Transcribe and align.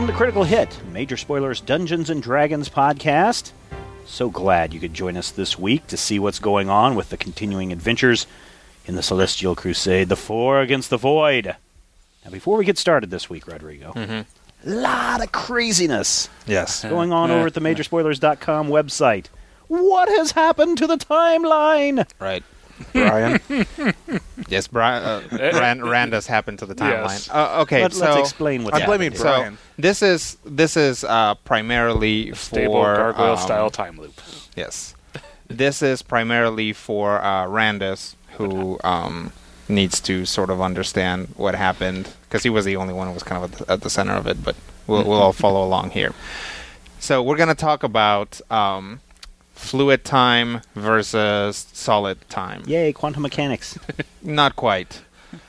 Welcome 0.00 0.14
to 0.14 0.16
Critical 0.16 0.44
Hit, 0.44 0.80
Major 0.92 1.18
Spoilers 1.18 1.60
Dungeons 1.60 2.08
and 2.08 2.22
Dragons 2.22 2.70
podcast. 2.70 3.52
So 4.06 4.30
glad 4.30 4.72
you 4.72 4.80
could 4.80 4.94
join 4.94 5.14
us 5.14 5.30
this 5.30 5.58
week 5.58 5.86
to 5.88 5.98
see 5.98 6.18
what's 6.18 6.38
going 6.38 6.70
on 6.70 6.94
with 6.94 7.10
the 7.10 7.18
continuing 7.18 7.70
adventures 7.70 8.26
in 8.86 8.94
the 8.96 9.02
Celestial 9.02 9.54
Crusade, 9.54 10.08
the 10.08 10.16
Four 10.16 10.62
Against 10.62 10.88
the 10.88 10.96
Void. 10.96 11.54
Now, 12.24 12.30
before 12.30 12.56
we 12.56 12.64
get 12.64 12.78
started 12.78 13.10
this 13.10 13.28
week, 13.28 13.46
Rodrigo, 13.46 13.92
a 13.94 14.24
lot 14.64 15.22
of 15.22 15.32
craziness 15.32 16.30
Yes. 16.46 16.82
going 16.82 17.12
on 17.12 17.30
over 17.30 17.48
at 17.48 17.52
the 17.52 17.60
Majorspoilers.com 17.60 18.68
website. 18.68 19.26
What 19.68 20.08
has 20.08 20.30
happened 20.32 20.78
to 20.78 20.86
the 20.86 20.96
timeline? 20.96 22.10
Right. 22.18 22.42
Brian. 22.92 23.40
Yes, 24.48 24.66
Brian. 24.66 25.04
Uh, 25.04 25.22
Rand, 25.54 25.88
Rand 25.88 26.12
has 26.12 26.26
happened 26.26 26.58
to 26.58 26.66
the 26.66 26.74
timeline. 26.74 27.04
Yes. 27.04 27.30
Uh, 27.30 27.60
okay, 27.62 27.82
Let, 27.82 27.92
so 27.92 28.04
us 28.06 28.18
explain 28.18 28.64
what's 28.64 28.76
I'm 28.76 28.84
blaming. 28.84 29.12
Brian. 29.12 29.56
so 29.56 29.58
this 29.78 30.02
is 30.02 30.36
this 30.44 30.76
is 30.76 31.04
uh, 31.04 31.36
primarily 31.44 32.32
Stable 32.34 32.72
for 32.74 32.96
gargoyle 32.96 33.32
um, 33.32 33.38
style 33.38 33.70
time 33.70 33.98
loop. 34.00 34.20
Yes, 34.56 34.96
this 35.46 35.82
is 35.82 36.02
primarily 36.02 36.72
for 36.72 37.22
uh, 37.22 37.44
Randus, 37.46 38.16
who 38.38 38.80
um, 38.82 39.32
needs 39.68 40.00
to 40.00 40.24
sort 40.24 40.50
of 40.50 40.60
understand 40.60 41.28
what 41.36 41.54
happened 41.54 42.12
because 42.22 42.42
he 42.42 42.50
was 42.50 42.64
the 42.64 42.74
only 42.74 42.94
one 42.94 43.06
who 43.06 43.14
was 43.14 43.22
kind 43.22 43.44
of 43.44 43.52
at 43.52 43.58
the, 43.58 43.72
at 43.72 43.80
the 43.82 43.90
center 43.90 44.14
of 44.14 44.26
it. 44.26 44.42
But 44.42 44.56
we'll 44.88 45.04
we'll 45.04 45.20
all 45.22 45.32
follow 45.32 45.64
along 45.64 45.90
here. 45.90 46.12
So 46.98 47.22
we're 47.22 47.36
gonna 47.36 47.54
talk 47.54 47.84
about 47.84 48.40
um, 48.50 49.00
fluid 49.60 50.04
time 50.04 50.62
versus 50.74 51.66
solid 51.72 52.18
time. 52.28 52.62
Yay, 52.66 52.92
quantum 52.92 53.22
mechanics. 53.22 53.78
Not 54.22 54.56
quite. 54.56 55.02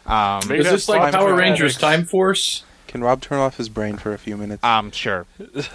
Um, 0.06 0.42
Maybe 0.48 0.60
Is 0.60 0.70
this 0.70 0.90
like 0.90 1.12
Power 1.14 1.30
for 1.30 1.36
Rangers. 1.36 1.78
Time 1.78 2.06
Force? 2.06 2.64
Can 2.88 3.02
Rob 3.02 3.22
turn 3.22 3.40
off 3.40 3.56
his 3.56 3.70
brain 3.70 3.98
for 3.98 4.14
a 4.14 4.18
few 4.18 4.36
minutes? 4.36 4.64
um, 4.64 4.92
sure, 4.92 5.26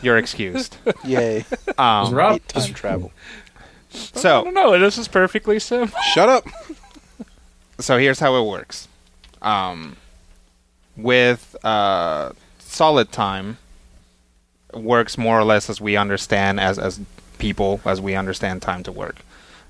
you're 0.03 0.19
excused. 0.19 0.77
Yay. 1.05 1.47
Um, 1.79 2.15
Rob, 2.15 2.47
time 2.47 2.75
travel. 2.75 3.11
I 3.95 3.97
so 3.97 4.45
don't 4.45 4.55
know. 4.55 4.79
This 4.79 4.99
is 4.99 5.09
perfectly 5.09 5.59
simple. 5.59 5.99
Shut 6.13 6.29
up. 6.29 6.45
so 7.79 7.97
here's 7.97 8.21
how 8.21 8.37
it 8.37 8.47
works. 8.47 8.87
Um, 9.41 9.97
with 10.95 11.57
uh, 11.65 12.33
solid 12.59 13.11
time, 13.13 13.57
works 14.75 15.17
more 15.17 15.39
or 15.41 15.45
less 15.45 15.71
as 15.71 15.81
we 15.81 15.97
understand 15.97 16.61
as 16.61 16.79
as 16.79 17.01
people 17.39 17.81
as 17.85 18.01
we 18.01 18.15
understand 18.15 18.63
time 18.63 18.83
to 18.85 18.93
work. 18.93 19.17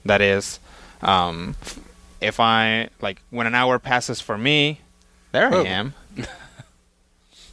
That 0.04 0.20
is, 0.20 0.58
um, 1.02 1.56
if 2.20 2.40
I 2.40 2.88
like 3.00 3.20
when 3.30 3.46
an 3.46 3.54
hour 3.54 3.78
passes 3.78 4.20
for 4.20 4.38
me, 4.38 4.80
there 5.32 5.52
Oh. 5.52 5.62
I 5.64 5.66
am. 5.68 5.94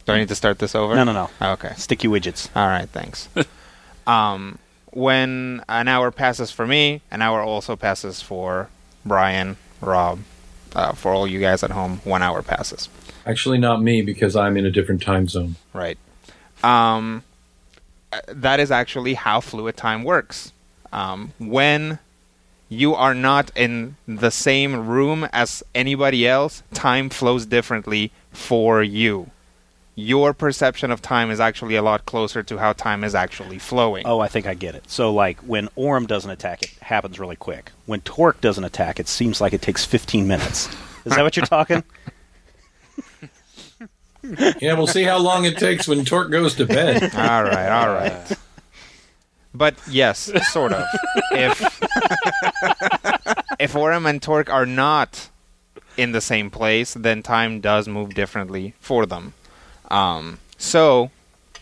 Do 0.05 0.11
I 0.11 0.19
need 0.19 0.27
to 0.29 0.35
start 0.35 0.59
this 0.59 0.75
over? 0.75 0.95
No, 0.95 1.03
no, 1.05 1.13
no. 1.13 1.29
Oh, 1.39 1.51
okay. 1.53 1.73
Sticky 1.77 2.07
widgets. 2.09 2.49
All 2.55 2.67
right, 2.67 2.89
thanks. 2.89 3.29
um, 4.07 4.59
when 4.91 5.63
an 5.69 5.87
hour 5.87 6.11
passes 6.11 6.51
for 6.51 6.67
me, 6.67 7.01
an 7.09 7.21
hour 7.21 7.41
also 7.41 7.75
passes 7.77 8.21
for 8.21 8.69
Brian, 9.05 9.55
Rob, 9.79 10.19
uh, 10.75 10.91
for 10.91 11.13
all 11.13 11.25
you 11.25 11.39
guys 11.39 11.63
at 11.63 11.71
home. 11.71 12.01
One 12.03 12.21
hour 12.21 12.41
passes. 12.41 12.89
Actually, 13.25 13.59
not 13.59 13.81
me 13.81 14.01
because 14.01 14.35
I'm 14.35 14.57
in 14.57 14.65
a 14.65 14.71
different 14.71 15.01
time 15.01 15.27
zone. 15.29 15.55
Right. 15.71 15.97
Um, 16.63 17.23
that 18.27 18.59
is 18.59 18.71
actually 18.71 19.13
how 19.13 19.39
fluid 19.41 19.77
time 19.77 20.03
works. 20.03 20.51
Um, 20.91 21.33
when 21.39 21.99
you 22.69 22.95
are 22.95 23.13
not 23.13 23.51
in 23.55 23.95
the 24.07 24.31
same 24.31 24.87
room 24.87 25.27
as 25.31 25.63
anybody 25.75 26.27
else, 26.27 26.63
time 26.73 27.09
flows 27.09 27.45
differently 27.45 28.11
for 28.31 28.81
you. 28.83 29.29
Your 29.95 30.33
perception 30.33 30.89
of 30.89 31.03
time 31.03 31.29
is 31.29 31.39
actually 31.39 31.75
a 31.75 31.83
lot 31.83 32.07
closer 32.07 32.41
to 32.41 32.57
how 32.57 32.73
time 32.73 33.03
is 33.03 33.13
actually 33.13 33.59
flowing. 33.59 34.07
Oh, 34.07 34.19
I 34.19 34.27
think 34.27 34.47
I 34.47 34.55
get 34.55 34.73
it. 34.73 34.89
So, 34.89 35.13
like, 35.13 35.39
when 35.41 35.67
Orem 35.77 36.07
doesn't 36.07 36.31
attack, 36.31 36.63
it 36.63 36.71
happens 36.81 37.19
really 37.19 37.35
quick. 37.35 37.71
When 37.85 38.01
Torque 38.01 38.41
doesn't 38.41 38.63
attack, 38.63 38.99
it 38.99 39.07
seems 39.07 39.39
like 39.39 39.53
it 39.53 39.61
takes 39.61 39.85
15 39.85 40.27
minutes. 40.27 40.67
Is 41.05 41.15
that 41.15 41.21
what 41.21 41.37
you're 41.37 41.45
talking? 41.45 41.83
Yeah, 44.23 44.73
we'll 44.73 44.87
see 44.87 45.03
how 45.03 45.19
long 45.19 45.45
it 45.45 45.57
takes 45.57 45.87
when 45.87 46.05
Torque 46.05 46.31
goes 46.31 46.55
to 46.55 46.65
bed. 46.65 47.03
all 47.15 47.43
right, 47.43 47.69
all 47.69 47.93
right. 47.93 48.37
But 49.53 49.75
yes, 49.87 50.31
sort 50.51 50.73
of. 50.73 50.85
if 51.31 51.61
if 53.59 53.73
Orem 53.73 54.09
and 54.09 54.21
Torque 54.21 54.49
are 54.49 54.65
not 54.65 55.29
in 55.97 56.11
the 56.11 56.21
same 56.21 56.49
place, 56.49 56.93
then 56.93 57.21
time 57.21 57.59
does 57.59 57.87
move 57.87 58.15
differently 58.15 58.73
for 58.79 59.05
them. 59.05 59.33
Um, 59.91 60.39
so, 60.57 61.11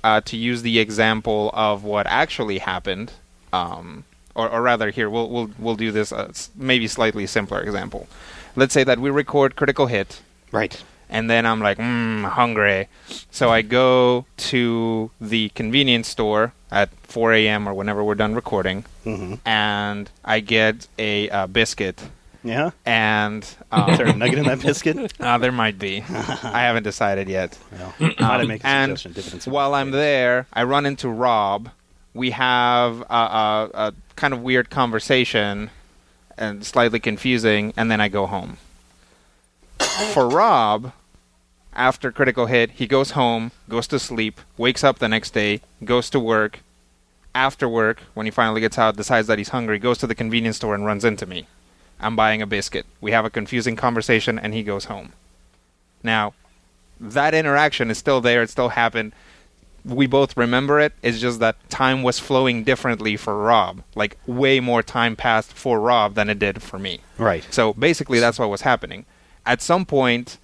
uh, 0.03 0.21
to 0.21 0.37
use 0.37 0.61
the 0.61 0.79
example 0.79 1.49
of 1.53 1.83
what 1.83 2.07
actually 2.07 2.59
happened, 2.59 3.11
um, 3.51 4.05
or, 4.35 4.49
or 4.49 4.61
rather, 4.61 4.91
here 4.91 5.09
we'll 5.09 5.29
we'll 5.29 5.49
we'll 5.59 5.75
do 5.75 5.91
this 5.91 6.13
uh, 6.13 6.31
maybe 6.55 6.87
slightly 6.87 7.25
simpler 7.27 7.61
example. 7.61 8.07
Let's 8.55 8.73
say 8.73 8.83
that 8.83 8.99
we 8.99 9.09
record 9.09 9.55
critical 9.55 9.87
hit, 9.87 10.21
Right. 10.51 10.83
And 11.11 11.29
then 11.29 11.45
I'm 11.45 11.59
like, 11.59 11.77
mmm, 11.77 12.25
hungry. 12.29 12.87
So 13.29 13.49
I 13.51 13.61
go 13.61 14.25
to 14.37 15.11
the 15.21 15.49
convenience 15.49 16.07
store 16.07 16.53
at 16.71 16.89
4 17.03 17.33
a.m. 17.33 17.67
or 17.67 17.73
whenever 17.73 18.03
we're 18.03 18.15
done 18.15 18.33
recording, 18.33 18.85
Mm-hmm. 19.05 19.35
and 19.47 20.09
I 20.23 20.39
get 20.39 20.87
a 20.97 21.29
uh, 21.29 21.47
biscuit. 21.47 22.01
Yeah? 22.43 22.71
And 22.85 23.43
Is 23.43 23.55
um, 23.71 23.95
there 23.97 24.07
a 24.07 24.13
nugget 24.15 24.39
in 24.39 24.45
that 24.45 24.61
biscuit? 24.61 25.13
uh, 25.19 25.37
there 25.37 25.51
might 25.51 25.77
be. 25.77 26.01
I 26.09 26.61
haven't 26.61 26.83
decided 26.83 27.27
yet. 27.29 27.57
Well, 27.71 27.93
I 28.19 28.43
make 28.45 28.63
a 28.63 28.67
and 28.67 28.91
suggestion? 28.97 29.13
Dividends 29.13 29.45
and 29.47 29.53
while 29.53 29.75
I'm 29.75 29.91
there, 29.91 30.47
I 30.53 30.63
run 30.63 30.85
into 30.85 31.09
Rob. 31.09 31.69
We 32.13 32.31
have 32.31 33.01
a, 33.01 33.13
a, 33.13 33.69
a 33.73 33.93
kind 34.15 34.33
of 34.33 34.41
weird 34.41 34.69
conversation 34.69 35.69
and 36.37 36.65
slightly 36.65 36.99
confusing, 36.99 37.73
and 37.77 37.91
then 37.91 38.01
I 38.01 38.07
go 38.07 38.25
home. 38.25 38.57
For 40.13 40.27
Rob, 40.27 40.93
after 41.73 42.11
critical 42.11 42.47
hit, 42.47 42.71
he 42.71 42.87
goes 42.87 43.11
home, 43.11 43.51
goes 43.69 43.87
to 43.87 43.99
sleep, 43.99 44.41
wakes 44.57 44.83
up 44.83 44.99
the 44.99 45.07
next 45.07 45.33
day, 45.33 45.61
goes 45.83 46.09
to 46.09 46.19
work. 46.19 46.59
After 47.33 47.67
work, 47.69 48.01
when 48.13 48.25
he 48.25 48.31
finally 48.31 48.59
gets 48.59 48.77
out, 48.77 48.97
decides 48.97 49.27
that 49.27 49.37
he's 49.37 49.49
hungry, 49.49 49.79
goes 49.79 49.97
to 49.99 50.07
the 50.07 50.15
convenience 50.15 50.57
store 50.57 50.75
and 50.75 50.85
runs 50.85 51.05
into 51.05 51.25
me. 51.25 51.47
I'm 51.99 52.15
buying 52.15 52.41
a 52.41 52.47
biscuit. 52.47 52.85
We 52.99 53.11
have 53.11 53.25
a 53.25 53.29
confusing 53.29 53.75
conversation, 53.75 54.37
and 54.37 54.53
he 54.53 54.63
goes 54.63 54.85
home. 54.85 55.13
Now, 56.03 56.33
that 56.99 57.33
interaction 57.33 57.89
is 57.89 57.97
still 57.97 58.19
there. 58.19 58.41
It 58.41 58.49
still 58.49 58.69
happened. 58.69 59.13
We 59.85 60.07
both 60.07 60.35
remember 60.35 60.79
it. 60.79 60.93
It's 61.01 61.19
just 61.19 61.39
that 61.39 61.69
time 61.69 62.03
was 62.03 62.19
flowing 62.19 62.63
differently 62.63 63.15
for 63.17 63.37
Rob. 63.37 63.81
Like, 63.95 64.17
way 64.27 64.59
more 64.59 64.83
time 64.83 65.15
passed 65.15 65.53
for 65.53 65.79
Rob 65.79 66.15
than 66.15 66.29
it 66.29 66.37
did 66.37 66.61
for 66.61 66.77
me. 66.77 66.99
Right. 67.17 67.45
So 67.49 67.73
basically, 67.73 68.19
that's 68.19 68.39
what 68.39 68.49
was 68.49 68.61
happening. 68.61 69.05
At 69.45 69.61
some 69.61 69.85
point, 69.85 70.37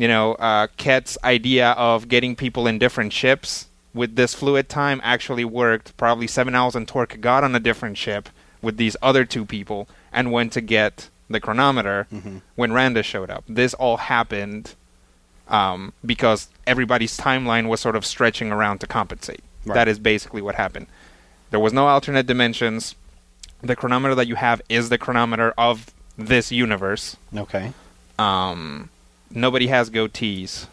you 0.00 0.08
know, 0.08 0.32
uh, 0.36 0.66
Ket's 0.78 1.18
idea 1.22 1.72
of 1.72 2.08
getting 2.08 2.34
people 2.34 2.66
in 2.66 2.78
different 2.78 3.12
ships 3.12 3.66
with 3.92 4.16
this 4.16 4.32
fluid 4.34 4.66
time 4.66 4.98
actually 5.04 5.44
worked. 5.44 5.94
Probably 5.98 6.26
Seven 6.26 6.54
Owls 6.54 6.74
and 6.74 6.88
Torque 6.88 7.20
got 7.20 7.44
on 7.44 7.54
a 7.54 7.60
different 7.60 7.98
ship 7.98 8.30
with 8.62 8.78
these 8.78 8.96
other 9.02 9.26
two 9.26 9.44
people 9.44 9.88
and 10.10 10.32
went 10.32 10.54
to 10.54 10.62
get 10.62 11.10
the 11.28 11.38
chronometer 11.38 12.06
when 12.56 12.72
Randa 12.72 13.02
showed 13.02 13.28
up. 13.28 13.44
This 13.46 13.74
all 13.74 13.98
happened 13.98 14.74
um, 15.48 15.92
because 16.04 16.48
everybody's 16.66 17.18
timeline 17.18 17.68
was 17.68 17.80
sort 17.80 17.94
of 17.94 18.06
stretching 18.06 18.50
around 18.50 18.78
to 18.78 18.86
compensate. 18.86 19.42
Right. 19.66 19.74
That 19.74 19.88
is 19.88 19.98
basically 19.98 20.40
what 20.40 20.54
happened. 20.54 20.86
There 21.50 21.60
was 21.60 21.74
no 21.74 21.88
alternate 21.88 22.26
dimensions. 22.26 22.94
The 23.60 23.76
chronometer 23.76 24.14
that 24.14 24.28
you 24.28 24.36
have 24.36 24.62
is 24.70 24.88
the 24.88 24.96
chronometer 24.96 25.52
of 25.58 25.92
this 26.16 26.50
universe. 26.50 27.18
Okay. 27.36 27.74
Um, 28.18 28.88
nobody 29.30 29.66
has 29.68 29.90
goatees. 29.90 30.66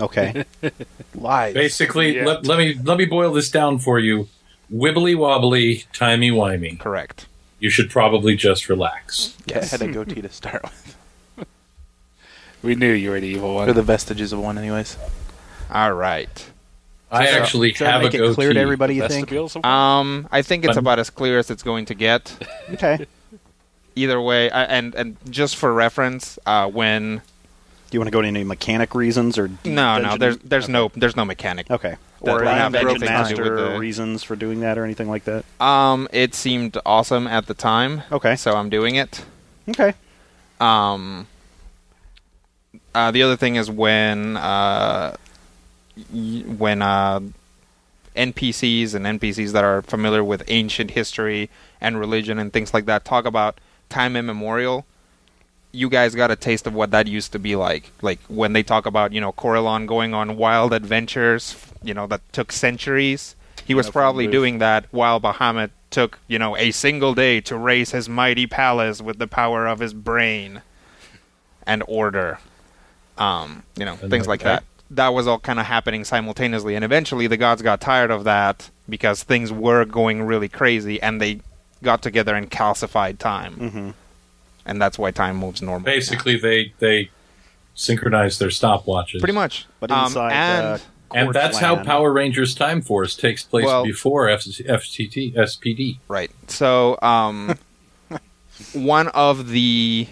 Okay. 0.00 0.44
Lies. 1.14 1.54
Basically, 1.54 2.16
Yeah. 2.16 2.24
let, 2.26 2.46
let 2.46 2.58
me 2.58 2.74
let 2.82 2.98
me 2.98 3.04
boil 3.04 3.32
this 3.32 3.50
down 3.50 3.78
for 3.78 3.98
you. 3.98 4.28
Wibbly 4.72 5.16
wobbly, 5.16 5.84
timey 5.92 6.30
wimey. 6.30 6.78
Correct. 6.80 7.26
You 7.60 7.70
should 7.70 7.90
probably 7.90 8.34
just 8.36 8.68
relax. 8.68 9.36
Yeah, 9.46 9.60
I 9.62 9.64
had 9.66 9.82
a 9.82 9.88
goatee 9.92 10.20
to 10.22 10.28
start 10.30 10.62
with. 10.64 10.96
We 12.62 12.74
knew 12.74 12.92
you 12.92 13.10
were 13.10 13.20
the 13.20 13.26
evil 13.28 13.50
Or 13.50 13.66
one. 13.66 13.74
the 13.74 13.82
vestiges 13.82 14.32
of 14.32 14.40
one, 14.40 14.56
anyways. 14.58 14.96
All 15.70 15.92
right. 15.92 16.50
I 17.10 17.26
So- 17.26 17.32
actually 17.38 17.70
does 17.72 17.80
that 17.80 17.92
have 17.92 18.00
a 18.00 18.04
make 18.04 18.14
it 18.14 18.18
goatee. 18.18 18.34
clear 18.34 18.52
to 18.54 18.58
everybody, 18.60 18.94
you 18.96 19.06
think? 19.06 19.30
Um, 19.64 20.26
I 20.32 20.42
think 20.42 20.64
it's 20.64 20.76
about 20.76 20.98
as 20.98 21.10
clear 21.10 21.38
as 21.38 21.50
it's 21.50 21.62
going 21.62 21.84
to 21.86 21.94
get. 21.94 22.32
Okay. 22.72 23.06
Either 23.96 24.20
way, 24.20 24.50
I, 24.50 24.64
and 24.64 24.92
and 24.96 25.16
just 25.30 25.54
for 25.54 25.72
reference, 25.72 26.36
uh, 26.46 26.66
when 26.68 27.16
Do 27.18 27.22
you 27.94 28.00
want 28.00 28.08
to 28.08 28.12
go 28.12 28.18
into 28.18 28.28
any 28.28 28.44
mechanic 28.44 28.94
reasons 28.94 29.38
or 29.38 29.48
no, 29.64 29.98
no, 29.98 30.16
there's 30.18 30.36
there's 30.38 30.64
okay. 30.64 30.72
no 30.72 30.90
there's 30.94 31.16
no 31.16 31.24
mechanic. 31.24 31.70
Okay. 31.70 31.96
Or 32.20 32.42
have 32.42 32.74
anything 32.74 33.00
to 33.00 33.34
do 33.34 33.42
with 33.42 33.56
the- 33.56 33.78
reasons 33.78 34.22
for 34.22 34.34
doing 34.34 34.60
that 34.60 34.78
or 34.78 34.84
anything 34.84 35.08
like 35.08 35.24
that? 35.24 35.44
Um, 35.60 36.08
it 36.12 36.34
seemed 36.34 36.76
awesome 36.86 37.26
at 37.26 37.46
the 37.46 37.54
time. 37.54 38.02
Okay. 38.10 38.36
So 38.36 38.54
I'm 38.56 38.70
doing 38.70 38.96
it. 38.96 39.24
Okay. 39.68 39.94
Um, 40.60 41.26
uh, 42.94 43.10
the 43.10 43.22
other 43.22 43.36
thing 43.36 43.56
is 43.56 43.70
when 43.70 44.36
uh, 44.36 45.16
y- 46.12 46.44
when 46.46 46.82
uh, 46.82 47.20
NPCs 48.16 48.94
and 48.94 49.20
NPCs 49.20 49.52
that 49.52 49.64
are 49.64 49.82
familiar 49.82 50.24
with 50.24 50.42
ancient 50.48 50.92
history 50.92 51.50
and 51.80 51.98
religion 51.98 52.38
and 52.38 52.52
things 52.52 52.72
like 52.72 52.86
that 52.86 53.04
talk 53.04 53.24
about 53.24 53.58
time 53.88 54.16
immemorial. 54.16 54.86
You 55.74 55.88
guys 55.88 56.14
got 56.14 56.30
a 56.30 56.36
taste 56.36 56.66
of 56.66 56.74
what 56.74 56.92
that 56.92 57.06
used 57.08 57.32
to 57.32 57.38
be 57.38 57.56
like. 57.56 57.90
Like 58.00 58.20
when 58.28 58.52
they 58.52 58.62
talk 58.62 58.86
about 58.86 59.12
you 59.12 59.20
know 59.20 59.32
Corellon 59.32 59.86
going 59.86 60.14
on 60.14 60.36
wild 60.36 60.72
adventures, 60.72 61.56
you 61.82 61.92
know 61.94 62.06
that 62.06 62.20
took 62.32 62.52
centuries. 62.52 63.34
He 63.64 63.74
was 63.74 63.90
probably 63.90 64.26
doing 64.26 64.58
that 64.58 64.86
while 64.90 65.20
Bahamut 65.20 65.70
took 65.90 66.18
you 66.28 66.38
know 66.38 66.56
a 66.56 66.70
single 66.70 67.14
day 67.14 67.40
to 67.42 67.56
raise 67.56 67.90
his 67.90 68.08
mighty 68.08 68.46
palace 68.46 69.02
with 69.02 69.18
the 69.18 69.26
power 69.26 69.66
of 69.66 69.80
his 69.80 69.92
brain 69.94 70.62
and 71.66 71.82
order. 71.88 72.38
Um, 73.18 73.62
you 73.76 73.84
know 73.84 73.98
And 74.00 74.10
things 74.10 74.26
like 74.26 74.44
like 74.44 74.62
that. 74.62 74.64
That 74.90 75.08
was 75.08 75.26
all 75.26 75.38
kind 75.38 75.58
of 75.58 75.66
happening 75.66 76.04
simultaneously, 76.04 76.74
and 76.76 76.84
eventually 76.84 77.26
the 77.26 77.36
gods 77.36 77.62
got 77.62 77.80
tired 77.80 78.10
of 78.10 78.24
that 78.24 78.70
because 78.88 79.22
things 79.22 79.50
were 79.50 79.84
going 79.84 80.22
really 80.22 80.48
crazy, 80.48 81.00
and 81.02 81.20
they 81.20 81.40
got 81.82 82.02
together 82.02 82.34
and 82.34 82.50
calcified 82.50 83.18
time, 83.18 83.56
Mm-hmm. 83.56 83.90
And 84.66 84.80
that's 84.80 84.98
why 84.98 85.10
time 85.10 85.36
moves 85.36 85.60
normally. 85.62 85.90
now. 85.90 85.96
Basically, 85.96 86.36
they 86.36 86.72
they 86.78 87.10
synchronize 87.74 88.38
their 88.38 88.48
stopwatches. 88.50 89.18
pretty 89.18 89.32
much. 89.34 89.66
But 89.80 89.90
Um, 89.90 90.04
inside 90.06 90.32
and 90.32 90.66
uh, 90.66 90.78
And 91.12 91.32
that's 91.32 91.58
how 91.58 91.76
Quartzland- 91.76 91.84
Power 91.86 92.12
Rangers 92.12 92.54
Time 92.54 92.80
Force 92.82 93.16
takes 93.16 93.42
place 93.44 93.64
Well- 93.66 93.84
before 93.84 94.28
F- 94.28 94.44
FTT 94.44 95.34
SPD. 95.36 95.98
Right. 96.08 96.30
So, 96.48 96.98
um, 97.02 97.58
one 98.72 99.08
of 99.08 99.48
the 99.48 100.06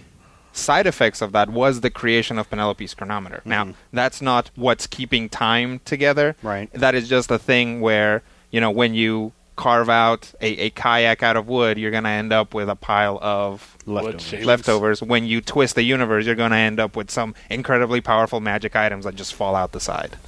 side 0.53 0.87
effects 0.87 1.23
of 1.23 1.33
that 1.33 1.49
was 1.49 1.81
the 1.81 1.91
creation 1.91 2.39
of 2.39 2.49
Penelope's 2.51 2.95
chronometer. 2.95 3.41
Now, 3.45 3.65
Mhm. 3.65 3.75
that's 3.93 4.21
not 4.21 4.51
what's 4.55 4.87
keeping 4.87 5.29
time 5.29 5.81
together. 5.85 6.37
Right. 6.43 6.71
That 6.75 6.95
is 6.95 7.09
just 7.09 7.31
a 7.31 7.39
thing 7.39 7.81
where, 7.81 8.23
you 8.51 8.61
know, 8.61 8.71
when 8.71 8.95
you 8.95 9.33
carve 9.57 9.89
out 9.89 10.33
a, 10.41 10.47
a 10.47 10.71
kayak 10.71 11.23
out 11.23 11.37
of 11.37 11.49
wood, 11.49 11.79
you're 11.79 11.91
going 11.91 12.05
to 12.05 12.11
end 12.11 12.33
up 12.33 12.55
with 12.55 12.69
a 12.69 12.77
pile 12.77 13.19
of 13.23 13.77
leftovers. 13.87 14.45
leftovers. 14.45 15.03
When 15.03 15.27
you 15.27 15.41
twist 15.41 15.75
the 15.75 15.83
universe, 15.83 16.27
you're 16.27 16.35
going 16.35 16.51
to 16.53 16.57
end 16.57 16.81
up 16.81 16.97
with 16.97 17.11
some 17.11 17.35
incredibly 17.51 18.01
powerful 18.01 18.41
magic 18.41 18.75
items 18.77 19.05
that 19.05 19.15
just 19.15 19.35
fall 19.35 19.55
out 19.55 19.73
the 19.73 19.81
side. 19.81 20.17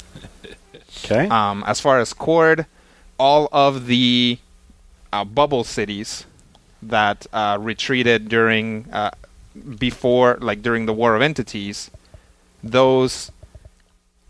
Okay. 1.04 1.28
Um, 1.28 1.64
as 1.66 1.80
far 1.80 1.98
as 1.98 2.12
Cord, 2.12 2.66
all 3.18 3.48
of 3.52 3.86
the 3.86 4.38
uh, 5.12 5.24
bubble 5.24 5.64
cities 5.64 6.24
that 6.82 7.26
uh, 7.32 7.58
retreated 7.60 8.28
during 8.28 8.86
uh, 8.92 9.10
before, 9.78 10.38
like 10.40 10.62
during 10.62 10.86
the 10.86 10.92
War 10.92 11.14
of 11.14 11.20
Entities, 11.20 11.90
those, 12.62 13.30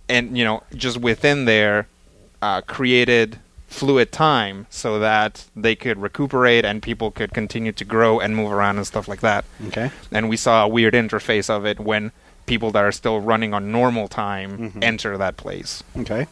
and 0.09 0.37
you 0.37 0.45
know, 0.45 0.63
just 0.75 0.99
within 0.99 1.45
there, 1.45 1.87
uh, 2.43 2.61
created 2.63 3.39
fluid 3.75 4.13
time 4.13 4.67
so 4.71 4.99
that 4.99 5.45
they 5.57 5.75
could 5.75 5.99
recuperate 6.01 6.65
and 6.65 6.81
people 6.83 7.11
could 7.11 7.33
continue 7.35 7.73
to 7.73 7.85
grow 7.85 8.21
and 8.21 8.35
move 8.37 8.53
around 8.53 8.77
and 8.77 8.87
stuff 8.87 9.09
like 9.09 9.21
that. 9.21 9.45
okay. 9.69 9.91
And 10.13 10.29
we 10.29 10.37
saw 10.37 10.65
a 10.65 10.69
weird 10.69 10.95
interface 10.95 11.51
of 11.51 11.67
it 11.67 11.81
when 11.81 12.13
people 12.47 12.71
that 12.71 12.85
are 12.85 12.93
still 12.93 13.21
running 13.21 13.53
on 13.55 13.73
normal 13.73 14.07
time 14.09 14.71
Mhm. 14.73 14.83
enter 14.85 15.17
that 15.19 15.37
place. 15.37 15.83
Okay. 15.97 16.27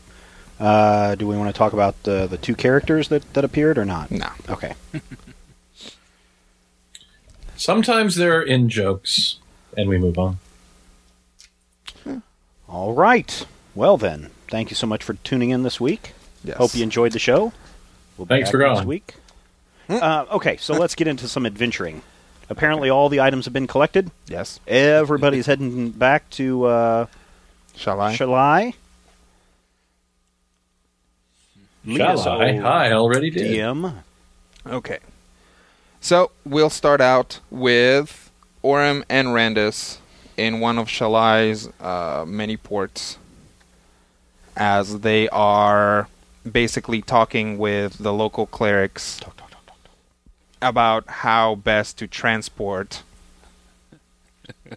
Uh, 0.61 1.15
do 1.17 1.27
we 1.27 1.37
want 1.37 1.53
to 1.53 1.59
talk 1.59 1.73
about 1.73 2.01
the 2.05 2.27
the 2.29 2.37
two 2.39 2.55
characters 2.55 3.09
that, 3.09 3.23
that 3.35 3.45
appeared 3.45 3.77
or 3.79 3.85
not? 3.85 4.11
No. 4.11 4.29
Okay. 4.49 4.75
Sometimes 7.57 8.17
there 8.17 8.37
are 8.39 8.43
in 8.43 8.69
jokes, 8.69 9.39
and 9.77 9.89
we 9.89 9.99
move 9.99 10.19
on. 10.19 10.39
All 12.69 12.95
right. 12.95 13.47
Well 13.75 13.97
then, 13.97 14.31
thank 14.49 14.71
you 14.71 14.77
so 14.77 14.87
much 14.87 15.03
for 15.03 15.15
tuning 15.15 15.51
in 15.51 15.63
this 15.63 15.81
week. 15.81 16.13
Yes. 16.45 16.57
Hope 16.57 16.75
you 16.75 16.83
enjoyed 16.83 17.13
the 17.13 17.19
show. 17.19 17.53
We'll 18.17 18.27
be 18.27 18.35
Thanks 18.35 18.49
back 18.49 18.53
for 18.53 18.59
next 18.59 18.75
going. 18.79 18.89
week. 18.89 19.15
Uh, 19.89 20.27
okay, 20.33 20.57
so 20.57 20.75
let's 20.75 20.95
get 20.95 21.07
into 21.07 21.29
some 21.29 21.45
adventuring. 21.47 22.03
Apparently, 22.49 22.91
all 22.91 23.09
the 23.09 23.21
items 23.21 23.45
have 23.47 23.55
been 23.55 23.67
collected. 23.67 24.11
Yes. 24.27 24.61
Everybody's 24.67 25.47
heading 25.47 25.91
back 25.91 26.29
to 26.31 26.65
uh, 26.65 27.07
Shall 27.77 28.01
I? 28.01 28.15
Shalai. 28.17 28.75
Lead 31.85 32.01
us, 32.01 32.23
Shall 32.25 32.41
I? 32.41 32.57
I 32.89 32.93
already 32.93 33.31
did. 33.31 33.51
DM. 33.51 33.95
Okay. 34.67 34.99
So 36.01 36.31
we'll 36.45 36.71
start 36.71 37.01
out 37.01 37.41
with 37.51 38.31
Orem 38.63 39.05
and 39.09 39.29
Randus 39.29 39.99
in 40.37 40.61
one 40.61 40.79
of 40.79 40.89
Shalai's 40.89 41.69
uh, 41.81 42.25
many 42.27 42.57
ports 42.57 43.19
as 44.57 45.01
they 45.01 45.29
are 45.31 46.09
basically 46.51 47.03
talking 47.03 47.59
with 47.59 47.99
the 47.99 48.13
local 48.13 48.47
clerics 48.47 49.21
about 50.61 51.09
how 51.09 51.57
best 51.57 51.99
to 51.99 52.07
transport 52.07 53.03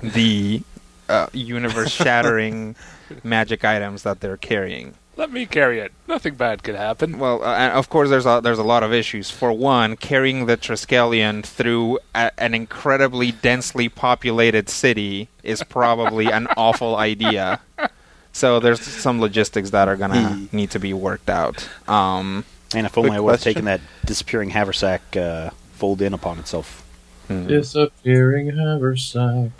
the 0.00 0.62
uh, 1.08 1.26
universe 1.32 1.92
shattering 1.92 2.76
magic 3.24 3.64
items 3.64 4.02
that 4.02 4.20
they're 4.20 4.36
carrying. 4.36 4.94
Let 5.16 5.32
me 5.32 5.46
carry 5.46 5.80
it. 5.80 5.92
Nothing 6.06 6.34
bad 6.34 6.62
could 6.62 6.74
happen. 6.74 7.18
Well, 7.18 7.42
uh, 7.42 7.70
of 7.70 7.88
course, 7.88 8.10
there's 8.10 8.26
a, 8.26 8.40
there's 8.42 8.58
a 8.58 8.62
lot 8.62 8.82
of 8.82 8.92
issues. 8.92 9.30
For 9.30 9.50
one, 9.50 9.96
carrying 9.96 10.44
the 10.44 10.58
Triskelion 10.58 11.42
through 11.42 12.00
a, 12.14 12.30
an 12.38 12.52
incredibly 12.52 13.32
densely 13.32 13.88
populated 13.88 14.68
city 14.68 15.28
is 15.42 15.62
probably 15.62 16.30
an 16.30 16.46
awful 16.58 16.96
idea. 16.96 17.60
So 18.36 18.60
there's 18.60 18.82
some 18.82 19.18
logistics 19.18 19.70
that 19.70 19.88
are 19.88 19.96
gonna 19.96 20.46
need 20.52 20.70
to 20.72 20.78
be 20.78 20.92
worked 20.92 21.30
out. 21.30 21.66
Um, 21.88 22.44
And 22.74 22.84
if 22.84 22.98
only 22.98 23.08
Quick 23.08 23.16
I 23.16 23.20
would 23.20 23.30
have 23.32 23.40
taken 23.40 23.64
that 23.64 23.80
disappearing 24.04 24.50
haversack 24.50 25.16
uh, 25.16 25.50
fold 25.72 26.02
in 26.02 26.12
upon 26.12 26.38
itself. 26.38 26.84
Disappearing 27.30 28.54
haversack. 28.54 29.52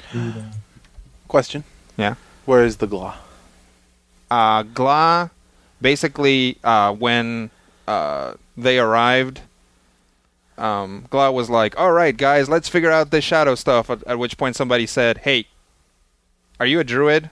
Question. 1.26 1.64
Yeah. 1.96 2.16
Where 2.44 2.64
is 2.64 2.76
the 2.76 2.86
Gla? 2.86 3.14
uh, 4.30 4.62
Gla, 4.64 5.30
basically, 5.80 6.58
uh, 6.62 6.92
when 6.92 7.48
uh, 7.88 8.34
they 8.58 8.78
arrived, 8.78 9.40
um, 10.58 11.06
Gla 11.08 11.32
was 11.32 11.48
like, 11.48 11.78
"All 11.80 11.92
right, 11.92 12.14
guys, 12.14 12.48
let's 12.50 12.68
figure 12.68 12.90
out 12.90 13.10
this 13.10 13.24
shadow 13.24 13.54
stuff." 13.54 13.88
At, 13.88 14.02
at 14.06 14.18
which 14.18 14.36
point, 14.36 14.54
somebody 14.54 14.86
said, 14.86 15.18
"Hey, 15.18 15.46
are 16.60 16.66
you 16.66 16.78
a 16.80 16.84
druid?" 16.84 17.30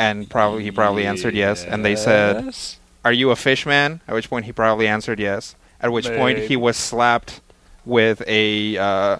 And 0.00 0.28
probably 0.30 0.62
he 0.64 0.70
probably 0.70 1.04
answered 1.04 1.34
yes. 1.34 1.62
And 1.64 1.84
they 1.84 1.94
said, 1.96 2.44
Yes. 2.46 2.78
"Are 3.04 3.12
you 3.12 3.30
a 3.30 3.36
fishman?" 3.36 4.00
At 4.08 4.14
which 4.14 4.30
point, 4.30 4.46
he 4.46 4.52
probably 4.52 4.88
answered 4.88 5.20
yes. 5.20 5.54
At 5.80 5.92
which 5.92 6.08
point, 6.08 6.38
he 6.38 6.56
was 6.56 6.76
slapped 6.76 7.40
with 7.84 8.22
a 8.26 8.78
uh, 8.78 9.18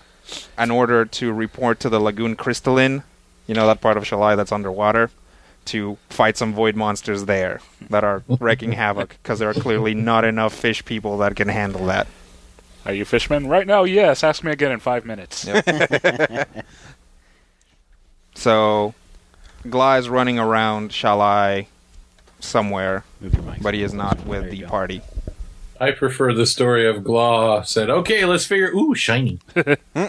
an 0.57 0.71
order 0.71 1.05
to 1.21 1.33
report 1.33 1.81
to 1.81 1.89
the 1.91 2.01
Lagoon 2.01 2.35
Crystalline. 2.35 3.03
You 3.47 3.55
know 3.55 3.67
that 3.67 3.81
part 3.81 3.97
of 3.99 4.05
Shalai 4.05 4.37
that's 4.37 4.53
underwater. 4.53 5.11
to 5.67 5.99
fight 6.09 6.37
some 6.39 6.55
void 6.55 6.75
monsters 6.75 7.27
there 7.27 7.61
that 7.91 8.03
are 8.03 8.23
wreaking 8.41 8.73
havoc 8.73 9.11
because 9.23 9.39
there 9.39 9.51
are 9.51 9.61
clearly 9.67 9.95
not 9.95 10.25
enough 10.25 10.55
fish 10.55 10.83
people 10.85 11.19
that 11.19 11.37
can 11.37 11.49
handle 11.49 11.85
that. 11.87 12.07
Are 12.87 12.95
you 12.95 13.05
fishermen? 13.05 13.47
Right 13.47 13.67
now, 13.67 13.85
yes. 13.85 14.25
Ask 14.25 14.43
me 14.43 14.51
again 14.53 14.73
in 14.73 14.81
five 14.81 15.05
minutes. 15.05 15.47
So, 18.35 18.95
Gly 19.69 19.99
is 19.99 20.09
running 20.09 20.39
around 20.39 20.91
Shalai 20.91 21.67
somewhere, 22.41 23.05
Move 23.21 23.35
your 23.35 23.43
mic. 23.43 23.63
but 23.63 23.75
he 23.75 23.83
is 23.83 23.93
not 23.93 24.25
with 24.27 24.51
the 24.51 24.61
go. 24.61 24.69
party. 24.69 25.03
I 25.79 25.91
prefer 25.93 26.33
the 26.35 26.47
story 26.47 26.87
of 26.87 27.03
Glaw 27.05 27.63
said, 27.63 27.89
"Okay, 27.91 28.25
let's 28.25 28.45
figure." 28.47 28.71
Ooh, 28.75 28.95
shiny. 28.95 29.39
Hmm. 29.95 30.05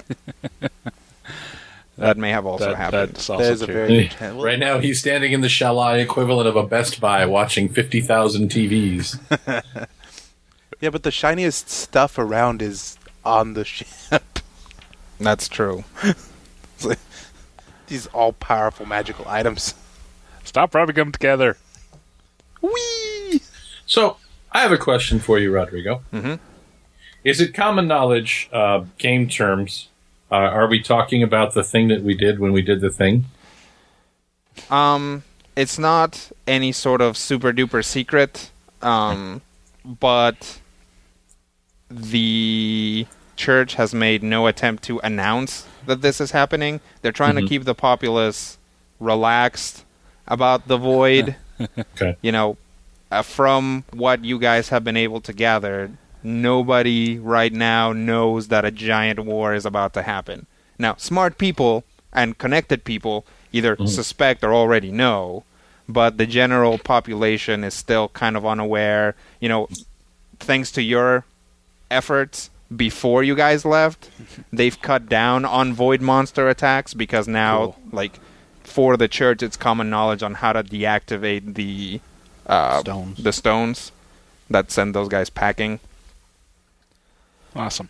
That 1.98 2.18
may 2.18 2.32
have 2.32 2.46
also 2.48 2.68
That- 2.70 2.76
happened. 2.78 3.14
that's 3.14 3.30
also 3.30 3.44
That 3.44 3.52
is 3.52 3.62
a 3.62 3.66
true. 3.66 3.76
very 3.76 3.88
good 4.04 4.12
chance. 4.12 4.36
Well, 4.36 4.44
Right 4.46 4.58
now, 4.58 4.80
he's 4.80 5.00
standing 5.00 5.34
in 5.34 5.42
the 5.42 5.48
Shalai 5.50 6.00
equivalent 6.02 6.48
of 6.48 6.56
a 6.56 6.64
Best 6.66 7.00
Buy, 7.00 7.26
watching 7.28 7.70
fifty 7.70 8.02
thousand 8.02 8.50
TVs. 8.50 9.20
Yeah, 10.80 10.90
but 10.90 11.04
the 11.04 11.12
shiniest 11.12 11.70
stuff 11.70 12.18
around 12.18 12.60
is 12.64 12.98
on 13.24 13.54
the 13.54 13.64
ship. 13.64 14.40
That's 15.20 15.48
true. 15.48 15.84
These 17.92 18.08
all 18.08 18.32
powerful 18.32 18.86
magical 18.86 19.26
items. 19.28 19.76
Stop 20.46 20.74
rubbing 20.74 20.96
them 20.96 21.12
together. 21.12 21.58
Whee! 22.62 23.42
So, 23.86 24.16
I 24.54 24.62
have 24.62 24.72
a 24.72 24.78
question 24.78 25.20
for 25.20 25.38
you, 25.38 25.52
Rodrigo. 25.52 26.02
Mhm. 26.14 26.40
Is 27.26 27.42
it 27.42 27.54
common 27.54 27.90
knowledge, 27.90 28.50
uh, 28.54 28.86
game 28.98 29.28
terms? 29.28 29.90
Uh, 30.32 30.36
are 30.36 30.68
we 30.68 30.82
talking 30.82 31.22
about 31.22 31.54
the 31.54 31.64
thing 31.64 31.90
that 31.90 32.02
we 32.02 32.14
did 32.16 32.40
when 32.40 32.54
we 32.54 32.62
did 32.62 32.80
the 32.80 32.90
thing? 32.90 33.26
Um, 34.70 35.24
it's 35.58 35.78
not 35.78 36.32
any 36.48 36.72
sort 36.72 37.02
of 37.02 37.18
super 37.18 37.52
duper 37.52 37.84
secret, 37.84 38.52
um, 38.82 39.42
but 39.84 40.60
the 41.90 43.06
church 43.36 43.74
has 43.76 43.94
made 43.94 44.24
no 44.24 44.48
attempt 44.48 44.82
to 44.84 45.00
announce 45.00 45.66
that 45.86 46.02
this 46.02 46.22
is 46.22 46.32
happening. 46.32 46.80
They're 47.02 47.12
trying 47.12 47.36
to 47.36 47.42
Mhm. 47.42 47.48
keep 47.50 47.64
the 47.66 47.76
populace 47.76 48.58
relaxed 49.00 49.84
about 50.28 50.68
the 50.68 50.78
void. 50.78 51.36
Okay. 51.96 52.18
You 52.24 52.32
know, 52.32 52.58
uh, 53.12 53.22
from 53.22 53.84
what 53.94 54.26
you 54.26 54.40
guys 54.40 54.70
have 54.70 54.84
been 54.84 54.98
able 54.98 55.22
to 55.22 55.32
gather, 55.32 55.92
nobody 56.24 57.20
right 57.20 57.54
now 57.54 57.94
knows 57.94 58.48
that 58.48 58.66
a 58.66 58.72
giant 58.72 59.20
war 59.20 59.54
is 59.54 59.64
about 59.66 59.94
to 59.94 60.02
happen. 60.02 60.48
Now, 60.80 60.96
smart 60.98 61.38
people 61.38 61.84
and 62.12 62.36
connected 62.40 62.84
people 62.84 63.26
either 63.54 63.78
suspect 63.86 64.44
or 64.44 64.54
already 64.56 64.92
know, 64.92 65.44
but 65.88 66.18
the 66.18 66.26
general 66.26 66.80
population 66.80 67.64
is 67.64 67.76
still 67.76 68.10
kind 68.10 68.36
of 68.36 68.44
unaware. 68.44 69.14
You 69.40 69.50
know, 69.50 69.70
thanks 70.40 70.72
to 70.72 70.82
your 70.82 71.26
efforts 71.92 72.50
before 72.76 73.24
you 73.24 73.36
guys 73.36 73.66
left, 73.66 74.10
they've 74.54 74.80
cut 74.82 75.10
down 75.10 75.46
on 75.46 75.74
void 75.74 76.02
monster 76.02 76.48
attacks 76.50 76.94
because 76.94 77.28
now, 77.28 77.58
Cool. 77.66 77.78
like, 77.92 78.20
for 78.64 78.96
the 78.98 79.08
church, 79.08 79.44
it's 79.44 79.58
common 79.58 79.90
knowledge 79.90 80.24
on 80.24 80.36
how 80.36 80.54
to 80.54 80.64
deactivate 80.64 81.56
the 81.56 82.00
uh, 82.48 82.80
Stones. 82.80 83.24
the 83.24 83.34
stones 83.34 83.92
that 84.50 84.72
send 84.72 84.96
those 84.96 85.08
guys 85.10 85.30
packing. 85.30 85.80
Awesome. 87.56 87.90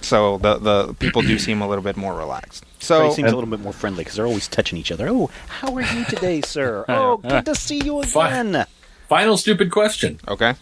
So 0.00 0.38
the 0.38 0.58
the 0.58 0.94
people 0.94 1.22
do 1.22 1.38
seem 1.40 1.60
a 1.60 1.68
little 1.68 1.82
bit 1.82 1.96
more 1.96 2.14
relaxed. 2.14 2.64
So 2.78 2.94
Everybody 2.96 3.14
seems 3.16 3.32
a 3.32 3.34
little 3.34 3.50
bit 3.50 3.60
more 3.60 3.72
friendly 3.72 4.04
because 4.04 4.16
they're 4.16 4.26
always 4.26 4.46
touching 4.46 4.78
each 4.78 4.92
other. 4.92 5.08
Oh, 5.08 5.28
how 5.48 5.74
are 5.74 5.82
you 5.82 6.04
today, 6.04 6.40
sir? 6.40 6.84
Oh, 6.88 7.16
good 7.16 7.44
to 7.46 7.54
see 7.56 7.80
you 7.84 8.00
again. 8.00 8.64
Final 9.08 9.36
stupid 9.36 9.72
question: 9.72 10.20
okay, 10.28 10.54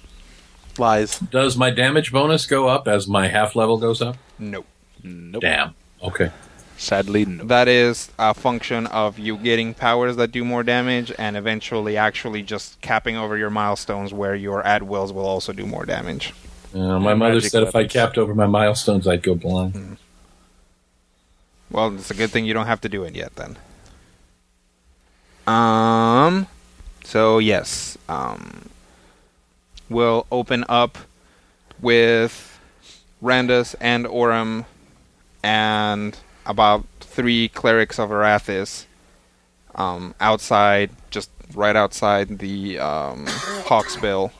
Lies. 0.78 1.18
Does 1.18 1.56
my 1.56 1.70
damage 1.70 2.12
bonus 2.12 2.46
go 2.46 2.68
up 2.68 2.86
as 2.88 3.06
my 3.08 3.28
half 3.28 3.56
level 3.56 3.78
goes 3.78 4.00
up? 4.02 4.16
nope. 4.38 4.66
Nope. 5.02 5.40
Damn. 5.42 5.74
Okay. 6.02 6.30
Sadly, 6.78 7.24
no. 7.24 7.44
That 7.44 7.68
is 7.68 8.10
a 8.18 8.34
function 8.34 8.86
of 8.88 9.18
you 9.18 9.36
getting 9.38 9.72
powers 9.72 10.16
that 10.16 10.32
do 10.32 10.44
more 10.44 10.62
damage, 10.62 11.12
and 11.18 11.36
eventually 11.36 11.96
actually 11.96 12.42
just 12.42 12.80
capping 12.80 13.16
over 13.16 13.36
your 13.38 13.48
milestones 13.50 14.12
where 14.12 14.34
your 14.34 14.62
at-wills 14.66 15.12
will 15.12 15.24
also 15.26 15.52
do 15.52 15.64
more 15.64 15.86
damage. 15.86 16.34
Uh, 16.74 16.98
my 16.98 17.10
Yeah, 17.10 17.14
mother 17.14 17.34
magic 17.36 17.50
said 17.50 17.62
if 17.62 17.74
I 17.76 17.86
capped 17.86 18.18
over 18.18 18.34
my 18.34 18.46
milestones, 18.46 19.06
I'd 19.06 19.22
go 19.22 19.34
blind. 19.36 19.96
Well, 21.70 21.94
it's 21.94 22.10
a 22.10 22.14
good 22.14 22.30
thing 22.30 22.44
you 22.44 22.52
don't 22.54 22.66
have 22.66 22.80
to 22.82 22.88
do 22.88 23.04
it 23.04 23.14
yet 23.14 23.34
then. 23.36 23.56
Um 25.46 26.46
so 27.04 27.38
yes, 27.38 27.96
um 28.08 28.68
we'll 29.88 30.26
open 30.30 30.64
up 30.68 30.98
with 31.80 32.58
Randus 33.22 33.74
and 33.80 34.06
Orem 34.06 34.64
and 35.42 36.18
about 36.44 36.84
three 37.00 37.48
clerics 37.48 37.98
of 37.98 38.10
Arathis 38.10 38.84
um 39.74 40.14
outside 40.20 40.90
just 41.10 41.30
right 41.54 41.76
outside 41.76 42.38
the 42.38 42.78
um 42.78 43.26
Hawksbill 43.66 44.32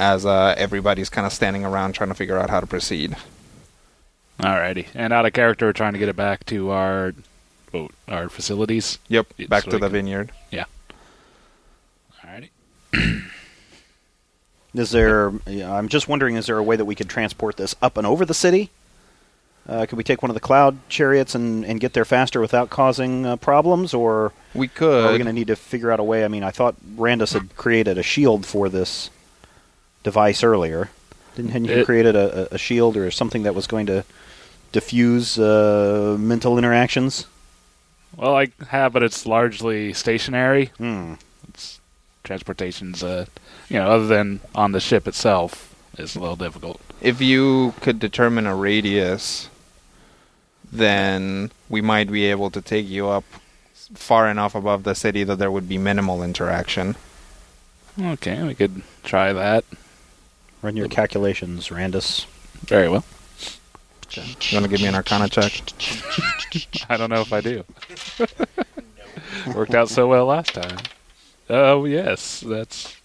as 0.00 0.24
uh, 0.24 0.54
everybody's 0.56 1.08
kind 1.08 1.26
of 1.26 1.32
standing 1.32 1.64
around 1.64 1.92
trying 1.92 2.08
to 2.08 2.14
figure 2.14 2.38
out 2.38 2.50
how 2.50 2.60
to 2.60 2.66
proceed. 2.66 3.16
Alrighty. 4.38 4.86
And 4.94 5.12
out 5.12 5.26
of 5.26 5.32
character, 5.32 5.66
we're 5.66 5.72
trying 5.72 5.94
to 5.94 5.98
get 5.98 6.08
it 6.08 6.16
back 6.16 6.46
to 6.46 6.70
our 6.70 7.14
boat, 7.72 7.92
our 8.06 8.28
facilities. 8.28 8.98
Yep, 9.08 9.26
Yeah, 9.36 9.46
back 9.48 9.64
to 9.64 9.78
the 9.78 9.88
vineyard. 9.88 10.30
Alrighty. 12.22 12.50
Is 14.74 14.90
there? 14.90 15.32
yeah, 15.46 15.72
I'm 15.72 15.88
just 15.88 16.08
wondering. 16.08 16.36
Is 16.36 16.46
there 16.46 16.58
a 16.58 16.62
way 16.62 16.76
that 16.76 16.84
we 16.84 16.94
could 16.94 17.08
transport 17.08 17.56
this 17.56 17.74
up 17.80 17.96
and 17.96 18.06
over 18.06 18.24
the 18.24 18.34
city? 18.34 18.70
Uh, 19.68 19.84
could 19.86 19.96
we 19.98 20.04
take 20.04 20.22
one 20.22 20.30
of 20.30 20.34
the 20.34 20.40
cloud 20.40 20.78
chariots 20.88 21.34
and, 21.34 21.64
and 21.64 21.78
get 21.78 21.92
there 21.92 22.04
faster 22.06 22.40
without 22.40 22.70
causing 22.70 23.26
uh, 23.26 23.36
problems, 23.36 23.92
or 23.92 24.32
We 24.54 24.66
could? 24.68 25.04
are 25.04 25.12
we 25.12 25.18
going 25.18 25.26
to 25.26 25.32
need 25.32 25.48
to 25.48 25.56
figure 25.56 25.90
out 25.92 26.00
a 26.00 26.04
way? 26.04 26.24
I 26.24 26.28
mean, 26.28 26.42
I 26.42 26.50
thought 26.50 26.74
Randus 26.96 27.34
had 27.34 27.54
created 27.56 27.98
a 27.98 28.02
shield 28.02 28.46
for 28.46 28.70
this 28.70 29.10
device 30.04 30.42
earlier. 30.42 30.88
Didn't 31.36 31.50
hadn't 31.50 31.68
you 31.68 31.84
created 31.84 32.16
a, 32.16 32.44
a- 32.52 32.54
a 32.54 32.58
shield 32.58 32.96
or 32.96 33.10
something 33.10 33.42
that 33.42 33.54
was 33.54 33.66
going 33.66 33.84
to 33.86 34.04
diffuse 34.72 35.38
uh, 35.38 36.16
mental 36.18 36.56
interactions? 36.56 37.26
Well, 38.16 38.36
I 38.36 38.48
have, 38.68 38.92
but 38.94 39.02
it's 39.02 39.26
largely 39.26 39.92
stationary. 39.92 40.66
Hmm. 40.78 41.14
It's 41.48 41.78
transportation's, 42.24 43.02
uh, 43.02 43.26
you 43.68 43.78
know, 43.78 43.90
other 43.90 44.06
than 44.06 44.40
on 44.54 44.72
the 44.72 44.80
ship 44.80 45.06
itself, 45.06 45.74
it's 45.96 46.14
a 46.14 46.20
little 46.20 46.36
difficult. 46.36 46.80
if 47.00 47.20
you 47.20 47.74
could 47.80 47.98
determine 47.98 48.46
a 48.46 48.54
radius, 48.54 49.48
then 50.70 51.50
we 51.68 51.80
might 51.80 52.10
be 52.10 52.26
able 52.26 52.50
to 52.50 52.60
take 52.60 52.88
you 52.88 53.08
up 53.08 53.24
far 53.94 54.28
enough 54.28 54.54
above 54.54 54.84
the 54.84 54.94
city 54.94 55.24
that 55.24 55.36
there 55.36 55.50
would 55.50 55.68
be 55.68 55.78
minimal 55.78 56.22
interaction. 56.22 56.94
Okay, 58.00 58.42
we 58.42 58.54
could 58.54 58.82
try 59.02 59.32
that. 59.32 59.64
Run 60.62 60.76
your 60.76 60.88
calculations, 60.88 61.68
Randus. 61.68 62.26
Very 62.66 62.88
well. 62.88 63.04
You 64.12 64.22
want 64.58 64.64
to 64.64 64.68
give 64.68 64.80
me 64.80 64.86
an 64.86 64.94
Arcana 64.94 65.28
check? 65.28 65.52
I 66.88 66.96
don't 66.96 67.10
know 67.10 67.20
if 67.20 67.32
I 67.32 67.40
do. 67.40 67.64
Worked 69.54 69.74
out 69.74 69.88
so 69.88 70.08
well 70.08 70.26
last 70.26 70.54
time. 70.54 70.78
Oh 71.50 71.84
yes, 71.84 72.40
that's 72.40 72.97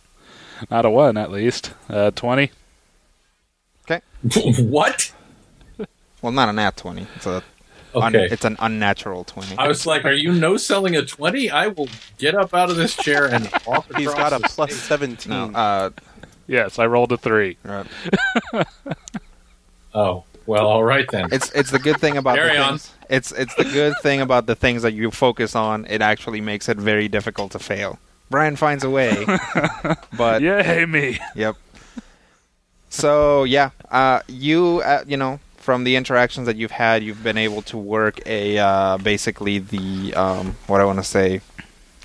not 0.72 0.86
a 0.86 0.90
one 0.90 1.18
at 1.18 1.32
least. 1.32 1.74
Uh, 1.90 2.12
Twenty. 2.12 2.52
what? 4.60 5.12
Well, 6.22 6.32
not 6.32 6.48
a 6.50 6.54
nat 6.54 6.78
twenty. 6.78 7.06
It's 7.18 7.26
a 7.26 7.44
un- 7.94 8.16
Okay. 8.16 8.28
it's 8.32 8.46
an 8.46 8.56
unnatural 8.60 9.24
twenty. 9.26 9.58
I 9.58 9.68
was 9.68 9.86
like, 9.86 10.06
"Are 10.06 10.14
you 10.14 10.32
no 10.32 10.56
selling 10.58 10.96
a 10.96 11.06
twenty? 11.06 11.50
I 11.52 11.68
will 11.68 11.90
get 12.18 12.34
up 12.34 12.54
out 12.54 12.70
of 12.70 12.78
this 12.78 12.96
chair 12.96 13.26
and 13.28 13.50
walk 13.68 13.86
He's 13.98 14.08
across 14.08 14.30
got 14.30 14.40
a 14.40 14.42
the 14.42 14.48
plus 14.48 14.72
stage." 14.74 14.88
17. 14.88 15.30
no, 15.30 15.52
uh, 15.60 15.90
Yes, 16.48 16.80
I 16.80 16.86
rolled 16.86 17.12
a 17.12 17.18
three. 17.18 17.58
right. 17.64 17.86
Oh, 19.94 20.24
well, 20.48 20.66
all 20.66 20.84
right 20.84 21.06
then. 21.12 21.30
it's 21.32 21.52
it's 21.52 21.70
the 21.70 21.78
good 21.80 22.00
thing 22.00 22.18
about 22.18 22.36
Carry 22.38 22.54
the 22.58 22.64
on. 22.64 22.70
things. 22.80 22.92
It's 23.10 23.32
it's 23.34 23.54
the 23.56 23.64
good 23.66 23.94
thing 24.02 24.22
about 24.22 24.48
the 24.48 24.56
things 24.56 24.82
that 24.82 24.94
you 24.94 25.12
focus 25.12 25.56
on. 25.56 25.86
It 25.88 26.02
actually 26.02 26.42
makes 26.42 26.68
it 26.68 26.78
very 26.78 27.08
difficult 27.08 27.52
to 27.52 27.60
fail. 27.60 28.00
Brian 28.34 28.56
finds 28.56 28.84
a 28.84 28.90
way, 28.90 29.28
but 30.18 30.42
Yay 30.42 30.88
me! 30.88 31.20
Yep. 31.36 31.56
So 32.90 33.44
yeah, 33.44 33.70
uh, 33.92 34.22
you 34.28 34.82
uh, 34.84 35.04
you 35.06 35.18
know 35.18 35.40
from 35.58 35.84
the 35.84 35.96
interactions 35.96 36.48
that 36.48 36.56
you've 36.56 36.72
had, 36.72 37.04
you've 37.04 37.22
been 37.22 37.38
able 37.38 37.62
to 37.62 37.78
work 37.78 38.26
a 38.26 38.58
uh, 38.58 38.98
basically 38.98 39.60
the 39.60 40.16
um, 40.16 40.56
what 40.66 40.82
I 40.82 40.86
want 40.86 40.98
to 40.98 41.04
say, 41.04 41.42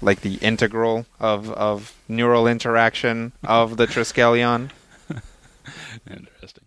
like 0.02 0.20
the 0.20 0.34
integral 0.42 1.06
of 1.18 1.50
of 1.52 1.96
neural 2.08 2.46
interaction 2.46 3.32
of 3.42 3.78
the 3.78 3.86
Triskelion. 3.86 4.68
Interesting. 6.10 6.64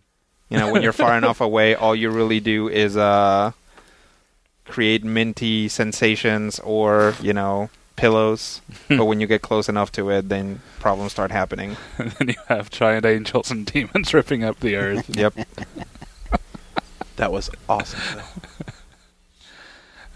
You 0.48 0.58
know, 0.58 0.72
when 0.72 0.82
you're 0.82 0.92
far 0.92 1.16
enough 1.16 1.40
away, 1.48 1.76
all 1.76 1.94
you 1.94 2.10
really 2.10 2.40
do 2.40 2.68
is 2.68 2.96
uh, 2.96 3.52
create 4.64 5.04
minty 5.04 5.68
sensations 5.68 6.58
or 6.58 7.14
you 7.22 7.32
know 7.32 7.70
pillows, 8.02 8.60
but 8.88 9.04
when 9.06 9.20
you 9.20 9.28
get 9.28 9.42
close 9.42 9.68
enough 9.68 9.92
to 9.92 10.10
it, 10.10 10.28
then 10.28 10.60
problems 10.80 11.12
start 11.12 11.30
happening. 11.30 11.76
and 11.98 12.10
then 12.18 12.28
you 12.28 12.34
have 12.48 12.68
giant 12.68 13.06
angels 13.06 13.48
and 13.52 13.64
demons 13.64 14.12
ripping 14.12 14.42
up 14.42 14.58
the 14.60 14.74
earth. 14.76 15.08
Yep. 15.16 15.34
That 17.16 17.30
was 17.30 17.50
awesome. 17.68 18.00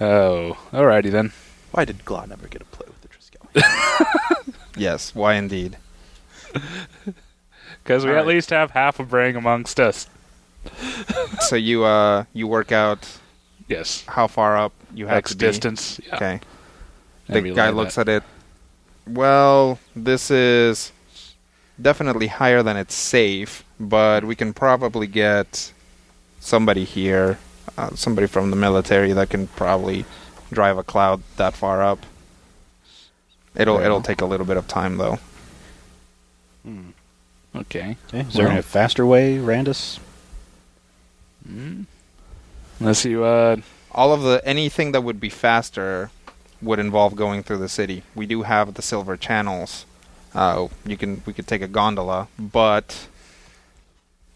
Oh, 0.01 0.57
alrighty 0.73 1.11
then. 1.11 1.33
Why 1.71 1.85
did 1.85 2.05
Glaw 2.05 2.25
never 2.25 2.49
get 2.49 2.59
to 2.59 2.65
play 2.67 2.87
with 2.89 3.01
the 3.03 3.09
Triskelion? 3.09 4.55
yes. 4.77 5.15
Why 5.15 5.35
indeed? 5.35 5.77
Because 7.83 8.05
we 8.05 8.11
at 8.11 8.17
Alright. 8.17 8.27
least 8.27 8.51
have 8.51 8.73
half 8.73 8.99
a 8.99 9.05
brain 9.05 9.37
amongst 9.37 9.79
us. 9.79 10.09
So 11.41 11.55
you 11.55 11.85
uh 11.85 12.25
you 12.33 12.47
work 12.49 12.73
out 12.73 13.19
Yes. 13.69 14.05
how 14.09 14.27
far 14.27 14.57
up 14.57 14.73
you 14.95 15.07
have 15.07 15.19
X 15.19 15.31
to 15.31 15.37
be. 15.37 15.47
distance. 15.47 16.01
Yeah. 16.07 16.17
Okay. 16.17 16.41
And 17.29 17.37
The 17.37 17.43
relay 17.43 17.57
guy 17.57 17.67
that. 17.67 17.77
looks 17.77 17.99
at 17.99 18.09
it. 18.09 18.23
Well, 19.07 19.79
this 19.95 20.31
is 20.31 20.93
definitely 21.81 22.27
higher 22.29 22.63
than 22.63 22.77
it's 22.77 22.95
safe, 22.95 23.65
but 23.79 24.25
we 24.25 24.35
can 24.35 24.53
probably 24.53 25.07
get 25.07 25.73
somebody 26.41 26.85
here, 26.85 27.39
uh, 27.77 27.91
somebody 27.95 28.27
from 28.27 28.51
the 28.51 28.57
military 28.57 29.13
that 29.13 29.31
can 29.31 29.47
probably 29.49 30.05
drive 30.53 30.79
a 30.79 30.83
cloud 30.83 31.23
that 31.37 31.55
far 31.55 31.83
up. 31.83 32.07
It'll 33.55 33.77
Well. 33.77 33.85
it'll 33.85 34.03
take 34.03 34.21
a 34.21 34.27
little 34.27 34.47
bit 34.47 34.57
of 34.57 34.69
time 34.69 34.97
though. 34.99 35.19
Hmm. 36.63 36.91
Okay. 37.55 37.97
Okay. 38.09 38.21
Is 38.21 38.35
there 38.35 38.49
Well. 38.49 38.59
a 38.59 38.63
faster 38.63 39.07
way, 39.07 39.39
Randus? 39.39 39.99
Mm. 41.49 41.87
Unless 42.81 43.05
you, 43.05 43.25
uh, 43.25 43.57
All 43.93 44.13
of 44.13 44.21
the 44.23 44.43
anything 44.45 44.93
that 44.93 45.01
would 45.03 45.19
be 45.21 45.31
faster 45.31 46.11
would 46.63 46.79
involve 46.79 47.15
going 47.17 47.43
through 47.43 47.59
the 47.59 47.69
city. 47.69 48.03
We 48.15 48.27
do 48.27 48.43
have 48.43 48.75
the 48.75 48.83
silver 48.83 49.17
channels. 49.17 49.85
Uh, 50.35 50.69
you 50.85 50.97
can 50.97 51.23
we 51.27 51.33
could 51.33 51.47
take 51.47 51.63
a 51.63 51.69
gondola, 51.69 52.29
but 52.39 53.09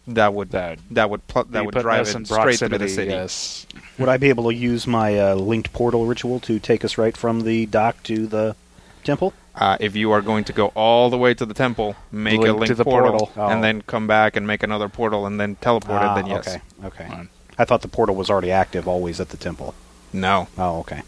that 0.07 0.33
would 0.33 0.49
that 0.51 0.79
that 0.89 1.09
would 1.09 1.27
pl- 1.27 1.43
that 1.45 1.65
would 1.65 1.75
drive 1.75 2.01
us 2.01 2.15
it 2.15 2.25
straight 2.27 2.57
through 2.59 2.77
the 2.77 2.89
city. 2.89 3.11
Yes. 3.11 3.65
Would 3.99 4.09
I 4.09 4.17
be 4.17 4.29
able 4.29 4.45
to 4.45 4.53
use 4.55 4.87
my 4.87 5.17
uh, 5.19 5.35
linked 5.35 5.71
portal 5.73 6.05
ritual 6.05 6.39
to 6.41 6.59
take 6.59 6.83
us 6.83 6.97
right 6.97 7.15
from 7.15 7.41
the 7.41 7.65
dock 7.67 8.01
to 8.03 8.25
the 8.27 8.55
temple? 9.03 9.33
Uh, 9.53 9.77
if 9.79 9.95
you 9.95 10.11
are 10.11 10.21
going 10.21 10.43
to 10.45 10.53
go 10.53 10.67
all 10.75 11.09
the 11.09 11.17
way 11.17 11.33
to 11.33 11.45
the 11.45 11.53
temple, 11.53 11.95
make 12.11 12.37
a 12.39 12.41
Link 12.41 12.59
link 12.61 12.67
to 12.67 12.75
the 12.75 12.83
portal, 12.85 13.11
portal. 13.27 13.31
Oh. 13.37 13.49
and 13.49 13.63
then 13.63 13.81
come 13.81 14.07
back 14.07 14.35
and 14.37 14.47
make 14.47 14.63
another 14.63 14.87
portal 14.89 15.25
and 15.25 15.39
then 15.39 15.55
teleport 15.57 16.01
Ah, 16.01 16.13
it. 16.17 16.21
Then 16.23 16.31
yes, 16.31 16.47
Okay. 16.47 16.61
Okay. 16.85 17.07
Fine. 17.09 17.29
I 17.59 17.65
thought 17.65 17.81
the 17.81 17.89
portal 17.89 18.15
was 18.15 18.29
already 18.29 18.49
active 18.49 18.87
always 18.87 19.19
at 19.19 19.29
the 19.29 19.37
temple. 19.37 19.75
no. 20.13 20.47
Oh, 20.57 20.79
okay. 20.79 21.01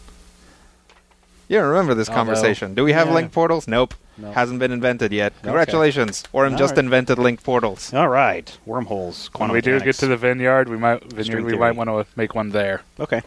You 1.49 1.57
don't 1.59 1.67
remember 1.69 1.93
this 1.93 2.09
Although- 2.09 2.17
conversation? 2.19 2.73
Do 2.73 2.83
we 2.83 2.93
have 2.93 3.07
Yeah. 3.07 3.13
link 3.15 3.31
portals? 3.31 3.67
Nope. 3.67 3.93
No. 4.17 4.31
Hasn't 4.31 4.59
been 4.59 4.71
invented 4.71 5.11
yet. 5.11 5.33
Congratulations. 5.41 6.23
Orem 6.33 6.51
All 6.51 6.57
just 6.57 6.71
right. 6.75 6.83
invented 6.85 7.17
link 7.17 7.43
portals. 7.43 7.91
All 7.93 8.07
right. 8.09 8.55
Wormholes. 8.65 9.27
When 9.27 9.37
Quantum 9.37 9.53
we 9.55 9.61
do 9.61 9.79
get 9.79 9.95
to 9.97 10.07
the 10.07 10.17
vineyard, 10.17 10.69
we 10.69 10.77
might 10.77 11.01
vineyard 11.03 11.23
String 11.25 11.45
we 11.45 11.51
theory. 11.51 11.59
might 11.59 11.75
want 11.75 11.89
to 11.89 12.05
make 12.15 12.35
one 12.35 12.49
there. 12.51 12.81
Okay. 12.99 13.21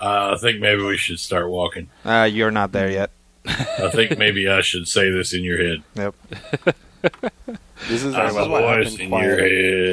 Uh, 0.00 0.34
I 0.34 0.36
think 0.40 0.60
maybe 0.60 0.82
we 0.82 0.96
should 0.96 1.18
start 1.20 1.48
walking. 1.50 1.88
Uh, 2.04 2.28
you're 2.30 2.50
not 2.52 2.72
there 2.72 2.90
yet. 2.90 3.10
I 3.46 3.90
think 3.92 4.16
maybe 4.18 4.48
I 4.48 4.60
should 4.60 4.86
say 4.88 5.10
this 5.10 5.32
in 5.34 5.42
your 5.42 5.58
head. 5.58 5.82
Yep. 5.94 6.14
This 7.88 8.02
is, 8.02 8.12
I 8.12 8.26
this 8.26 8.34
have 8.34 8.42
is 8.42 8.46
a 8.48 8.50
what 8.50 8.62
voice 8.62 8.98
in 8.98 9.08
quiet. 9.08 9.24
your 9.24 9.38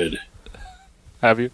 head. 0.10 0.18
Have 1.22 1.40
you? 1.40 1.52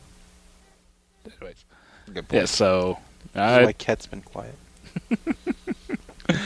Anyways. 1.25 1.65
Good 2.05 2.27
point. 2.29 2.31
Yeah. 2.33 2.45
So. 2.45 2.97
This 3.33 3.41
I 3.41 3.59
is 3.59 3.65
why 3.65 3.73
Ket's 3.73 4.05
been 4.07 4.21
quiet. 4.21 4.55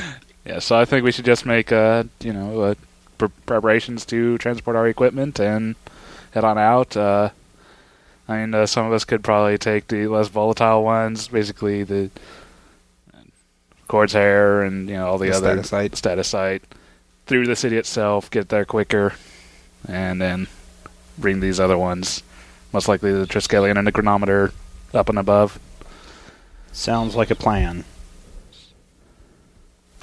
Yeah, 0.45 0.59
so 0.59 0.77
I 0.77 0.85
think 0.85 1.03
we 1.03 1.11
should 1.11 1.25
just 1.25 1.43
make, 1.47 1.71
uh, 1.71 2.03
you 2.21 2.31
know, 2.31 2.61
uh, 2.61 2.75
pre- 3.17 3.29
preparations 3.47 4.05
to 4.05 4.37
transport 4.37 4.75
our 4.75 4.87
equipment 4.87 5.39
and 5.39 5.75
head 6.35 6.43
on 6.43 6.59
out. 6.59 6.95
Uh, 6.95 7.29
I 8.29 8.37
mean, 8.37 8.53
uh, 8.53 8.67
some 8.67 8.85
of 8.85 8.93
us 8.93 9.05
could 9.05 9.23
probably 9.23 9.57
take 9.57 9.87
the 9.87 10.05
less 10.05 10.27
volatile 10.27 10.83
ones, 10.83 11.29
basically 11.29 11.81
the 11.81 12.11
Cord's 13.87 14.13
hair 14.13 14.61
and 14.61 14.87
you 14.87 14.95
know 14.95 15.07
all 15.07 15.17
the, 15.17 15.29
The 15.29 15.35
other 15.35 15.57
statusite. 15.57 15.95
status 15.95 16.27
site 16.27 16.63
through 17.25 17.47
the 17.47 17.55
city 17.55 17.77
itself, 17.77 18.29
get 18.29 18.49
there 18.49 18.65
quicker, 18.65 19.13
and 19.87 20.21
then 20.21 20.45
bring 21.17 21.39
these 21.39 21.59
other 21.59 21.77
ones, 21.77 22.21
most 22.71 22.87
likely 22.87 23.11
the 23.11 23.25
Triskelion 23.25 23.79
and 23.79 23.87
the 23.87 23.91
Chronometer, 23.91 24.51
up 24.93 25.09
and 25.09 25.17
above. 25.17 25.59
Sounds 26.71 27.15
like 27.15 27.31
a 27.31 27.35
plan. 27.35 27.83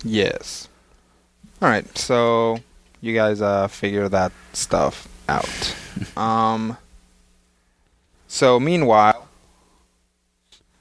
Yes. 0.05 0.69
All 1.61 1.69
right. 1.69 1.87
So 1.97 2.59
you 3.01 3.15
guys 3.15 3.41
uh 3.41 3.69
figure 3.69 4.09
that 4.09 4.33
stuff 4.53 5.09
out. 5.29 5.77
um. 6.17 6.77
So 8.29 8.59
meanwhile, 8.59 9.29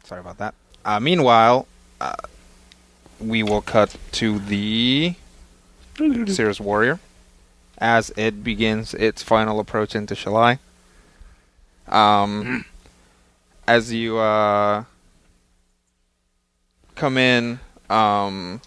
sorry 0.03 0.21
about 0.21 0.37
that. 0.37 0.55
Uh, 0.85 0.99
meanwhile, 0.99 1.67
uh, 1.99 2.15
we 3.19 3.43
will 3.43 3.61
cut 3.61 3.95
to 4.13 4.39
the 4.39 5.15
Cirrus 6.27 6.59
Warrior 6.59 6.99
as 7.77 8.11
it 8.15 8.43
begins 8.43 8.93
its 8.93 9.21
final 9.21 9.59
approach 9.59 9.95
into 9.95 10.13
Shalai. 10.13 10.59
Um, 11.87 12.65
as 13.67 13.91
you 13.91 14.17
uh 14.17 14.85
come 16.95 17.17
in, 17.17 17.59
um, 17.89 18.61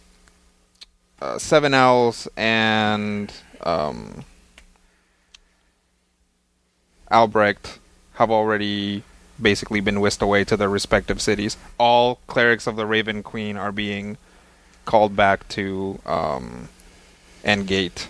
uh, 1.24 1.38
Seven 1.38 1.72
Owls 1.72 2.28
and 2.36 3.32
um, 3.62 4.24
Albrecht 7.10 7.78
have 8.14 8.30
already 8.30 9.02
basically 9.40 9.80
been 9.80 10.00
whisked 10.00 10.20
away 10.20 10.44
to 10.44 10.56
their 10.56 10.68
respective 10.68 11.22
cities. 11.22 11.56
All 11.78 12.20
clerics 12.26 12.66
of 12.66 12.76
the 12.76 12.84
Raven 12.84 13.22
Queen 13.22 13.56
are 13.56 13.72
being 13.72 14.18
called 14.84 15.16
back 15.16 15.48
to 15.48 15.98
um, 16.04 16.68
Endgate. 17.42 18.08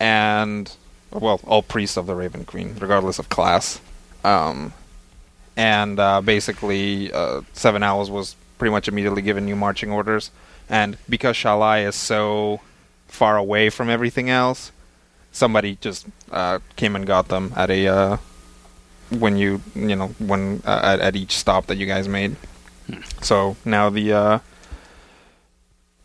And, 0.00 0.74
well, 1.10 1.40
all 1.44 1.62
priests 1.62 1.98
of 1.98 2.06
the 2.06 2.14
Raven 2.14 2.44
Queen, 2.44 2.76
regardless 2.78 3.18
of 3.18 3.28
class. 3.28 3.80
Um, 4.24 4.72
and 5.54 6.00
uh, 6.00 6.22
basically, 6.22 7.12
uh, 7.12 7.42
Seven 7.52 7.82
Owls 7.82 8.10
was 8.10 8.36
pretty 8.58 8.72
much 8.72 8.88
immediately 8.88 9.20
given 9.20 9.44
new 9.44 9.56
marching 9.56 9.90
orders. 9.90 10.30
And 10.68 10.98
because 11.08 11.36
Shalai 11.36 11.86
is 11.86 11.94
so 11.94 12.60
far 13.06 13.36
away 13.36 13.70
from 13.70 13.88
everything 13.88 14.30
else, 14.30 14.72
somebody 15.32 15.76
just 15.80 16.06
uh, 16.30 16.58
came 16.76 16.96
and 16.96 17.06
got 17.06 17.28
them 17.28 17.52
at 17.56 17.70
a 17.70 17.86
uh, 17.86 18.16
when 19.10 19.36
you 19.36 19.60
you 19.74 19.94
know 19.94 20.08
when 20.18 20.62
uh, 20.64 20.80
at, 20.82 21.00
at 21.00 21.16
each 21.16 21.36
stop 21.36 21.66
that 21.66 21.76
you 21.76 21.86
guys 21.86 22.08
made. 22.08 22.36
So 23.20 23.56
now 23.64 23.90
the 23.90 24.12
uh, 24.12 24.38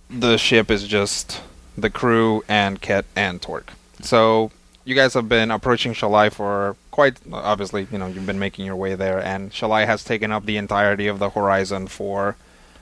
the 0.10 0.38
ship 0.38 0.70
is 0.70 0.88
just 0.88 1.42
the 1.78 1.90
crew 1.90 2.44
and 2.48 2.82
Ket 2.82 3.06
and 3.16 3.42
Torque. 3.42 3.74
So 4.02 4.52
you 4.84 4.96
guys 4.96 5.14
have 5.14 5.30
been 5.30 5.52
approaching 5.52 5.94
Shalai 5.94 6.32
for 6.32 6.76
quite 6.92 7.18
obviously 7.32 7.88
you 7.92 7.98
know 7.98 8.08
you've 8.08 8.26
been 8.26 8.40
making 8.40 8.66
your 8.66 8.76
way 8.76 8.96
there, 8.96 9.20
and 9.24 9.52
Shalai 9.52 9.86
has 9.86 10.04
taken 10.04 10.32
up 10.32 10.46
the 10.46 10.58
entirety 10.58 11.08
of 11.08 11.20
the 11.20 11.30
horizon 11.30 11.88
for 11.88 12.36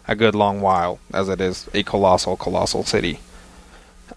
a 0.10 0.16
good 0.16 0.34
long 0.34 0.60
while, 0.60 1.00
as 1.14 1.30
it 1.30 1.40
is 1.40 1.70
a 1.72 1.84
colossal, 1.84 2.36
colossal 2.36 2.84
city. 2.84 3.20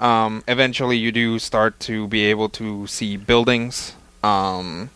Um, 0.01 0.43
eventually, 0.49 0.97
you 0.97 1.13
do 1.13 1.39
start 1.39 1.79
to 1.81 2.09
be 2.09 2.25
able 2.25 2.49
to 2.61 2.87
see 2.87 3.19
buildings. 3.19 3.95
Um, 4.23 4.89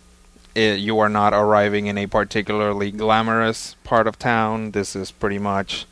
it, 0.55 0.81
you 0.81 0.99
are 0.99 1.11
not 1.11 1.35
arriving 1.35 1.87
in 1.87 1.99
a 1.99 2.07
particularly 2.07 2.91
glamorous 2.91 3.77
part 3.85 4.07
of 4.07 4.19
town. 4.19 4.71
This 4.71 4.97
is 4.97 5.11
pretty 5.11 5.39
much 5.39 5.85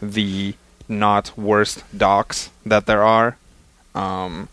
the 0.00 0.54
not 0.88 1.36
worst 1.36 1.82
docks 1.96 2.50
that 2.64 2.86
there 2.86 3.02
are. 3.02 3.36
Um, 3.92 4.48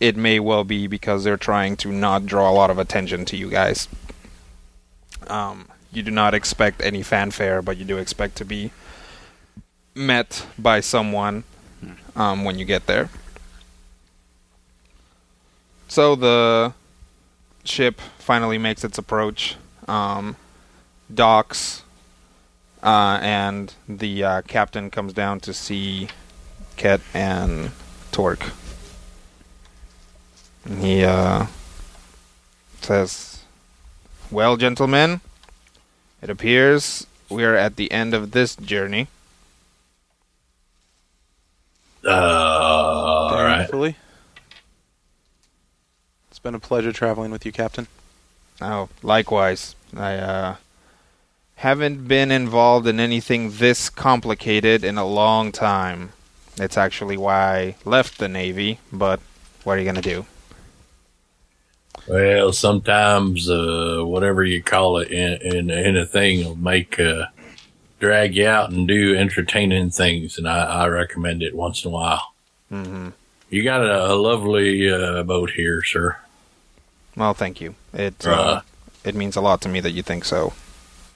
it 0.00 0.16
may 0.16 0.40
well 0.40 0.64
be 0.64 0.86
because 0.86 1.24
they're 1.24 1.36
trying 1.36 1.76
to 1.76 1.92
not 1.92 2.24
draw 2.24 2.50
a 2.50 2.56
lot 2.56 2.70
of 2.70 2.78
attention 2.78 3.26
to 3.26 3.36
you 3.36 3.50
guys. 3.50 3.86
Um, 5.26 5.68
you 5.92 6.02
do 6.02 6.10
not 6.10 6.32
expect 6.32 6.82
any 6.82 7.02
fanfare, 7.02 7.60
but 7.60 7.76
you 7.76 7.84
do 7.84 7.98
expect 7.98 8.36
to 8.36 8.46
be 8.46 8.70
met 9.94 10.46
by 10.58 10.80
someone 10.80 11.44
um, 12.16 12.44
when 12.44 12.58
you 12.58 12.64
get 12.64 12.86
there. 12.86 13.10
So 15.88 16.16
the 16.16 16.72
ship 17.64 18.00
finally 18.18 18.58
makes 18.58 18.84
its 18.84 18.98
approach, 18.98 19.56
um, 19.86 20.36
docks, 21.12 21.82
uh, 22.82 23.18
and 23.22 23.72
the 23.88 24.24
uh, 24.24 24.42
captain 24.42 24.90
comes 24.90 25.12
down 25.12 25.40
to 25.40 25.54
see 25.54 26.08
Ket 26.76 27.00
and 27.14 27.70
Torque. 28.12 28.50
And 30.64 30.82
he 30.82 31.04
uh, 31.04 31.46
says, 32.80 33.44
Well, 34.30 34.56
gentlemen, 34.56 35.20
it 36.22 36.30
appears 36.30 37.06
we 37.28 37.44
are 37.44 37.56
at 37.56 37.76
the 37.76 37.90
end 37.90 38.14
of 38.14 38.32
this 38.32 38.56
journey. 38.56 39.08
Uh, 42.06 42.10
all 42.10 43.42
right. 43.42 43.58
Thankfully. 43.58 43.96
It's 46.30 46.38
been 46.38 46.54
a 46.54 46.60
pleasure 46.60 46.92
traveling 46.92 47.30
with 47.30 47.46
you, 47.46 47.52
Captain. 47.52 47.86
Oh, 48.60 48.88
likewise. 49.02 49.74
I 49.96 50.16
uh, 50.16 50.56
haven't 51.56 52.08
been 52.08 52.30
involved 52.30 52.86
in 52.86 53.00
anything 53.00 53.52
this 53.52 53.88
complicated 53.88 54.84
in 54.84 54.98
a 54.98 55.06
long 55.06 55.52
time. 55.52 56.12
It's 56.56 56.76
actually 56.76 57.16
why 57.16 57.34
I 57.34 57.74
left 57.84 58.18
the 58.18 58.28
Navy, 58.28 58.78
but 58.92 59.20
what 59.64 59.76
are 59.76 59.78
you 59.78 59.84
going 59.84 59.96
to 59.96 60.02
do? 60.02 60.26
Well, 62.06 62.52
sometimes 62.52 63.48
uh, 63.48 64.02
whatever 64.02 64.44
you 64.44 64.62
call 64.62 64.98
it 64.98 65.10
in 65.10 65.40
in, 65.40 65.70
in 65.70 65.96
a 65.96 66.04
thing 66.04 66.44
will 66.44 66.56
make 66.56 67.00
uh, 67.00 67.26
drag 68.00 68.34
you 68.36 68.46
out 68.46 68.70
and 68.70 68.86
do 68.88 69.16
entertaining 69.16 69.90
things, 69.90 70.36
and 70.38 70.48
I, 70.48 70.64
I 70.84 70.86
recommend 70.88 71.42
it 71.42 71.54
once 71.54 71.84
in 71.84 71.88
a 71.90 71.92
while. 71.94 72.34
hmm 72.68 73.08
You 73.50 73.62
got 73.62 73.82
a, 73.82 74.12
a 74.12 74.16
lovely 74.16 74.90
uh, 74.90 75.22
boat 75.22 75.50
here, 75.52 75.82
sir, 75.82 76.16
Well, 77.16 77.34
thank 77.34 77.60
you. 77.60 77.74
It, 77.92 78.26
Uh. 78.26 78.30
uh, 78.32 78.60
it 79.04 79.14
means 79.14 79.36
a 79.36 79.40
lot 79.40 79.60
to 79.62 79.68
me 79.68 79.80
that 79.80 79.92
you 79.92 80.02
think 80.02 80.24
so. 80.24 80.52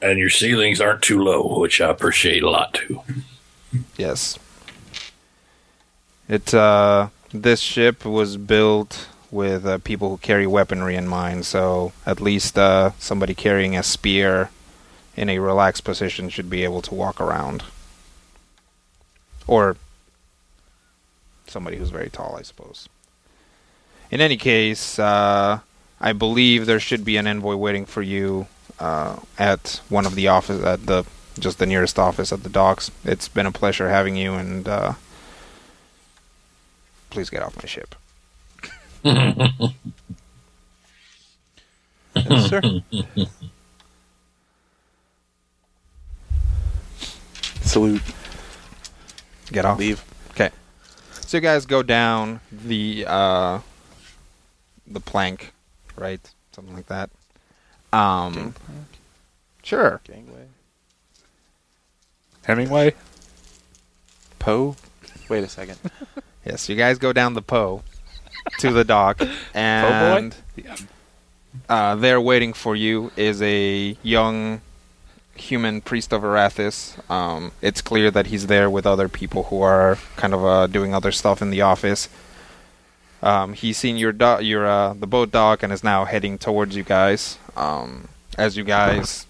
and 0.01 0.19
your 0.19 0.31
ceilings 0.31 0.81
aren't 0.81 1.03
too 1.03 1.21
low, 1.23 1.59
which 1.61 1.81
I 1.81 1.89
appreciate 1.91 2.43
a 2.43 2.51
lot 2.51 2.75
too. 2.75 3.01
Yes. 3.97 4.39
It 6.29 6.53
uh 6.55 7.09
this 7.33 7.61
ship 7.61 8.05
was 8.05 8.37
built 8.37 9.09
with 9.31 9.67
uh, 9.67 9.79
people 9.79 10.09
who 10.11 10.17
carry 10.19 10.47
weaponry 10.47 10.95
in 10.97 11.07
mind, 11.09 11.45
so 11.47 11.93
at 12.07 12.21
least 12.21 12.59
uh 12.59 12.93
somebody 12.99 13.35
carrying 13.35 13.77
a 13.77 13.83
spear 13.83 14.51
in 15.19 15.29
a 15.29 15.39
relaxed 15.39 15.85
position 15.85 16.29
should 16.29 16.49
be 16.49 16.65
able 16.65 16.83
to 16.83 16.95
walk 16.95 17.21
around. 17.21 17.65
Or 19.47 19.77
somebody 21.47 21.77
who's 21.77 21.91
very 21.91 22.11
tall, 22.11 22.37
I 22.39 22.43
suppose. 22.43 22.89
In 24.11 24.21
any 24.21 24.37
case, 24.37 24.99
uh 24.99 25.61
I 26.01 26.13
believe 26.13 26.67
there 26.67 26.81
should 26.81 27.05
be 27.05 27.17
an 27.17 27.27
envoy 27.27 27.57
waiting 27.57 27.85
for 27.85 28.03
you 28.03 28.47
uh, 28.79 29.17
at 29.37 29.81
one 29.89 30.07
of 30.07 30.15
the 30.15 30.29
office 30.29 30.63
at 30.65 30.87
the 30.87 31.05
just 31.39 31.59
the 31.59 31.67
nearest 31.67 31.99
office 31.99 32.33
at 32.33 32.43
the 32.43 32.49
docks. 32.49 32.91
It's 33.05 33.29
been 33.29 33.47
a 33.47 33.53
pleasure 33.53 33.89
having 33.89 34.17
you, 34.17 34.35
and 34.35 34.69
uh, 34.69 34.93
please 37.11 37.31
get 37.31 37.43
off 37.43 37.57
my 37.57 37.67
ship. 37.67 37.95
Yes, 42.29 42.49
sir. 42.49 42.61
Salute. 47.69 48.03
Get 49.53 49.65
off. 49.67 49.79
Leave. 49.79 50.03
Okay. 50.31 50.51
So 51.11 51.37
you 51.37 51.41
guys 51.43 51.67
go 51.67 51.83
down 51.83 52.41
the 52.51 53.05
uh, 53.07 53.61
the 54.87 55.01
plank, 55.01 55.53
right? 55.97 56.21
Something 56.53 56.75
like 56.75 56.87
that. 56.87 57.11
Um, 57.93 58.33
Gangplank. 58.35 58.87
sure. 59.63 60.01
Gangway. 60.05 60.47
Hemingway? 62.45 62.95
Poe. 64.39 64.75
Wait 65.29 65.45
a 65.45 65.49
second. 65.49 65.79
Yes, 66.45 66.67
you 66.71 66.77
guys 66.77 66.97
go 66.97 67.13
down 67.13 67.35
the 67.35 67.43
Po 67.43 67.83
to 68.61 68.73
the 68.73 68.83
dock, 68.85 69.21
and 69.55 70.35
Yeah. 70.57 70.77
uh, 71.69 71.95
there 71.97 72.19
waiting 72.23 72.55
for 72.55 72.75
you 72.75 73.13
is 73.17 73.43
a 73.43 73.99
young 74.03 74.63
human 75.41 75.81
priest 75.81 76.13
of 76.13 76.23
Arathis. 76.23 76.99
Um, 77.11 77.53
it's 77.63 77.81
clear 77.81 78.11
that 78.11 78.27
he's 78.27 78.47
there 78.47 78.69
with 78.69 78.87
other 78.87 79.09
people 79.09 79.45
who 79.45 79.63
are 79.63 79.99
kind 80.17 80.35
of 80.35 80.45
uh, 80.45 80.67
doing 80.67 80.95
other 80.95 81.13
stuff 81.13 81.41
in 81.43 81.51
the 81.51 81.63
office. 81.63 82.09
Um, 83.23 83.53
he's 83.55 83.77
seen 83.77 83.97
your 83.97 84.13
do- 84.13 84.43
your 84.43 84.67
uh, 84.67 84.95
the 84.95 85.07
boat 85.07 85.31
dock 85.31 85.63
and 85.63 85.73
is 85.73 85.83
now 85.83 86.05
heading 86.05 86.39
towards 86.39 86.77
you 86.77 86.85
guys. 86.85 87.39
Um, 87.57 88.09
as 88.37 88.57
you 88.57 88.65
guys 88.65 89.27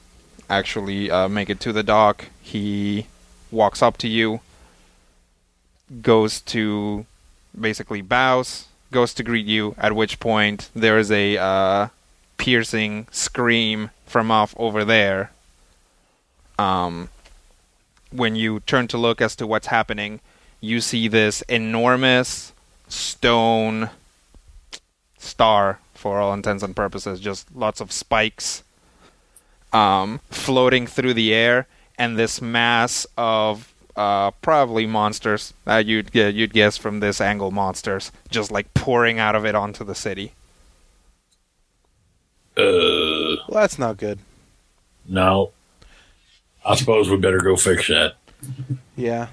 actually 0.51 1.11
uh, 1.11 1.29
make 1.29 1.49
it 1.49 1.61
to 1.61 1.73
the 1.73 1.83
dock, 1.83 2.27
he 2.42 3.07
walks 3.51 3.83
up 3.83 3.97
to 3.99 4.09
you, 4.09 4.40
goes 6.03 6.40
to 6.42 7.07
basically 7.59 8.03
bows, 8.03 8.66
goes 8.90 9.14
to 9.14 9.23
greet 9.23 9.47
you. 9.47 9.75
At 9.79 9.94
which 9.94 10.21
point 10.21 10.68
there 10.75 10.99
is 10.99 11.11
a 11.11 11.38
uh, 11.38 11.88
piercing 12.37 13.07
scream 13.11 13.90
from 14.07 14.31
off 14.31 14.55
over 14.59 14.85
there. 14.85 15.31
Um, 16.59 17.09
when 18.11 18.37
you 18.37 18.61
turn 18.61 18.88
to 18.88 18.99
look 18.99 19.21
as 19.21 19.37
to 19.37 19.47
what's 19.47 19.68
happening, 19.68 20.21
you 20.61 20.81
see 20.81 21.09
this 21.09 21.42
enormous 21.42 22.53
stone 22.88 23.90
star 25.18 25.79
for 25.94 26.18
all 26.18 26.33
intents 26.33 26.62
and 26.62 26.75
purposes, 26.75 27.21
just 27.21 27.55
lots 27.55 27.81
of 27.81 27.92
spikes 27.92 28.62
um, 29.73 30.21
floating 30.31 30.87
through 30.87 31.14
the 31.14 31.35
air, 31.35 31.66
and 31.99 32.16
this 32.16 32.40
mass 32.40 33.07
of 33.16 33.73
uh, 33.97 34.31
probably 34.42 34.87
monsters 34.87 35.53
that 35.64 35.85
you'd 35.87 36.12
gu- 36.12 36.31
you'd 36.31 36.55
guess 36.55 36.77
from 36.77 37.01
this 37.01 37.21
angle 37.21 37.51
monsters 37.51 38.11
just 38.31 38.51
like 38.51 38.73
pouring 38.73 39.18
out 39.18 39.35
of 39.35 39.44
it 39.44 39.55
onto 39.55 39.85
the 39.85 39.94
city. 39.94 40.33
Uh, 42.57 43.37
Well, 43.49 43.61
that's 43.61 43.79
not 43.79 43.97
good. 43.99 44.18
no. 45.07 45.53
I 46.68 46.74
suppose 46.76 47.09
we 47.09 47.16
better 47.16 47.40
go 47.40 47.57
fix 47.57 47.88
that. 47.88 48.16
Yeah. 48.94 49.28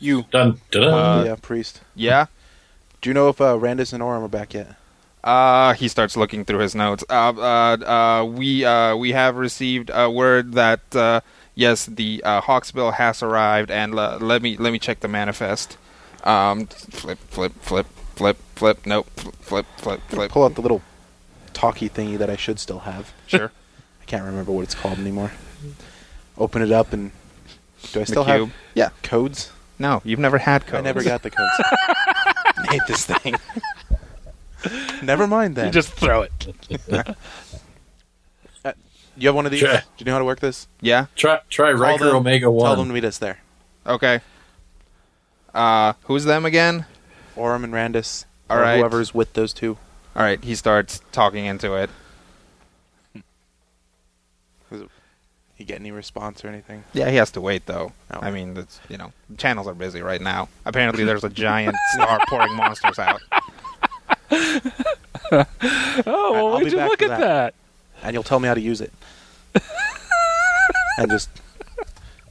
You. 0.00 0.24
Dun, 0.30 0.60
dun, 0.72 0.82
Uh, 0.84 1.24
yeah, 1.24 1.36
priest. 1.40 1.80
Yeah. 1.94 2.26
Do 3.00 3.08
you 3.08 3.14
know 3.14 3.28
if 3.28 3.40
uh, 3.40 3.54
Randus 3.56 3.92
and 3.92 4.02
Orem 4.02 4.22
are 4.22 4.28
back 4.28 4.52
yet? 4.52 4.74
Uh, 5.22 5.74
he 5.74 5.86
starts 5.88 6.16
looking 6.16 6.44
through 6.44 6.58
his 6.58 6.74
notes. 6.74 7.04
Uh, 7.08 7.32
uh, 7.36 7.76
uh, 8.20 8.24
we 8.24 8.64
uh, 8.64 8.96
we 8.96 9.12
have 9.12 9.36
received 9.36 9.90
a 9.94 10.10
word 10.10 10.52
that 10.54 10.80
uh, 10.94 11.20
yes, 11.54 11.86
the 11.86 12.20
uh, 12.24 12.40
Hawksbill 12.40 12.94
has 12.94 13.22
arrived, 13.22 13.70
and 13.70 13.94
le- 13.94 14.18
let 14.20 14.42
me 14.42 14.56
let 14.56 14.72
me 14.72 14.78
check 14.78 15.00
the 15.00 15.08
manifest. 15.08 15.78
Um, 16.24 16.66
flip, 16.66 17.18
flip, 17.28 17.52
flip, 17.60 17.86
flip, 18.16 18.36
flip. 18.56 18.86
Nope, 18.86 19.08
flip, 19.40 19.66
flip, 19.78 20.00
flip. 20.08 20.30
Pull 20.32 20.44
out 20.44 20.54
the 20.56 20.62
little 20.62 20.82
talkie 21.52 21.88
thingy 21.88 22.18
that 22.18 22.28
I 22.30 22.36
should 22.36 22.58
still 22.58 22.80
have. 22.80 23.12
Sure. 23.26 23.52
I 24.02 24.04
can't 24.04 24.24
remember 24.24 24.52
what 24.52 24.62
it's 24.62 24.74
called 24.74 24.98
anymore. 24.98 25.32
Open 26.38 26.62
it 26.62 26.72
up 26.72 26.92
and 26.92 27.10
do 27.92 28.00
I 28.00 28.02
The 28.02 28.06
still 28.06 28.24
have 28.24 28.52
yeah 28.74 28.90
codes? 29.02 29.52
No, 29.78 30.00
you've 30.04 30.18
never 30.18 30.38
had 30.38 30.66
codes. 30.66 30.78
I 30.78 30.80
never 30.82 31.02
got 31.02 31.22
the 31.22 31.30
codes. 31.30 31.52
I 31.58 32.66
hate 32.70 32.82
this 32.86 33.04
thing. 33.04 33.36
never 35.02 35.26
mind 35.26 35.56
then. 35.56 35.66
You 35.66 35.72
just 35.72 35.92
throw 35.92 36.22
it. 36.22 36.32
you 39.16 39.28
have 39.28 39.34
one 39.34 39.46
of 39.46 39.52
these? 39.52 39.60
Sure. 39.60 39.76
Do 39.76 39.82
you 39.98 40.06
know 40.06 40.12
how 40.12 40.18
to 40.18 40.24
work 40.24 40.40
this? 40.40 40.68
Yeah. 40.80 41.06
Try 41.14 41.40
try 41.48 41.72
Call 41.72 41.80
Riker 41.80 42.04
them, 42.06 42.16
Omega 42.16 42.50
One. 42.50 42.66
Tell 42.66 42.76
them 42.76 42.88
to 42.88 42.94
meet 42.94 43.04
us 43.04 43.18
there. 43.18 43.38
Okay. 43.86 44.20
Uh, 45.54 45.94
who's 46.04 46.24
them 46.24 46.44
again? 46.44 46.86
Orem 47.36 47.64
and 47.64 47.72
Randus. 47.72 48.24
All 48.50 48.58
or 48.58 48.62
right. 48.62 48.78
Whoever's 48.78 49.14
with 49.14 49.32
those 49.34 49.52
two. 49.52 49.78
All 50.14 50.22
right. 50.22 50.42
He 50.42 50.54
starts 50.54 51.00
talking 51.12 51.44
into 51.46 51.74
it. 51.74 51.90
You 55.58 55.64
get 55.64 55.80
any 55.80 55.90
response 55.90 56.44
or 56.44 56.48
anything? 56.48 56.84
Yeah, 56.92 57.08
he 57.10 57.16
has 57.16 57.30
to 57.32 57.40
wait 57.40 57.64
though. 57.66 57.92
Oh. 58.10 58.18
I 58.20 58.30
mean, 58.30 58.54
that's 58.54 58.78
you 58.88 58.98
know, 58.98 59.12
channels 59.38 59.66
are 59.66 59.74
busy 59.74 60.02
right 60.02 60.20
now. 60.20 60.48
Apparently, 60.66 61.04
there's 61.04 61.24
a 61.24 61.30
giant 61.30 61.76
star 61.92 62.18
pouring 62.28 62.54
monsters 62.54 62.98
out. 62.98 63.20
Oh, 65.32 65.44
well, 66.32 66.46
I'll 66.54 66.60
would 66.62 66.70
you 66.70 66.78
look 66.78 67.02
at 67.02 67.08
that. 67.08 67.18
that? 67.20 67.54
And 68.02 68.14
you'll 68.14 68.22
tell 68.22 68.38
me 68.38 68.46
how 68.46 68.54
to 68.54 68.60
use 68.60 68.80
it. 68.80 68.92
and 70.98 71.10
just 71.10 71.28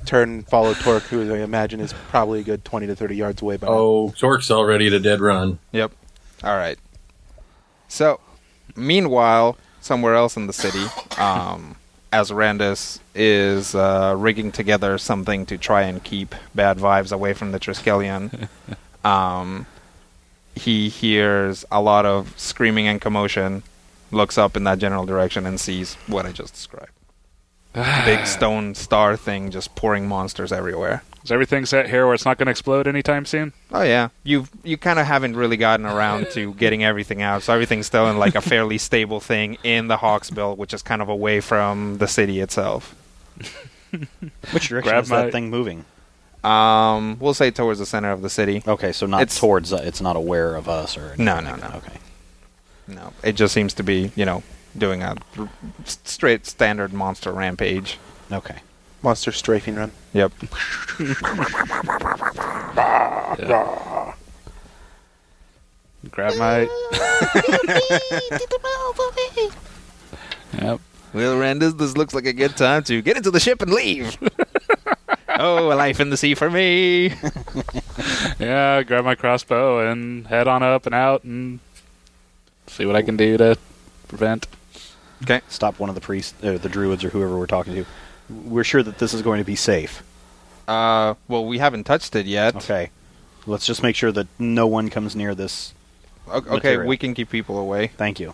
turn 0.06 0.30
and 0.30 0.48
follow 0.48 0.74
Torque, 0.76 1.04
who 1.04 1.34
I 1.34 1.40
imagine 1.40 1.82
is 1.82 1.94
probably 2.10 2.40
a 2.40 2.44
good 2.44 2.64
20 2.64 2.88
to 2.88 2.96
30 2.96 3.16
yards 3.16 3.42
away 3.42 3.58
by 3.58 3.68
now. 3.68 3.74
Oh, 3.74 4.14
Torque's 4.18 4.50
already 4.52 4.88
at 4.88 4.94
a 4.94 5.00
dead 5.00 5.20
run. 5.20 5.60
Yep. 5.74 5.92
All 6.44 6.56
right. 6.56 6.78
So, 7.88 8.20
meanwhile, 8.76 9.58
somewhere 9.82 10.16
else 10.16 10.38
in 10.38 10.48
the 10.48 10.54
city, 10.54 10.86
um, 11.18 11.76
Azarandus 12.14 13.00
is 13.16 13.74
uh, 13.74 14.14
rigging 14.18 14.52
together 14.52 14.98
something 14.98 15.46
to 15.48 15.58
try 15.58 15.84
and 15.84 16.04
keep 16.04 16.36
bad 16.54 16.78
vibes 16.78 17.12
away 17.12 17.34
from 17.34 17.52
the 17.52 17.60
Triskelion. 17.60 18.50
um, 19.06 19.66
he 20.56 20.90
hears 20.90 21.66
a 21.72 21.82
lot 21.82 22.06
of 22.06 22.38
screaming 22.40 22.88
and 22.88 23.02
commotion, 23.02 23.64
looks 24.12 24.38
up 24.38 24.56
in 24.56 24.64
that 24.66 24.80
general 24.80 25.06
direction, 25.06 25.46
and 25.46 25.60
sees 25.60 25.96
what 26.08 26.26
I 26.26 26.32
just 26.32 26.54
described. 26.54 26.92
Big 28.06 28.26
stone 28.26 28.76
star 28.76 29.18
thing 29.18 29.52
just 29.52 29.76
pouring 29.76 30.08
monsters 30.08 30.52
everywhere. 30.52 31.04
Is 31.24 31.32
everything 31.32 31.66
set 31.66 31.90
here 31.90 32.06
where 32.06 32.14
it's 32.14 32.24
not 32.24 32.38
going 32.38 32.46
to 32.46 32.52
explode 32.52 32.88
anytime 32.88 33.26
soon? 33.26 33.52
Oh 33.72 33.82
yeah, 33.82 34.10
you 34.24 34.48
you 34.64 34.78
kind 34.78 35.00
of 35.00 35.08
haven't 35.08 35.36
really 35.36 35.58
gotten 35.58 35.86
around 35.86 36.30
to 36.32 36.54
getting 36.64 36.84
everything 36.84 37.24
out, 37.24 37.42
so 37.42 37.52
everything's 37.52 37.88
still 37.88 38.08
in 38.10 38.20
like 38.20 38.36
a 38.36 38.42
fairly 38.42 38.78
stable 38.78 39.20
thing 39.20 39.58
in 39.64 39.88
the 39.88 39.98
Hawksbill, 39.98 40.56
which 40.56 40.72
is 40.72 40.84
kind 40.84 41.02
of 41.02 41.10
away 41.10 41.40
from 41.40 41.98
the 41.98 42.08
city 42.08 42.42
itself. 42.42 42.96
Which 44.52 44.68
direction 44.70 44.82
Grab 44.92 45.04
is 45.04 45.10
my- 45.10 45.24
that 45.24 45.32
thing 45.32 45.50
moving? 45.50 45.86
Um, 46.44 47.18
we'll 47.20 47.34
say 47.34 47.50
towards 47.50 47.80
the 47.80 47.86
center 47.88 48.12
of 48.12 48.22
the 48.22 48.30
city. 48.30 48.62
Okay, 48.68 48.92
so 48.92 49.06
not 49.08 49.22
It's- 49.24 49.40
towards. 49.40 49.74
Uh, 49.74 49.78
it's 49.84 50.00
not 50.02 50.16
aware 50.16 50.56
of 50.56 50.70
us 50.70 50.96
or. 50.98 51.08
anything 51.08 51.26
No, 51.26 51.36
like 51.36 51.44
no, 51.46 51.56
that. 51.58 51.72
no. 51.72 51.78
Okay. 51.78 51.98
No, 52.88 53.14
it 53.24 53.34
just 53.34 53.52
seems 53.54 53.74
to 53.76 53.84
be, 53.84 54.12
you 54.16 54.26
know, 54.26 54.44
doing 54.78 55.02
a 55.02 55.16
r- 55.40 55.50
s- 55.84 55.98
straight 56.04 56.46
standard 56.46 56.94
monster 56.94 57.32
rampage. 57.32 57.98
Okay. 58.32 58.58
Monster 59.02 59.32
strafing 59.32 59.76
run. 59.76 59.92
Yep. 60.14 60.32
Grab 66.12 66.36
my. 66.38 66.62
yep. 70.62 70.80
Well, 71.14 71.36
Randus, 71.38 71.78
this 71.78 71.96
looks 71.96 72.14
like 72.14 72.26
a 72.26 72.34
good 72.34 72.58
time 72.58 72.84
to 72.86 73.02
get 73.02 73.16
into 73.18 73.32
the 73.32 73.40
ship 73.40 73.62
and 73.62 73.72
leave. 73.72 74.18
oh, 75.30 75.72
a 75.72 75.76
life 75.76 76.00
in 76.02 76.10
the 76.10 76.18
sea 76.18 76.36
for 76.36 76.50
me. 76.50 77.14
Yeah, 78.38 78.84
grab 78.84 79.06
my 79.06 79.16
crossbow 79.16 79.90
and 79.90 80.28
head 80.28 80.48
on 80.48 80.62
up 80.62 80.86
and 80.86 80.94
out 80.94 81.24
and 81.24 81.60
see 82.68 82.86
what 82.86 82.96
I 82.98 83.02
can 83.02 83.16
do 83.16 83.38
to 83.38 83.58
prevent. 84.10 84.46
Okay. 85.24 85.40
Stop 85.48 85.80
one 85.80 85.88
of 85.88 85.96
the 85.96 86.02
priests, 86.02 86.34
uh, 86.44 86.58
the 86.58 86.68
druids, 86.68 87.04
or 87.06 87.10
whoever 87.10 87.38
we're 87.38 87.46
talking 87.48 87.74
to. 87.76 87.86
We're 88.30 88.66
sure 88.66 88.84
that 88.84 88.98
this 88.98 89.14
is 89.14 89.22
going 89.22 89.40
to 89.40 89.46
be 89.46 89.56
safe. 89.56 90.04
Uh, 90.68 91.14
well, 91.30 91.46
we 91.46 91.58
haven't 91.60 91.86
touched 91.86 92.16
it 92.18 92.26
yet. 92.26 92.58
Okay. 92.58 92.90
Let's 93.48 93.66
just 93.66 93.82
make 93.82 93.96
sure 93.96 94.12
that 94.12 94.28
no 94.38 94.68
one 94.68 94.90
comes 94.90 95.16
near 95.16 95.34
this. 95.34 95.74
O- 96.28 96.38
Okay, 96.40 96.50
Material. 96.56 96.88
we 96.90 96.98
can 96.98 97.14
keep 97.14 97.30
people 97.30 97.58
away. 97.58 97.88
Thank 97.88 98.20
you. 98.20 98.34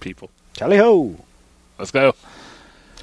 People. 0.00 0.30
Tally 0.54 0.78
ho! 0.78 1.16
Let's 1.80 1.92
go. 1.92 2.14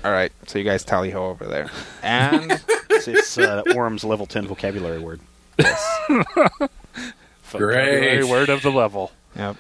All 0.06 0.12
right, 0.12 0.32
so 0.46 0.60
you 0.60 0.64
guys 0.64 0.84
tally 0.84 1.10
ho 1.10 1.26
over 1.30 1.46
there. 1.46 1.72
And 2.04 2.52
It's, 2.92 3.08
it's 3.08 3.38
uh, 3.40 3.64
Orem's 3.74 4.04
level 4.04 4.28
10 4.28 4.46
vocabulary 4.48 5.00
word. 5.00 5.20
Yes. 5.58 6.00
Great. 7.52 8.24
word 8.24 8.50
of 8.50 8.62
the 8.62 8.70
level. 8.70 9.12
yep. 9.36 9.56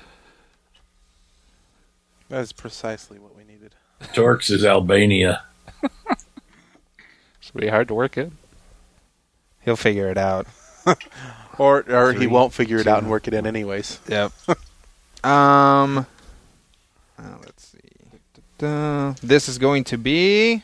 That 2.29 2.41
is 2.41 2.53
precisely 2.53 3.17
what 3.17 3.35
we 3.35 3.43
needed. 3.43 3.73
Torx 4.13 4.51
is 4.51 4.63
Albania. 4.63 5.43
It's 7.41 7.51
be 7.55 7.69
hard 7.69 7.87
to 7.87 7.95
work 7.95 8.17
in. 8.17 8.33
He'll 9.61 9.77
figure 9.77 10.09
it 10.09 10.17
out. 10.17 10.45
Or 11.57 11.83
or 11.89 12.13
he 12.13 12.27
won't 12.27 12.53
figure 12.53 12.77
it 12.77 12.87
out 12.87 12.99
and 12.99 13.09
work 13.09 13.27
it 13.27 13.33
in 13.33 13.47
anyways. 13.47 13.99
Yep. 14.09 14.31
um. 15.23 16.05
Uh. 18.63 18.65
Da-da. 18.67 19.15
This 19.23 19.49
is 19.49 19.57
going 19.57 19.83
to 19.85 19.97
be 19.97 20.63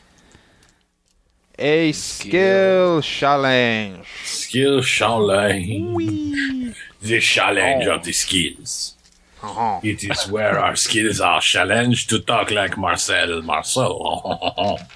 a 1.58 1.92
skill 1.92 3.00
challenge. 3.02 4.06
Skill 4.24 4.82
challenge. 4.82 6.76
The 7.00 7.20
challenge 7.20 7.86
of 7.86 8.04
the 8.04 8.12
skills. 8.12 8.94
Uh-huh. 9.42 9.80
It 9.82 10.02
is 10.04 10.26
where 10.30 10.58
our 10.58 10.74
skills 10.74 11.20
are 11.20 11.40
challenged 11.40 12.08
to 12.10 12.18
talk 12.20 12.50
like 12.50 12.76
Marcel 12.78 13.42
Marceau. 13.42 14.78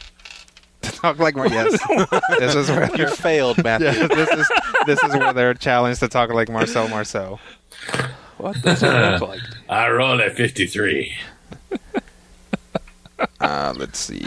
To 0.80 0.92
talk 0.92 1.18
like 1.18 1.34
Mar- 1.34 1.48
yes. 1.48 1.72
this 2.38 2.54
is 2.54 2.70
where 2.70 2.88
You 2.96 3.08
failed, 3.08 3.62
Matthew. 3.64 3.88
yeah, 3.88 4.06
this 4.06 4.30
is 4.30 4.48
this 4.86 5.02
is 5.02 5.10
where 5.12 5.32
they're 5.32 5.52
challenged 5.52 5.98
to 6.00 6.08
talk 6.08 6.30
like 6.32 6.48
Marcel 6.48 6.86
Marceau. 6.88 7.40
What 8.38 8.62
does 8.62 8.80
it 8.84 8.86
look 8.88 9.20
like? 9.28 9.40
I 9.68 9.90
roll 9.90 10.20
a 10.20 10.30
53. 10.30 11.12
Uh, 13.40 13.74
let's 13.76 13.98
see. 13.98 14.24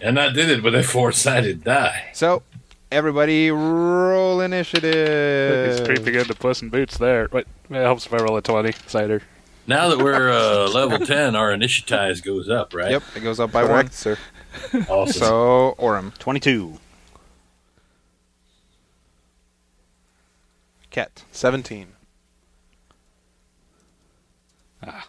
And 0.00 0.18
I 0.18 0.30
did 0.30 0.48
it 0.50 0.62
with 0.62 0.74
a 0.74 0.82
four 0.82 1.12
sided 1.12 1.62
die. 1.64 2.10
So, 2.14 2.42
everybody, 2.90 3.50
roll 3.50 4.40
initiative. 4.40 4.94
It's 4.94 5.80
initiative. 5.80 6.04
creeping 6.04 6.20
into 6.20 6.34
Puss 6.34 6.62
in 6.62 6.70
Boots 6.70 6.96
there. 6.98 7.28
Wait, 7.32 7.46
it 7.68 7.74
helps 7.74 8.06
if 8.06 8.14
I 8.14 8.18
roll 8.18 8.36
a 8.36 8.42
20. 8.42 8.72
Cider. 8.86 9.22
Now 9.66 9.88
that 9.88 9.98
we're 9.98 10.30
uh, 10.30 10.68
level 10.70 10.98
10, 11.04 11.36
our 11.36 11.52
initiatize 11.52 12.20
goes 12.22 12.48
up, 12.48 12.74
right? 12.74 12.90
Yep, 12.90 13.02
it 13.16 13.20
goes 13.20 13.38
up 13.38 13.52
by 13.52 13.62
Correct, 13.66 13.88
one. 13.88 13.92
sir. 13.92 14.18
Awesome. 14.88 15.12
So, 15.12 15.74
Orem, 15.78 16.16
22. 16.18 16.78
Ket, 20.90 21.22
17. 21.30 21.86
Ah. 24.84 25.08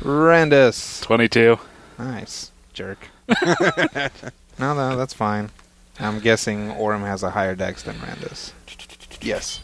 Randus. 0.00 1.02
22. 1.02 1.58
Nice, 1.98 2.50
jerk. 2.72 3.08
no, 4.58 4.74
no, 4.74 4.96
that's 4.96 5.14
fine. 5.14 5.50
I'm 6.00 6.18
guessing 6.20 6.68
Orem 6.70 7.00
has 7.00 7.22
a 7.22 7.30
higher 7.30 7.54
dex 7.54 7.82
than 7.82 7.96
Randus. 7.96 8.52
Yes. 9.20 9.62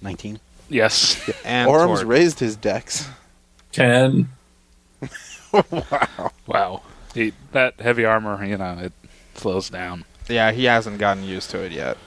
19. 0.00 0.38
Yes. 0.68 1.28
And 1.44 1.68
Orem's 1.68 2.00
Torg. 2.00 2.08
raised 2.08 2.38
his 2.40 2.56
dex. 2.56 3.08
10. 3.72 4.28
Wow. 5.52 6.32
Wow. 6.46 6.82
He, 7.12 7.34
that 7.52 7.78
heavy 7.78 8.06
armor, 8.06 8.42
you 8.42 8.56
know, 8.56 8.78
it 8.78 8.92
slows 9.34 9.68
down. 9.68 10.06
Yeah, 10.26 10.50
he 10.50 10.64
hasn't 10.64 10.96
gotten 10.96 11.24
used 11.24 11.50
to 11.50 11.58
it 11.62 11.72
yet. 11.72 11.98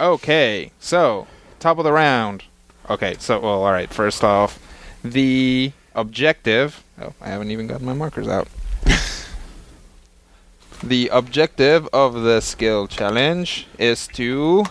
Okay, 0.00 0.72
so 0.80 1.26
top 1.60 1.76
of 1.76 1.84
the 1.84 1.92
round. 1.92 2.44
Okay, 2.88 3.16
so 3.18 3.40
well, 3.40 3.62
all 3.62 3.72
right. 3.72 3.92
First 3.92 4.24
off, 4.24 4.58
the 5.04 5.72
objective. 5.94 6.82
Oh, 7.00 7.14
I 7.20 7.28
haven't 7.28 7.50
even 7.50 7.66
gotten 7.66 7.86
my 7.86 7.92
markers 7.92 8.28
out. 8.28 8.48
the 10.82 11.08
objective 11.08 11.88
of 11.92 12.22
the 12.22 12.40
skill 12.40 12.86
challenge 12.86 13.66
is 13.78 14.06
to 14.08 14.64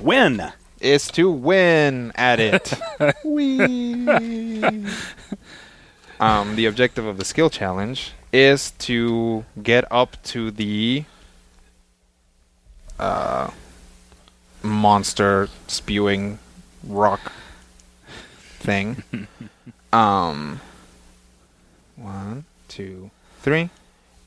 Win! 0.00 0.52
is 0.80 1.08
to 1.12 1.30
win 1.30 2.12
at 2.16 2.40
it. 2.40 2.74
Whee! 3.24 4.08
um, 6.18 6.56
the 6.56 6.66
objective 6.66 7.06
of 7.06 7.18
the 7.18 7.24
skill 7.24 7.50
challenge 7.50 8.12
is 8.32 8.72
to 8.72 9.44
get 9.62 9.84
up 9.92 10.20
to 10.24 10.50
the 10.50 11.04
uh, 12.98 13.50
monster 14.62 15.48
spewing 15.68 16.38
rock 16.84 17.32
thing. 18.58 19.02
um, 19.92 20.60
one, 21.96 22.44
two, 22.68 23.10
three, 23.40 23.70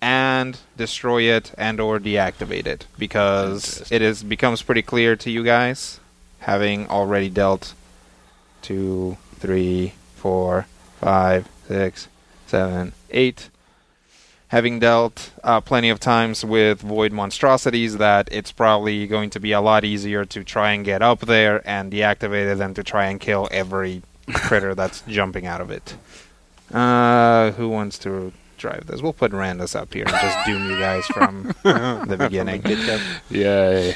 and 0.01 0.59
destroy 0.77 1.23
it 1.23 1.51
and 1.57 1.79
or 1.79 1.99
deactivate 1.99 2.67
it 2.67 2.85
because 2.97 3.89
it 3.91 4.01
is 4.01 4.23
becomes 4.23 4.61
pretty 4.61 4.81
clear 4.81 5.15
to 5.15 5.31
you 5.31 5.43
guys, 5.43 5.99
having 6.39 6.87
already 6.89 7.29
dealt 7.29 7.73
two, 8.61 9.17
three, 9.35 9.93
four, 10.15 10.67
five, 10.99 11.47
six, 11.67 12.07
seven, 12.47 12.93
eight. 13.11 13.49
Having 14.49 14.79
dealt 14.79 15.31
uh, 15.43 15.59
plenty 15.59 15.89
of 15.89 15.99
times 15.99 16.45
with 16.45 16.79
void 16.79 17.11
monstrosities, 17.11 17.97
that 17.97 18.29
it's 18.31 18.51
probably 18.51 19.07
going 19.07 19.31
to 19.31 19.39
be 19.39 19.51
a 19.51 19.59
lot 19.59 19.83
easier 19.83 20.23
to 20.23 20.43
try 20.43 20.71
and 20.71 20.85
get 20.85 21.01
up 21.01 21.21
there 21.21 21.67
and 21.67 21.91
deactivate 21.91 22.53
it 22.53 22.57
than 22.59 22.73
to 22.75 22.83
try 22.83 23.07
and 23.07 23.19
kill 23.19 23.49
every 23.51 24.03
critter 24.33 24.75
that's 24.75 25.01
jumping 25.01 25.45
out 25.45 25.61
of 25.61 25.71
it. 25.71 25.95
Uh, 26.73 27.51
who 27.51 27.69
wants 27.69 27.97
to 27.99 28.33
drive 28.57 28.87
this? 28.87 29.01
We'll 29.01 29.13
put 29.13 29.31
Randus 29.31 29.75
up 29.75 29.93
here 29.93 30.05
and 30.07 30.15
just 30.15 30.45
doom 30.45 30.69
you 30.69 30.77
guys 30.79 31.05
from 31.07 31.53
the 31.63 32.15
beginning. 32.17 32.63
Yay. 33.29 33.95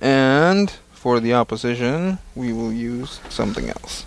And 0.00 0.70
for 0.92 1.20
the 1.20 1.34
opposition, 1.34 2.18
we 2.34 2.52
will 2.52 2.72
use 2.72 3.20
something 3.28 3.68
else. 3.68 4.04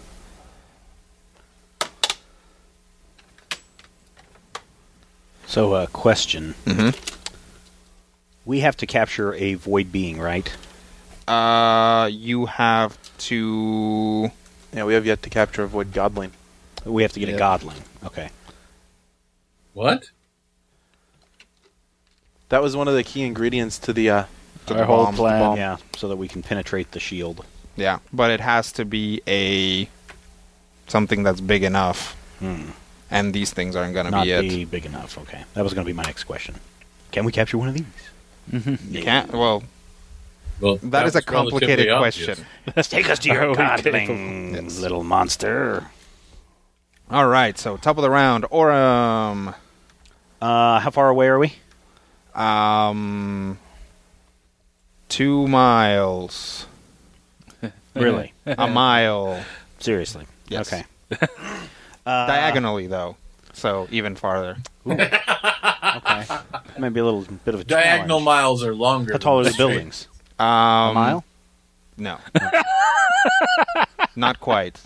So, 5.48 5.74
uh, 5.74 5.88
question. 5.88 6.54
Mm-hmm. 6.66 6.90
We 8.46 8.60
have 8.60 8.78
to 8.78 8.86
capture 8.86 9.34
a 9.34 9.56
void 9.56 9.92
being, 9.92 10.20
right? 10.20 10.48
Uh, 11.28 12.08
you 12.12 12.46
have 12.46 12.98
to. 13.20 14.32
Yeah, 14.74 14.84
we 14.86 14.94
have 14.94 15.06
yet 15.06 15.22
to 15.24 15.30
capture 15.30 15.64
a 15.64 15.68
void 15.68 15.92
godling. 15.92 16.32
We 16.86 17.02
have 17.04 17.12
to 17.14 17.20
get 17.20 17.30
a 17.30 17.34
godling. 17.38 17.82
Okay. 18.06 18.30
What? 19.74 20.10
That 22.50 22.62
was 22.62 22.76
one 22.76 22.88
of 22.88 22.94
the 22.96 23.04
key 23.04 23.24
ingredients 23.24 23.78
to 23.80 23.94
the 23.94 24.10
uh, 24.10 24.24
To 24.68 24.74
Our 24.74 24.80
the 24.80 24.86
whole 24.86 25.06
bomb. 25.06 25.16
plan. 25.16 25.40
bomb. 25.42 25.58
Yeah, 25.58 25.78
so 25.96 26.08
that 26.08 26.18
we 26.18 26.28
can 26.28 26.42
penetrate 26.44 26.92
the 26.92 27.00
shield. 27.00 27.46
Yeah, 27.76 28.00
but 28.12 28.32
it 28.32 28.40
has 28.40 28.72
to 28.74 28.86
be 28.86 29.22
a 29.28 29.88
something 30.88 31.24
that's 31.24 31.42
big 31.42 31.64
enough, 31.64 32.16
Hmm. 32.40 32.72
and 33.12 33.34
these 33.34 33.52
things 33.52 33.76
aren't 33.76 33.94
going 33.94 34.06
to 34.06 34.12
Not 34.12 34.24
be 34.26 34.32
it. 34.32 34.42
be 34.50 34.66
big 34.66 34.86
enough. 34.86 35.18
Okay. 35.18 35.44
That 35.54 35.64
was 35.64 35.74
going 35.74 35.86
to 35.86 35.90
be 35.90 35.96
my 35.96 36.04
next 36.04 36.24
question. 36.26 36.56
Can 37.12 37.26
we 37.26 37.32
capture 37.32 37.58
one 37.58 37.70
of 37.70 37.76
these? 37.76 38.78
You 38.90 39.04
can't. 39.04 39.32
Well, 39.32 39.64
Well, 40.62 40.78
that 40.84 41.06
is 41.06 41.16
a 41.16 41.22
complicated 41.22 41.88
relatively 41.88 41.90
obvious. 42.26 42.46
question. 42.76 42.92
Take 43.00 43.10
us 43.10 43.20
to 43.20 43.30
your 43.30 43.50
Are 43.52 43.56
godling, 43.56 44.54
Yes. 44.54 44.80
little 44.80 45.04
monster. 45.04 45.88
All 47.10 47.28
right, 47.28 47.58
so 47.58 47.78
top 47.78 47.98
of 47.98 48.02
the 48.04 48.10
round, 48.10 48.44
Orem. 48.46 49.56
Uh, 50.42 50.80
how 50.80 50.90
far 50.92 51.10
away 51.10 51.28
are 51.28 51.40
we? 51.40 51.54
Um, 52.36 53.58
two 55.10 55.48
miles. 55.48 56.66
Really? 57.96 58.32
A 58.46 58.68
mile. 58.68 59.44
Seriously? 59.80 60.26
Yes. 60.48 60.72
Okay. 60.72 60.86
Uh, 61.20 61.26
Diagonally, 62.28 62.88
though. 62.88 63.18
So 63.52 63.88
even 63.92 64.16
farther. 64.16 64.58
Okay. 64.88 65.10
Maybe 66.78 67.00
a 67.02 67.04
little 67.04 67.26
bit 67.44 67.56
of 67.56 67.62
a 67.62 67.64
Diagonal 67.66 68.08
challenge. 68.20 68.26
miles 68.26 68.64
are 68.64 68.74
longer. 68.76 69.12
How 69.14 69.18
tall 69.18 69.40
are 69.40 69.44
the 69.44 69.50
straight. 69.52 69.68
buildings? 69.68 70.08
Um, 70.40 70.46
a 70.48 70.94
mile? 70.94 71.24
No. 71.98 72.18
Not 74.16 74.40
quite. 74.40 74.80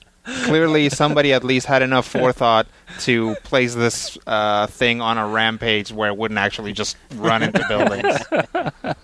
Clearly, 0.46 0.90
somebody 0.90 1.34
at 1.34 1.44
least 1.44 1.68
had 1.68 1.82
enough 1.82 2.08
forethought 2.08 2.66
to 3.02 3.36
place 3.44 3.76
this 3.76 4.18
uh, 4.26 4.68
thing 4.68 5.02
on 5.02 5.18
a 5.18 5.28
rampage 5.28 5.92
where 5.92 6.10
it 6.10 6.18
wouldn't 6.18 6.38
actually 6.38 6.72
just 6.74 6.96
run 7.16 7.44
into 7.44 7.64
buildings. 7.70 8.96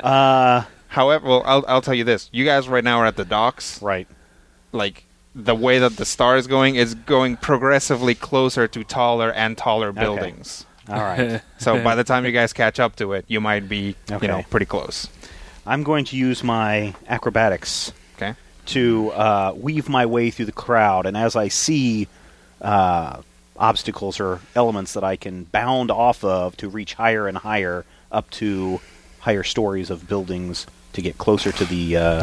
Uh, 0.00 0.64
However, 0.88 1.26
well, 1.26 1.42
I'll, 1.46 1.64
I'll 1.68 1.80
tell 1.80 1.94
you 1.94 2.04
this: 2.04 2.28
you 2.32 2.44
guys 2.44 2.68
right 2.68 2.84
now 2.84 2.98
are 2.98 3.06
at 3.06 3.16
the 3.16 3.24
docks. 3.24 3.80
right. 3.82 4.06
Like 4.72 5.04
the 5.34 5.54
way 5.54 5.78
that 5.78 5.96
the 5.96 6.04
star 6.04 6.36
is 6.36 6.46
going, 6.46 6.74
is 6.76 6.94
going 6.94 7.36
progressively 7.38 8.14
closer 8.14 8.66
to 8.68 8.84
taller 8.84 9.32
and 9.32 9.56
taller 9.56 9.92
buildings. 9.92 10.66
All 10.88 11.00
right. 11.00 11.40
So 11.58 11.82
by 11.82 11.94
the 11.94 12.04
time 12.04 12.24
you 12.26 12.32
guys 12.40 12.52
catch 12.52 12.78
up 12.80 12.96
to 12.96 13.12
it, 13.14 13.24
you 13.28 13.40
might 13.40 13.68
be, 13.68 13.96
Okay. 14.10 14.26
you 14.26 14.28
know, 14.32 14.42
pretty 14.50 14.66
close. 14.66 15.08
I'm 15.66 15.82
going 15.82 16.04
to 16.06 16.16
use 16.16 16.42
my 16.42 16.94
acrobatics 17.08 17.92
Okay. 18.16 18.34
to 18.66 19.10
uh, 19.12 19.52
weave 19.56 19.88
my 19.88 20.06
way 20.06 20.30
through 20.30 20.46
the 20.46 20.52
crowd, 20.52 21.06
and 21.06 21.16
as 21.16 21.36
I 21.36 21.48
see 21.48 22.08
uh, 22.60 23.20
obstacles 23.56 24.18
or 24.20 24.40
elements 24.54 24.94
that 24.94 25.04
I 25.04 25.16
can 25.16 25.44
bound 25.44 25.90
off 25.90 26.24
of 26.24 26.56
to 26.58 26.68
reach 26.68 26.94
higher 26.94 27.26
and 27.28 27.36
higher 27.38 27.84
up 28.10 28.30
to 28.32 28.80
higher 29.20 29.42
stories 29.44 29.90
of 29.90 30.08
buildings 30.08 30.66
to 30.94 31.00
get 31.02 31.16
closer 31.16 31.52
to 31.52 31.64
the 31.64 31.96
uh, 31.96 32.20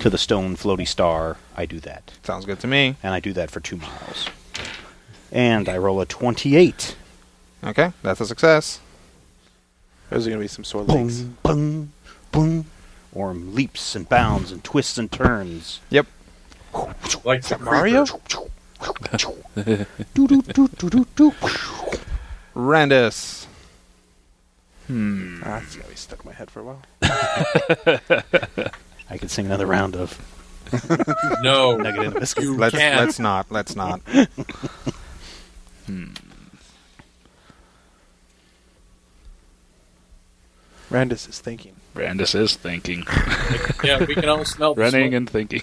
to 0.00 0.10
the 0.10 0.18
stone 0.18 0.56
floaty 0.56 0.86
star, 0.86 1.36
I 1.56 1.66
do 1.66 1.80
that, 1.80 2.10
Sounds 2.24 2.44
good 2.44 2.60
to 2.60 2.66
me. 2.66 2.96
and 3.02 3.14
I 3.14 3.20
do 3.20 3.32
that 3.34 3.50
for 3.50 3.60
two 3.60 3.76
miles. 3.76 4.28
And 5.30 5.68
I 5.68 5.78
roll 5.78 6.00
a 6.00 6.06
twenty-eight. 6.06 6.96
Okay, 7.64 7.92
that's 8.02 8.20
a 8.20 8.26
success. 8.26 8.80
Those 10.10 10.26
are 10.26 10.30
going 10.30 10.40
to 10.40 10.44
be 10.44 10.48
some 10.48 10.64
sore 10.64 10.82
legs. 10.82 11.22
Boom, 11.22 11.36
boom, 11.42 11.92
boom. 12.32 12.66
Or 13.14 13.34
leaps 13.34 13.94
and 13.94 14.08
bounds 14.08 14.50
and 14.50 14.64
twists 14.64 14.96
and 14.98 15.12
turns. 15.12 15.80
Yep. 15.90 16.06
Like 17.24 17.42
the 17.42 17.58
Mario? 17.58 18.06
Randus. 22.56 23.46
Ah, 24.90 25.60
that's 25.60 25.76
going 25.76 25.84
to 25.84 25.90
be 25.90 25.96
stuck 25.96 26.20
in 26.24 26.26
my 26.30 26.34
head 26.34 26.50
for 26.50 26.60
a 26.60 26.64
while. 26.64 26.82
I 29.10 29.18
could 29.18 29.30
sing 29.30 29.46
another 29.46 29.66
round 29.66 29.94
of 29.94 30.18
No, 31.42 31.76
negative 31.76 32.14
biscuit. 32.14 32.44
you 32.44 32.56
Let's 32.56 32.74
can't. 32.74 32.98
let's 33.00 33.18
not. 33.18 33.50
Let's 33.50 33.76
not. 33.76 34.00
Randus 40.90 41.28
is 41.28 41.40
thinking. 41.40 41.76
Brandis 41.94 42.34
is 42.34 42.56
thinking, 42.56 43.04
yeah, 43.84 44.04
we 44.04 44.14
can 44.14 44.28
all 44.28 44.44
smell 44.44 44.74
running 44.74 45.10
smoke. 45.10 45.14
and 45.14 45.30
thinking. 45.30 45.62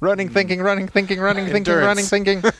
running, 0.00 0.28
thinking, 0.28 0.60
running, 0.62 0.88
thinking, 0.88 1.20
running, 1.20 1.46
thinking, 1.46 1.74
running, 1.74 2.04
thinking. 2.04 2.42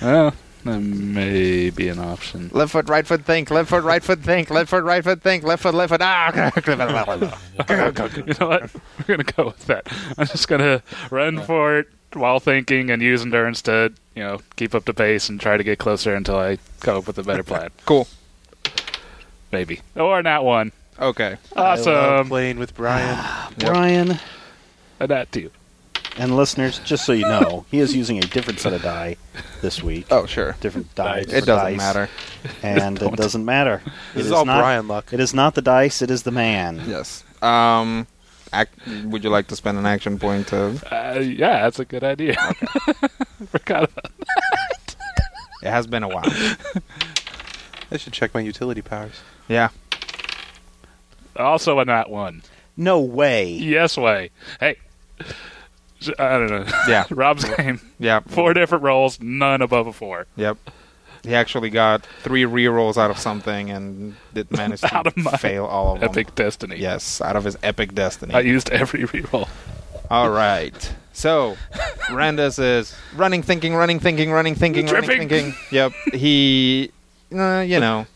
Well, 0.00 0.34
that 0.64 0.80
may 0.80 1.70
be 1.70 1.88
an 1.88 2.00
option. 2.00 2.50
left 2.52 2.72
foot, 2.72 2.88
right 2.88 3.06
foot, 3.06 3.24
think. 3.24 3.50
Left 3.50 3.68
foot, 3.68 3.84
right 3.84 4.02
foot, 4.02 4.20
think. 4.20 4.50
Left 4.50 4.68
foot, 4.68 4.82
right 4.82 5.02
foot, 5.02 5.22
think. 5.22 5.44
Left 5.44 5.62
foot, 5.62 5.74
left 5.74 5.90
foot. 5.90 6.00
Ah. 6.02 6.50
you 6.66 6.76
know 6.76 8.48
what? 8.48 8.70
We're 8.98 9.16
gonna 9.16 9.22
go 9.24 9.46
with 9.46 9.66
that. 9.66 9.86
I'm 10.18 10.26
just 10.26 10.48
gonna 10.48 10.82
run 11.10 11.40
for 11.42 11.78
it 11.78 11.88
while 12.14 12.40
thinking 12.40 12.90
and 12.90 13.00
use 13.00 13.22
endurance 13.22 13.62
to, 13.62 13.92
you 14.16 14.22
know, 14.22 14.40
keep 14.56 14.74
up 14.74 14.84
the 14.84 14.94
pace 14.94 15.28
and 15.28 15.40
try 15.40 15.56
to 15.56 15.62
get 15.64 15.78
closer 15.78 16.14
until 16.14 16.36
I 16.36 16.58
come 16.80 16.96
up 16.98 17.06
with 17.06 17.18
a 17.18 17.22
better 17.22 17.42
plan. 17.44 17.70
cool. 17.86 18.08
Maybe. 19.52 19.80
Or 19.96 20.22
not 20.22 20.44
one. 20.44 20.72
Okay. 20.98 21.36
I 21.54 21.74
love 21.76 21.86
Awesome. 21.86 22.28
playing 22.28 22.58
with 22.58 22.74
Brian. 22.74 23.18
Brian 23.58 24.18
And 25.00 25.08
that 25.10 25.30
too. 25.32 25.50
and 26.18 26.36
listeners, 26.36 26.78
just 26.80 27.04
so 27.06 27.12
you 27.12 27.22
know, 27.24 27.64
he 27.70 27.78
is 27.78 27.94
using 27.96 28.18
a 28.18 28.22
different 28.22 28.60
set 28.60 28.72
of 28.72 28.82
die 28.82 29.16
this 29.62 29.82
week. 29.82 30.06
Oh, 30.10 30.26
sure. 30.26 30.56
Different 30.60 30.94
dice. 30.94 31.26
It 31.32 31.40
for 31.40 31.46
doesn't 31.46 31.72
dice, 31.72 31.76
matter. 31.78 32.08
and 32.62 33.00
it 33.00 33.16
doesn't 33.16 33.44
matter. 33.44 33.82
This 34.14 34.26
is 34.26 34.32
all 34.32 34.44
not, 34.44 34.60
Brian 34.60 34.88
luck. 34.88 35.12
It 35.12 35.20
is 35.20 35.32
not 35.34 35.54
the 35.54 35.62
dice. 35.62 36.02
It 36.02 36.10
is 36.10 36.22
the 36.24 36.30
man. 36.30 36.82
Yes. 36.86 37.24
Um, 37.42 38.06
act, 38.52 38.78
would 39.04 39.24
you 39.24 39.30
like 39.30 39.48
to 39.48 39.56
spend 39.56 39.78
an 39.78 39.86
action 39.86 40.18
point 40.18 40.48
to? 40.48 40.78
Uh, 40.94 41.18
yeah, 41.20 41.62
that's 41.62 41.78
a 41.80 41.84
good 41.84 42.04
idea. 42.04 42.36
Forgot 43.50 43.84
about 43.84 44.10
It 45.62 45.70
has 45.70 45.86
been 45.86 46.02
a 46.02 46.08
while. 46.08 46.24
I 47.92 47.98
should 47.98 48.12
check 48.12 48.32
my 48.34 48.40
utility 48.40 48.82
powers. 48.82 49.20
Yeah. 49.48 49.68
Also 51.36 51.78
a 51.78 51.84
not 51.84 52.10
one. 52.10 52.42
No 52.76 53.00
way. 53.00 53.52
Yes 53.52 53.96
way. 53.96 54.30
Hey. 54.58 54.76
I 56.18 56.38
don't 56.38 56.50
know. 56.50 56.64
Yeah. 56.88 57.04
Rob's 57.10 57.44
game. 57.44 57.80
Yeah. 57.98 58.20
Four 58.20 58.54
different 58.54 58.82
rolls, 58.82 59.20
none 59.20 59.62
above 59.62 59.86
a 59.86 59.92
four. 59.92 60.26
Yep. 60.36 60.56
He 61.22 61.34
actually 61.34 61.70
got 61.70 62.04
three 62.22 62.42
rerolls 62.42 62.96
out 62.96 63.10
of 63.10 63.18
something 63.18 63.70
and 63.70 64.16
did 64.34 64.50
manage 64.56 64.82
Out 64.84 65.04
to 65.04 65.10
of 65.10 65.16
my 65.16 65.36
fail 65.36 65.66
all 65.66 65.94
of 65.94 66.00
them. 66.00 66.08
Epic 66.08 66.34
destiny. 66.34 66.76
Yes, 66.76 67.20
out 67.20 67.36
of 67.36 67.44
his 67.44 67.56
epic 67.62 67.94
destiny. 67.94 68.34
I 68.34 68.40
used 68.40 68.70
every 68.70 69.02
reroll. 69.02 69.48
All 70.10 70.30
right. 70.30 70.94
So, 71.12 71.56
Randus 72.08 72.58
is 72.58 72.96
running, 73.14 73.42
thinking, 73.42 73.74
running, 73.74 74.00
thinking, 74.00 74.32
running, 74.32 74.54
thinking, 74.54 74.86
running, 74.88 75.28
thinking. 75.28 75.54
Yep. 75.70 75.92
He, 76.14 76.90
uh, 77.32 77.60
you 77.60 77.80
know, 77.80 78.06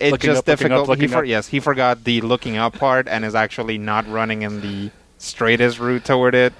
it's 0.00 0.12
Looking 0.12 0.26
just 0.30 0.38
up, 0.40 0.46
looking 0.48 0.68
difficult. 0.68 0.82
up, 0.82 0.88
looking 0.88 1.08
he 1.08 1.14
for. 1.14 1.24
Yes, 1.24 1.48
he 1.48 1.60
forgot 1.60 2.04
the 2.04 2.20
looking 2.20 2.56
up 2.56 2.74
part 2.78 3.06
and 3.08 3.24
is 3.24 3.34
actually 3.34 3.78
not 3.78 4.06
running 4.08 4.42
in 4.42 4.60
the 4.60 4.90
straightest 5.18 5.78
route 5.78 6.04
toward 6.04 6.34
it. 6.34 6.52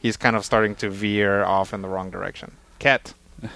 He's 0.00 0.16
kind 0.16 0.34
of 0.36 0.44
starting 0.44 0.74
to 0.76 0.90
veer 0.90 1.44
off 1.44 1.72
in 1.72 1.82
the 1.82 1.88
wrong 1.88 2.10
direction. 2.10 2.52
Cat. 2.78 3.14
Do 3.40 3.48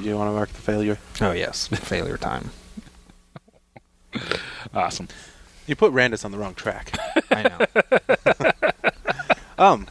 you, 0.00 0.16
want 0.16 0.28
to 0.28 0.32
mark 0.32 0.48
the 0.48 0.60
failure? 0.60 0.98
Oh 1.20 1.30
yes, 1.32 1.66
failure 1.72 2.16
time. 2.16 2.50
Awesome. 4.74 5.06
You 5.66 5.76
put 5.76 5.92
Randus 5.92 6.24
on 6.24 6.32
the 6.32 6.38
wrong 6.38 6.54
track. 6.54 6.96
I 7.30 7.42
know. 7.42 8.52
Um, 9.58 9.86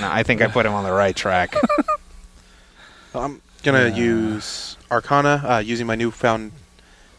No, 0.00 0.08
I 0.10 0.22
think 0.22 0.40
I 0.42 0.46
put 0.46 0.64
him 0.66 0.72
on 0.72 0.82
the 0.84 0.92
right 0.92 1.14
track. 1.14 1.54
I'm 3.14 3.40
gonna 3.62 3.88
use 3.88 4.76
Arcana, 4.90 5.42
uh, 5.46 5.58
using 5.58 5.86
my 5.86 5.94
newfound 5.94 6.52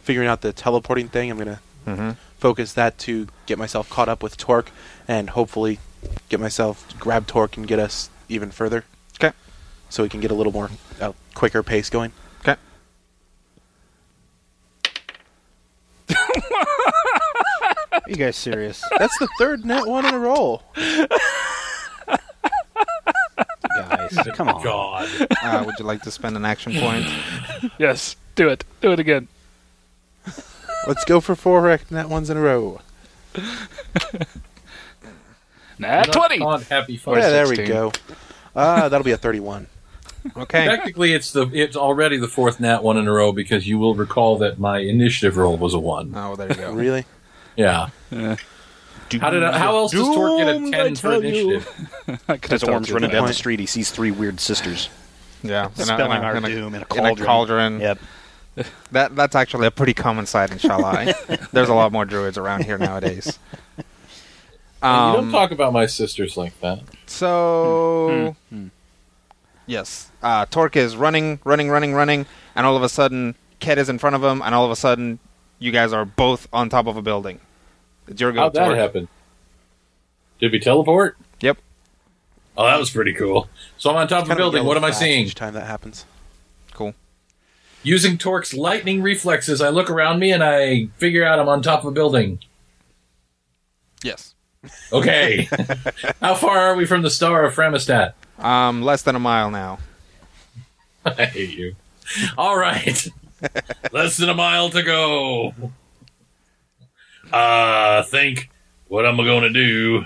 figuring 0.01 0.27
out 0.27 0.41
the 0.41 0.53
teleporting 0.53 1.07
thing. 1.09 1.29
I'm 1.31 1.37
gonna 1.37 1.59
hmm 1.85 2.11
focus 2.37 2.73
that 2.73 2.97
to 2.97 3.27
get 3.45 3.59
myself 3.59 3.87
caught 3.89 4.09
up 4.09 4.23
with 4.23 4.35
Torque, 4.35 4.71
and 5.07 5.29
hopefully 5.31 5.79
get 6.29 6.39
myself 6.39 6.87
grab 6.99 7.27
Torque 7.27 7.55
and 7.57 7.67
get 7.67 7.77
us 7.79 8.09
even 8.29 8.49
further. 8.51 8.83
Okay. 9.23 9.35
So 9.89 10.01
we 10.03 10.09
can 10.09 10.21
get 10.21 10.31
a 10.31 10.33
little 10.33 10.51
more 10.53 10.69
uh, 10.99 11.13
quicker 11.35 11.61
pace 11.61 11.89
going. 11.89 12.11
Okay. 12.39 12.55
Are 17.91 18.01
you 18.07 18.15
guys 18.15 18.35
serious? 18.35 18.83
That's 18.97 19.17
the 19.19 19.27
third 19.37 19.65
nat 19.65 19.85
one 19.85 20.05
in 20.05 20.13
a 20.13 20.19
row. 20.19 20.61
guys, 23.75 24.17
come 24.33 24.49
on. 24.49 24.63
God. 24.63 25.09
Uh, 25.43 25.63
would 25.65 25.75
you 25.77 25.85
like 25.85 26.01
to 26.03 26.11
spend 26.11 26.35
an 26.35 26.45
action 26.45 26.73
point? 26.73 27.05
Yes, 27.77 28.15
do 28.35 28.49
it. 28.49 28.63
Do 28.81 28.91
it 28.91 28.99
again. 28.99 29.27
Let's 30.87 31.05
go 31.05 31.19
for 31.19 31.35
four 31.35 31.61
rec- 31.61 31.91
nat 31.91 32.09
ones 32.09 32.29
in 32.29 32.37
a 32.37 32.41
row. 32.41 32.81
Nat 35.79 36.11
20. 36.11 36.39
On 36.41 36.61
happy 36.63 36.95
Or 36.95 36.99
fun. 36.99 37.17
yeah, 37.17 37.29
there 37.29 37.47
we 37.47 37.55
16. 37.55 37.67
go. 37.75 37.91
Uh, 38.55 38.89
that'll 38.89 39.05
be 39.05 39.11
a 39.11 39.17
31. 39.17 39.67
Okay. 40.37 40.65
Technically, 40.65 41.13
it's 41.13 41.31
the 41.31 41.47
it's 41.51 41.75
already 41.75 42.17
the 42.17 42.27
fourth 42.27 42.59
nat 42.59 42.83
one 42.83 42.97
in 42.97 43.07
a 43.07 43.11
row 43.11 43.31
because 43.31 43.67
you 43.67 43.79
will 43.79 43.95
recall 43.95 44.37
that 44.37 44.59
my 44.59 44.77
initiative 44.77 45.35
roll 45.37 45.57
was 45.57 45.73
a 45.73 45.79
one. 45.79 46.13
Oh, 46.15 46.35
there 46.35 46.47
you 46.49 46.53
go. 46.55 46.73
Really? 46.75 47.05
Yeah. 47.55 47.89
Yeah. 48.11 48.35
How 49.19 49.29
did 49.31 49.43
I, 49.43 49.57
how 49.57 49.75
else 49.75 49.91
does 49.91 50.05
Torque 50.07 50.37
get 50.39 50.47
a 50.47 50.53
Doomed, 50.59 50.75
I 50.75 50.77
ten 50.83 50.95
for 50.95 51.01
tell 51.11 51.23
you. 51.23 51.51
initiative? 51.55 52.21
I 52.29 52.37
could 52.37 52.53
As 52.53 52.61
have 52.61 52.67
told 52.69 52.73
Orem's 52.75 52.91
running 52.91 53.09
down 53.09 53.25
the 53.27 53.33
street, 53.33 53.59
he 53.59 53.65
sees 53.65 53.89
three 53.91 54.11
weird 54.11 54.39
sisters 54.39 54.89
Yeah. 55.43 55.65
in 55.75 55.81
a- 55.81 55.85
spelling 55.85 56.17
in 56.19 56.23
a- 56.23 56.27
our 56.27 56.35
in 56.37 56.45
a- 56.45 56.49
doom 56.49 56.75
in 56.75 56.83
a 56.87 56.95
in 56.95 57.05
a 57.05 57.15
cauldron. 57.25 57.79
Yep. 57.81 57.99
That 58.91 59.15
that's 59.15 59.35
actually 59.35 59.67
a 59.67 59.71
pretty 59.71 59.93
common 59.93 60.25
sight 60.25 60.51
in 60.51 60.57
Shalai. 60.57 61.49
There's 61.51 61.69
a 61.69 61.73
lot 61.73 61.91
more 61.93 62.03
druids 62.05 62.37
around 62.37 62.65
here 62.65 62.77
nowadays. 62.77 63.39
And 63.77 63.85
you 64.83 64.89
Um, 64.89 65.13
don't 65.13 65.31
talk 65.31 65.51
about 65.51 65.71
my 65.73 65.85
sisters 65.85 66.35
like 66.35 66.59
that. 66.61 66.79
So, 67.05 68.35
Hmm. 68.49 68.67
yes, 69.67 70.09
uh, 70.23 70.45
Torque 70.47 70.75
is 70.75 70.95
running, 70.97 71.39
running, 71.45 71.69
running, 71.69 71.93
running, 71.93 72.25
and 72.55 72.65
all 72.65 72.75
of 72.75 72.83
a 72.83 72.89
sudden, 72.89 73.35
Ket 73.59 73.77
is 73.77 73.87
in 73.89 73.99
front 73.99 74.15
of 74.15 74.23
him, 74.23 74.41
and 74.41 74.53
all 74.55 74.65
of 74.65 74.71
a 74.71 74.75
sudden, 74.75 75.19
you 75.59 75.71
guys 75.71 75.93
are 75.93 76.03
both 76.03 76.47
on 76.51 76.67
top 76.67 76.87
of 76.87 76.97
a 76.97 77.01
building. 77.01 77.39
It's 78.07 78.19
your 78.19 78.31
go. 78.31 78.41
How'd 78.41 78.53
that 78.55 78.65
Torque. 78.65 78.77
happen? 78.77 79.07
Did 80.39 80.51
we 80.51 80.59
teleport? 80.59 81.15
Yep. 81.41 81.57
Oh, 82.57 82.65
that 82.65 82.79
was 82.79 82.89
pretty 82.89 83.13
cool. 83.13 83.47
So 83.77 83.91
I'm 83.91 83.95
on 83.97 84.07
top 84.07 84.23
of 84.25 84.31
a 84.31 84.35
building. 84.35 84.65
What 84.65 84.75
am 84.75 84.83
I 84.83 84.91
seeing? 84.91 85.25
Each 85.27 85.35
time 85.35 85.53
that 85.53 85.67
happens. 85.67 86.05
Using 87.83 88.17
Torque's 88.17 88.53
lightning 88.53 89.01
reflexes, 89.01 89.61
I 89.61 89.69
look 89.69 89.89
around 89.89 90.19
me 90.19 90.31
and 90.31 90.43
I 90.43 90.87
figure 90.97 91.25
out 91.25 91.39
I'm 91.39 91.49
on 91.49 91.61
top 91.61 91.79
of 91.79 91.85
a 91.87 91.91
building. 91.91 92.39
Yes. 94.03 94.35
Okay. 94.91 95.47
How 96.21 96.35
far 96.35 96.57
are 96.59 96.75
we 96.75 96.85
from 96.85 97.01
the 97.01 97.09
star 97.09 97.43
of 97.45 97.55
Framistat? 97.55 98.13
Um, 98.37 98.81
less 98.81 99.01
than 99.01 99.15
a 99.15 99.19
mile 99.19 99.49
now. 99.49 99.79
I 101.05 101.25
hate 101.25 101.57
you. 101.57 101.75
All 102.37 102.57
right. 102.57 103.07
Less 103.91 104.17
than 104.17 104.29
a 104.29 104.35
mile 104.35 104.69
to 104.69 104.83
go. 104.83 105.53
I 107.33 108.03
think 108.07 108.49
what 108.87 109.05
I'm 109.05 109.17
going 109.17 109.41
to 109.43 109.49
do 109.49 110.05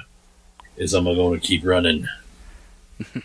is 0.77 0.93
I'm 0.93 1.05
going 1.05 1.39
to 1.39 1.45
keep 1.45 1.65
running. 1.65 2.07
and 3.13 3.23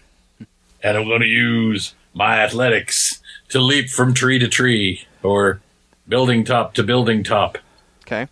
I'm 0.83 1.05
going 1.05 1.21
to 1.21 1.27
use 1.27 1.95
my 2.15 2.41
athletics 2.41 3.20
to 3.51 3.61
leap 3.61 3.89
from 3.91 4.15
tree 4.15 4.39
to 4.39 4.49
tree 4.49 5.07
or 5.23 5.61
building 6.09 6.45
top 6.45 6.75
to 6.75 6.83
building 6.83 7.23
top. 7.23 7.59
Okay. 8.03 8.29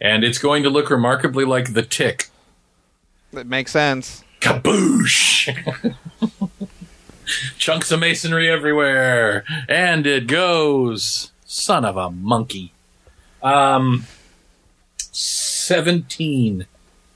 And 0.00 0.24
it's 0.24 0.38
going 0.38 0.62
to 0.62 0.70
look 0.70 0.90
remarkably 0.90 1.44
like 1.44 1.72
the 1.72 1.82
tick. 1.82 2.30
That 3.32 3.46
makes 3.46 3.72
sense. 3.72 4.24
Kaboosh! 4.40 5.94
Chunks 7.58 7.90
of 7.90 8.00
masonry 8.00 8.48
everywhere. 8.48 9.44
And 9.68 10.06
it 10.06 10.26
goes. 10.26 11.32
Son 11.44 11.84
of 11.84 11.96
a 11.96 12.10
monkey. 12.10 12.72
Um, 13.42 14.06
17. 14.98 16.66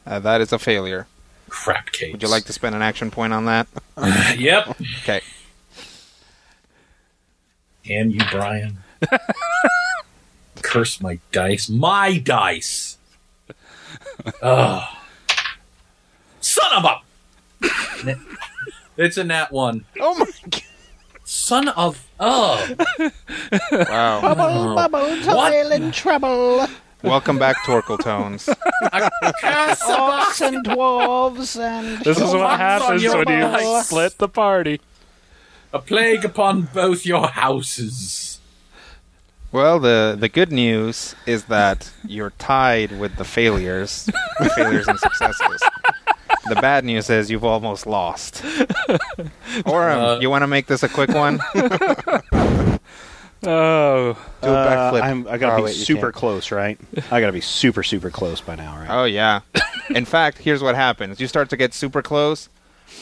Uh, 0.07 0.19
that 0.19 0.41
is 0.41 0.53
a 0.53 0.59
failure. 0.59 1.07
Crap 1.49 1.93
cakes. 1.93 2.13
Would 2.13 2.23
you 2.23 2.29
like 2.29 2.45
to 2.45 2.53
spend 2.53 2.75
an 2.75 2.83
action 2.83 3.11
point 3.11 3.33
on 3.33 3.45
that? 3.47 3.67
Yep. 4.39 4.81
Okay. 5.03 5.21
Damn 7.91 8.11
you, 8.11 8.21
Brian. 8.31 8.79
Curse 10.63 11.01
my 11.01 11.19
dice. 11.33 11.69
My 11.69 12.19
dice! 12.19 12.99
Oh. 14.41 14.87
Son 16.41 16.73
of 16.77 16.85
a. 16.85 18.17
It's 18.97 19.17
a 19.17 19.25
nat 19.25 19.51
one. 19.51 19.87
Oh 19.99 20.15
my 20.15 20.27
god. 20.49 20.63
Son 21.25 21.67
of. 21.71 22.07
Oh. 22.21 22.77
Wow. 23.73 24.21
Bubble 24.77 25.01
What? 25.27 25.51
Toil 25.51 25.73
and 25.73 25.93
trouble. 25.93 26.69
Welcome 27.03 27.41
back, 27.41 27.57
Torkel 27.65 27.99
Tones. 27.99 28.47
Orcs 28.85 30.47
and 30.47 30.65
dwarves 30.65 31.61
and 31.61 32.05
This 32.05 32.19
is 32.19 32.33
what 32.33 32.57
happens 32.57 33.03
your 33.03 33.25
when 33.25 33.29
you 33.37 33.41
dice. 33.41 33.87
split 33.89 34.17
the 34.19 34.29
party. 34.29 34.81
A 35.73 35.79
plague 35.79 36.25
upon 36.25 36.63
both 36.75 37.07
your 37.07 37.29
houses. 37.29 38.41
Well, 39.53 39.79
the 39.81 40.17
the 40.19 40.29
good 40.29 40.53
news 40.53 41.15
is 41.27 41.45
that 41.45 41.91
you're 42.07 42.31
tied 42.39 42.99
with 42.99 43.17
the 43.17 43.25
failures, 43.25 44.09
failures 44.55 44.87
and 44.89 44.99
successes. 44.99 45.63
The 46.49 46.55
bad 46.57 46.85
news 46.85 47.11
is 47.11 47.31
you've 47.31 47.45
almost 47.45 47.87
lost. 47.87 48.43
Orem, 49.67 50.17
Uh, 50.17 50.21
you 50.21 50.31
want 50.31 50.43
to 50.43 50.47
make 50.49 50.67
this 50.67 50.83
a 50.83 50.89
quick 50.89 51.11
one? 51.11 51.41
Oh, 53.43 54.13
Do 54.43 54.49
a 54.49 54.53
backflip. 54.53 55.01
Uh, 55.01 55.05
I'm, 55.05 55.27
I 55.27 55.39
gotta 55.39 55.55
Oh, 55.55 55.57
be 55.59 55.63
wait, 55.63 55.75
super 55.75 56.13
close, 56.13 56.51
right? 56.51 56.79
I 57.11 57.21
gotta 57.23 57.33
be 57.33 57.41
super, 57.41 57.83
super 57.83 58.11
close 58.11 58.43
by 58.43 58.55
now, 58.55 58.77
right? 58.77 58.89
Oh 58.91 59.05
yeah. 59.05 59.41
In 59.89 60.05
fact, 60.05 60.37
here's 60.39 60.63
what 60.63 60.75
happens: 60.75 61.21
you 61.21 61.27
start 61.27 61.49
to 61.49 61.57
get 61.57 61.73
super 61.73 62.03
close, 62.03 62.51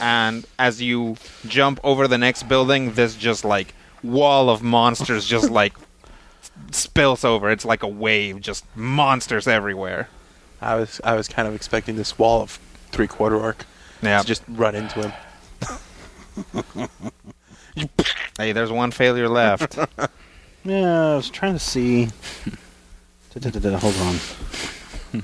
and 0.00 0.46
as 0.58 0.80
you 0.80 1.16
jump 1.46 1.80
over 1.82 2.06
the 2.08 2.18
next 2.18 2.44
building, 2.48 2.92
this 2.92 3.14
just 3.16 3.44
like 3.44 3.74
wall 4.02 4.48
of 4.50 4.62
monsters 4.62 5.26
just 5.26 5.50
like 5.50 5.74
spills 6.70 7.24
over. 7.24 7.50
It's 7.50 7.64
like 7.64 7.82
a 7.82 7.88
wave, 7.88 8.40
just 8.40 8.64
monsters 8.76 9.46
everywhere. 9.48 10.08
I 10.60 10.74
was 10.76 11.00
I 11.04 11.14
was 11.14 11.28
kind 11.28 11.46
of 11.48 11.54
expecting 11.54 11.96
this 11.96 12.18
wall 12.18 12.42
of 12.42 12.58
three 12.90 13.06
quarter 13.06 13.40
arc 13.40 13.64
Yeah. 14.02 14.20
to 14.20 14.26
just 14.26 14.42
run 14.48 14.74
into 14.74 15.08
him. 15.08 15.12
Hey, 18.38 18.52
there's 18.52 18.70
one 18.72 18.90
failure 18.90 19.28
left. 19.28 19.78
Yeah, 20.64 21.12
I 21.12 21.16
was 21.16 21.30
trying 21.30 21.52
to 21.54 21.58
see. 21.58 22.08
Da-da-da-da, 23.32 23.78
Hold 23.78 23.94
on. 23.94 24.16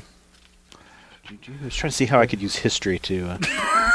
I 1.60 1.64
was 1.64 1.74
trying 1.74 1.90
to 1.90 1.96
see 1.96 2.06
how 2.06 2.18
I 2.20 2.26
could 2.26 2.40
use 2.40 2.56
history 2.56 2.98
to. 3.00 3.36
Uh... 3.42 3.90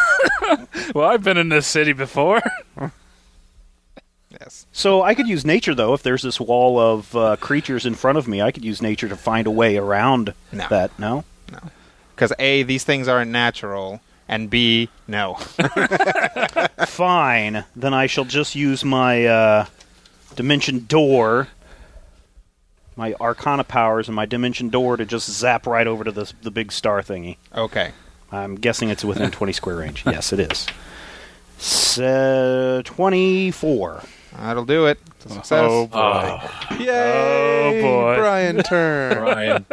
well, 0.95 1.09
I've 1.09 1.23
been 1.23 1.37
in 1.37 1.49
this 1.49 1.67
city 1.67 1.93
before. 1.93 2.41
yes. 4.39 4.65
So 4.71 5.01
I 5.01 5.15
could 5.15 5.27
use 5.27 5.45
nature 5.45 5.75
though. 5.75 5.93
If 5.93 6.03
there's 6.03 6.21
this 6.21 6.39
wall 6.39 6.79
of 6.79 7.15
uh, 7.15 7.35
creatures 7.37 7.85
in 7.85 7.95
front 7.95 8.17
of 8.17 8.27
me, 8.27 8.41
I 8.41 8.51
could 8.51 8.63
use 8.65 8.81
nature 8.81 9.07
to 9.09 9.15
find 9.15 9.47
a 9.47 9.51
way 9.51 9.77
around 9.77 10.33
No. 10.51 10.67
that. 10.69 10.97
No. 10.99 11.23
No. 11.51 11.59
Because 12.15 12.33
A, 12.39 12.63
these 12.63 12.83
things 12.83 13.07
aren't 13.07 13.31
natural, 13.31 14.01
and 14.27 14.49
B, 14.49 14.89
no. 15.07 15.35
Fine. 16.85 17.63
Then 17.75 17.93
I 17.93 18.07
shall 18.07 18.25
just 18.25 18.55
use 18.55 18.83
my 18.83 19.25
uh, 19.25 19.65
dimension 20.35 20.85
door, 20.85 21.47
my 22.95 23.13
Arcana 23.21 23.63
powers, 23.63 24.07
and 24.09 24.15
my 24.15 24.25
dimension 24.25 24.69
door 24.69 24.97
to 24.97 25.05
just 25.05 25.29
zap 25.31 25.65
right 25.65 25.87
over 25.87 26.03
to 26.03 26.11
the 26.11 26.31
the 26.41 26.51
big 26.51 26.71
star 26.73 27.01
thingy. 27.01 27.37
Okay. 27.55 27.91
I'm 28.31 28.55
guessing 28.55 28.89
it's 28.89 29.03
within 29.03 29.31
20 29.31 29.53
square 29.53 29.75
range. 29.77 30.03
Yes, 30.05 30.31
it 30.33 30.39
is. 30.39 30.67
So, 31.57 32.81
24. 32.85 34.03
That'll 34.37 34.65
do 34.65 34.85
it. 34.85 34.99
It's 35.15 35.25
a 35.25 35.29
success. 35.29 35.67
Oh 35.69 35.87
boy. 35.87 35.99
Oh, 35.99 36.75
Yay! 36.79 37.81
boy. 37.81 38.15
Brian 38.17 38.63
turn. 38.63 39.17
Brian. 39.17 39.65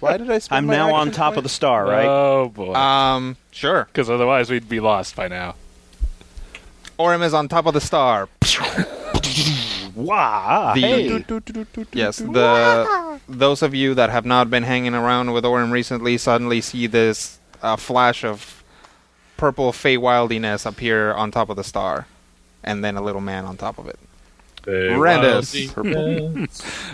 Why 0.00 0.18
did 0.18 0.30
I 0.30 0.38
spend 0.38 0.58
I'm 0.58 0.66
my 0.66 0.74
now 0.74 0.94
on 0.94 1.08
action 1.08 1.18
top 1.18 1.30
of 1.30 1.34
point? 1.36 1.42
the 1.44 1.48
star, 1.48 1.86
right? 1.86 2.06
Oh 2.06 2.48
boy. 2.48 2.74
Um, 2.74 3.36
sure. 3.52 3.84
Because 3.84 4.10
otherwise 4.10 4.50
we'd 4.50 4.68
be 4.68 4.80
lost 4.80 5.16
by 5.16 5.28
now. 5.28 5.54
Orem 6.98 7.22
is 7.24 7.32
on 7.32 7.48
top 7.48 7.64
of 7.66 7.72
the 7.74 7.80
star. 7.80 8.28
Wow. 9.94 10.72
The- 10.74 10.80
hey. 10.80 11.24
Yes, 11.92 12.18
the 12.18 13.20
those 13.28 13.62
of 13.62 13.74
you 13.74 13.94
that 13.94 14.10
have 14.10 14.26
not 14.26 14.50
been 14.50 14.62
hanging 14.64 14.94
around 14.94 15.32
with 15.32 15.44
Orem 15.44 15.70
recently 15.70 16.18
suddenly 16.18 16.60
see 16.60 16.86
this 16.86 17.38
uh, 17.62 17.76
flash 17.76 18.24
of 18.24 18.62
purple 19.36 19.72
Feywildiness 19.72 20.66
appear 20.66 21.12
on 21.14 21.30
top 21.30 21.48
of 21.50 21.56
the 21.56 21.64
star, 21.64 22.06
and 22.62 22.84
then 22.84 22.96
a 22.96 23.02
little 23.02 23.20
man 23.20 23.44
on 23.44 23.56
top 23.56 23.78
of 23.78 23.88
it. 23.88 23.98
Randus. 24.64 25.52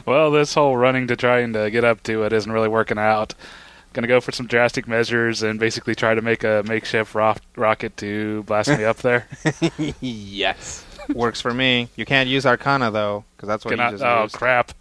Well, 0.06 0.30
this 0.30 0.54
whole 0.54 0.76
running 0.76 1.06
to 1.08 1.16
trying 1.16 1.52
to 1.52 1.70
get 1.70 1.84
up 1.84 2.02
to 2.04 2.22
it 2.24 2.32
isn't 2.32 2.50
really 2.50 2.68
working 2.68 2.98
out. 2.98 3.34
Gonna 3.92 4.06
go 4.06 4.20
for 4.20 4.32
some 4.32 4.46
drastic 4.46 4.86
measures 4.88 5.42
and 5.42 5.58
basically 5.58 5.94
try 5.94 6.14
to 6.14 6.22
make 6.22 6.44
a 6.44 6.62
makeshift 6.66 7.14
ro- 7.14 7.34
rocket 7.56 7.96
to 7.98 8.42
blast 8.44 8.68
me 8.70 8.84
up 8.84 8.98
there. 8.98 9.26
yes. 10.00 10.84
Works 11.12 11.40
for 11.40 11.52
me. 11.52 11.88
You 11.96 12.04
can't 12.04 12.28
use 12.28 12.46
Arcana 12.46 12.90
though, 12.90 13.24
because 13.36 13.48
that's 13.48 13.64
what 13.64 13.72
Can 13.72 13.80
I- 13.80 13.86
you 13.86 13.92
just 13.92 14.04
oh 14.04 14.22
used. 14.24 14.34
crap! 14.34 14.72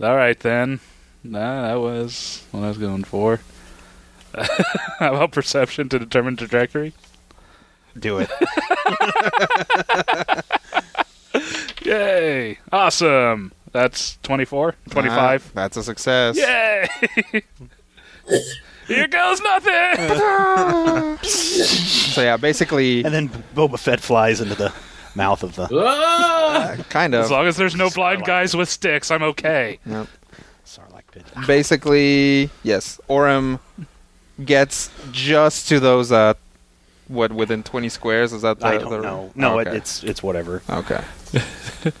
All 0.00 0.14
right 0.16 0.38
then. 0.38 0.80
Nah, 1.24 1.68
that 1.68 1.80
was 1.80 2.44
what 2.50 2.64
I 2.64 2.68
was 2.68 2.78
going 2.78 3.04
for. 3.04 3.40
How 4.98 4.98
about 5.14 5.32
perception 5.32 5.88
to 5.90 5.98
determine 5.98 6.36
trajectory? 6.36 6.92
Do 7.98 8.18
it. 8.20 8.30
Yay! 11.84 12.58
Awesome. 12.70 13.52
That's 13.72 14.18
24, 14.22 14.74
25. 14.90 15.46
Uh, 15.46 15.50
that's 15.54 15.76
a 15.76 15.82
success. 15.82 16.36
Yay! 16.36 16.88
Here 18.86 19.08
goes 19.08 19.40
nothing. 19.40 21.18
So 21.24 22.22
yeah, 22.22 22.36
basically, 22.36 23.04
And 23.04 23.14
then 23.14 23.28
Boba 23.54 23.78
Fett 23.78 24.00
flies 24.00 24.40
into 24.40 24.54
the 24.54 24.72
mouth 25.14 25.42
of 25.42 25.54
the 25.56 25.68
Ah! 25.72 26.76
kind 26.88 27.14
of. 27.14 27.24
as 27.24 27.30
long 27.30 27.46
as 27.46 27.56
there's 27.56 27.74
no 27.76 27.90
blind 27.90 28.24
guys 28.24 28.54
with 28.56 28.68
sticks, 28.68 29.10
I'm 29.10 29.22
okay. 29.22 29.78
Sarlacc 30.66 31.02
pit. 31.10 31.24
Basically, 31.46 32.50
yes. 32.62 33.00
Orem 33.08 33.58
gets 34.44 34.90
just 35.10 35.68
to 35.68 35.80
those. 35.80 36.12
Uh, 36.12 36.34
what 37.08 37.32
within 37.32 37.62
20 37.62 37.88
squares? 37.90 38.32
Is 38.32 38.42
that 38.42 38.60
the? 38.60 38.66
I 38.66 38.78
don't 38.78 38.90
the- 38.90 39.00
know. 39.02 39.32
No, 39.34 39.60
okay. 39.60 39.70
it, 39.70 39.76
it's 39.76 40.02
it's 40.04 40.22
whatever. 40.22 40.62
okay. 40.70 41.02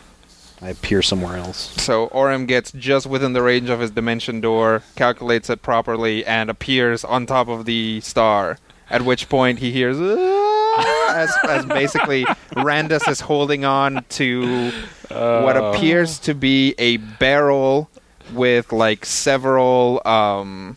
I 0.62 0.68
appear 0.70 1.02
somewhere 1.02 1.36
else. 1.38 1.74
So 1.82 2.08
Orem 2.10 2.46
gets 2.46 2.70
just 2.70 3.06
within 3.06 3.32
the 3.32 3.42
range 3.42 3.68
of 3.68 3.80
his 3.80 3.90
dimension 3.90 4.40
door, 4.40 4.84
calculates 4.94 5.50
it 5.50 5.60
properly, 5.60 6.24
and 6.24 6.48
appears 6.48 7.04
on 7.04 7.26
top 7.26 7.48
of 7.48 7.64
the 7.64 8.00
star. 8.00 8.58
At 8.88 9.02
which 9.02 9.28
point 9.28 9.58
he 9.58 9.72
hears 9.72 9.96
"Ah," 10.00 11.14
as, 11.16 11.34
as 11.48 11.66
basically 11.66 12.24
Randus 12.56 13.08
is 13.08 13.20
holding 13.20 13.64
on 13.64 14.04
to 14.10 14.70
what 15.10 15.56
Uh, 15.56 15.72
appears 15.74 16.18
to 16.20 16.34
be 16.34 16.74
a 16.78 16.98
barrel 16.98 17.90
with 18.32 18.72
like 18.72 19.04
several 19.04 20.00
um, 20.06 20.76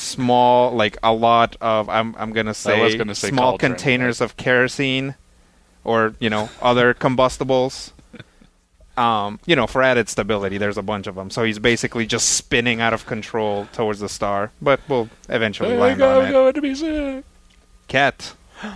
small, 0.00 0.72
like 0.72 0.96
a 1.02 1.12
lot 1.12 1.56
of 1.60 1.88
I'm 1.88 2.14
I'm 2.18 2.32
gonna 2.32 2.54
say, 2.54 2.96
gonna 2.96 3.14
say 3.14 3.28
small 3.28 3.52
cauldron, 3.52 3.72
containers 3.72 4.20
of 4.20 4.36
kerosene 4.36 5.14
or 5.84 6.14
you 6.18 6.30
know 6.30 6.48
other 6.60 6.94
combustibles. 7.06 7.92
Um, 8.96 9.38
you 9.46 9.56
know, 9.56 9.66
for 9.66 9.82
added 9.82 10.08
stability, 10.08 10.58
there's 10.58 10.76
a 10.76 10.82
bunch 10.82 11.06
of 11.06 11.14
them. 11.14 11.30
So 11.30 11.44
he's 11.44 11.58
basically 11.58 12.04
just 12.06 12.30
spinning 12.30 12.80
out 12.82 12.92
of 12.92 13.06
control 13.06 13.66
towards 13.72 14.00
the 14.00 14.08
star, 14.08 14.50
but 14.60 14.80
we'll 14.88 15.08
eventually 15.28 15.70
There 15.70 15.78
land 15.78 15.98
go, 15.98 16.20
on 16.20 16.26
it. 16.26 16.32
going 16.32 16.52
to 16.54 16.60
be 16.60 16.74
sick. 16.74 17.24
Cat. 17.88 18.34
I'm 18.62 18.74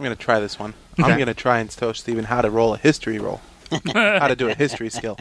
gonna 0.00 0.16
try 0.16 0.40
this 0.40 0.58
one. 0.58 0.74
I'm 0.98 1.18
gonna 1.18 1.34
try 1.34 1.60
and 1.60 1.70
tell 1.70 1.94
Steven 1.94 2.24
how 2.24 2.42
to 2.42 2.50
roll 2.50 2.74
a 2.74 2.78
history 2.78 3.18
roll. 3.20 3.40
how 3.94 4.26
to 4.28 4.34
do 4.34 4.48
a 4.48 4.54
history 4.54 4.90
skill. 4.90 5.16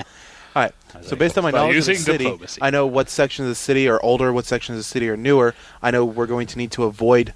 All 0.55 0.63
right. 0.63 0.73
So 1.03 1.15
based 1.15 1.37
on 1.37 1.43
my 1.43 1.51
knowledge 1.51 1.77
of 1.77 1.85
the 1.85 1.95
city, 1.95 2.25
diplomacy. 2.25 2.61
I 2.61 2.69
know 2.69 2.85
what 2.85 3.09
sections 3.09 3.45
of 3.45 3.51
the 3.51 3.55
city 3.55 3.87
are 3.87 4.01
older, 4.03 4.33
what 4.33 4.45
sections 4.45 4.75
of 4.75 4.79
the 4.79 4.83
city 4.83 5.09
are 5.09 5.17
newer. 5.17 5.55
I 5.81 5.91
know 5.91 6.03
we're 6.03 6.27
going 6.27 6.47
to 6.47 6.57
need 6.57 6.71
to 6.73 6.83
avoid 6.83 7.33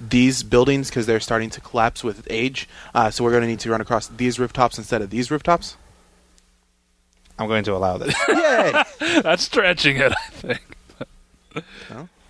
these 0.00 0.42
buildings 0.42 0.90
because 0.90 1.06
they're 1.06 1.20
starting 1.20 1.50
to 1.50 1.60
collapse 1.60 2.02
with 2.02 2.26
age. 2.28 2.68
Uh, 2.94 3.10
so 3.10 3.22
we're 3.24 3.30
going 3.30 3.42
to 3.42 3.48
need 3.48 3.60
to 3.60 3.70
run 3.70 3.80
across 3.80 4.08
these 4.08 4.38
rooftops 4.38 4.78
instead 4.78 5.00
of 5.02 5.10
these 5.10 5.30
rooftops. 5.30 5.76
I'm 7.38 7.48
going 7.48 7.64
to 7.64 7.74
allow 7.74 7.98
this. 7.98 8.14
Yay! 8.28 8.72
That's 9.22 9.42
stretching 9.42 9.98
it, 9.98 10.12
I 10.12 10.30
think. 10.30 10.76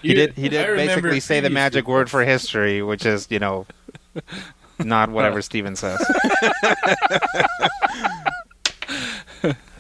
He 0.03 0.15
did. 0.15 0.35
He 0.35 0.49
did 0.49 0.77
basically 0.77 1.21
say 1.21 1.37
the 1.41 1.49
previous 1.49 1.55
magic 1.55 1.89
word 1.89 2.11
for 2.11 2.25
history, 2.25 2.83
which 2.83 3.07
is 3.07 3.27
you 3.31 3.39
know, 3.39 3.67
not 4.79 5.11
whatever 5.11 5.43
Steven 5.43 5.75
says. 5.77 5.99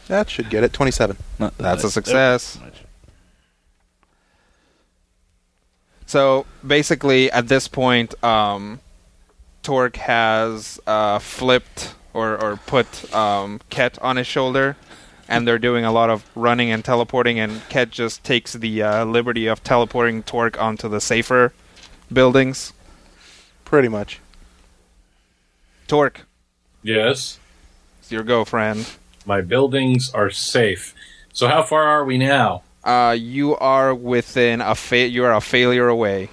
That 0.09 0.31
should 0.31 0.51
get 0.51 0.65
it. 0.65 0.73
27. 0.73 1.17
That's 1.59 1.85
a 1.85 1.91
success. 1.91 2.59
So 6.07 6.47
basically, 6.65 7.31
at 7.33 7.49
this 7.49 7.67
point, 7.67 8.23
um, 8.23 8.81
Torque 9.63 9.97
has 9.97 10.79
uh, 10.87 11.19
flipped 11.19 11.95
or, 12.15 12.41
or 12.41 12.57
put 12.67 13.13
um, 13.15 13.61
Ket 13.71 13.99
on 14.01 14.17
his 14.17 14.27
shoulder, 14.27 14.77
and 15.29 15.47
they're 15.47 15.59
doing 15.59 15.85
a 15.85 15.91
lot 15.91 16.09
of 16.09 16.25
running 16.37 16.71
and 16.71 16.85
teleporting. 16.85 17.41
And 17.41 17.61
Ket 17.69 17.91
just 17.91 18.23
takes 18.23 18.53
the 18.53 18.83
uh, 18.83 19.05
liberty 19.05 19.49
of 19.49 19.65
teleporting 19.65 20.23
Torque 20.23 20.61
onto 20.61 20.89
the 20.89 21.01
safer 21.01 21.53
buildings. 22.13 22.73
Pretty 23.65 23.89
much. 23.89 24.21
Torque, 25.89 26.27
Yes, 26.83 27.41
it's 27.99 28.13
your 28.13 28.23
go, 28.23 28.45
friend. 28.45 28.89
My 29.27 29.41
buildings 29.41 30.11
are 30.15 30.31
safe. 30.31 30.95
So 31.33 31.49
how 31.49 31.63
far 31.63 31.83
are 31.83 32.05
we 32.05 32.17
now? 32.19 32.63
Uh, 32.85 33.17
you 33.19 33.57
are 33.57 33.95
within 33.95 34.61
a 34.61 34.75
fa- 34.75 35.09
you 35.09 35.25
are 35.25 35.35
a 35.35 35.41
failure 35.41 35.89
away. 35.89 36.31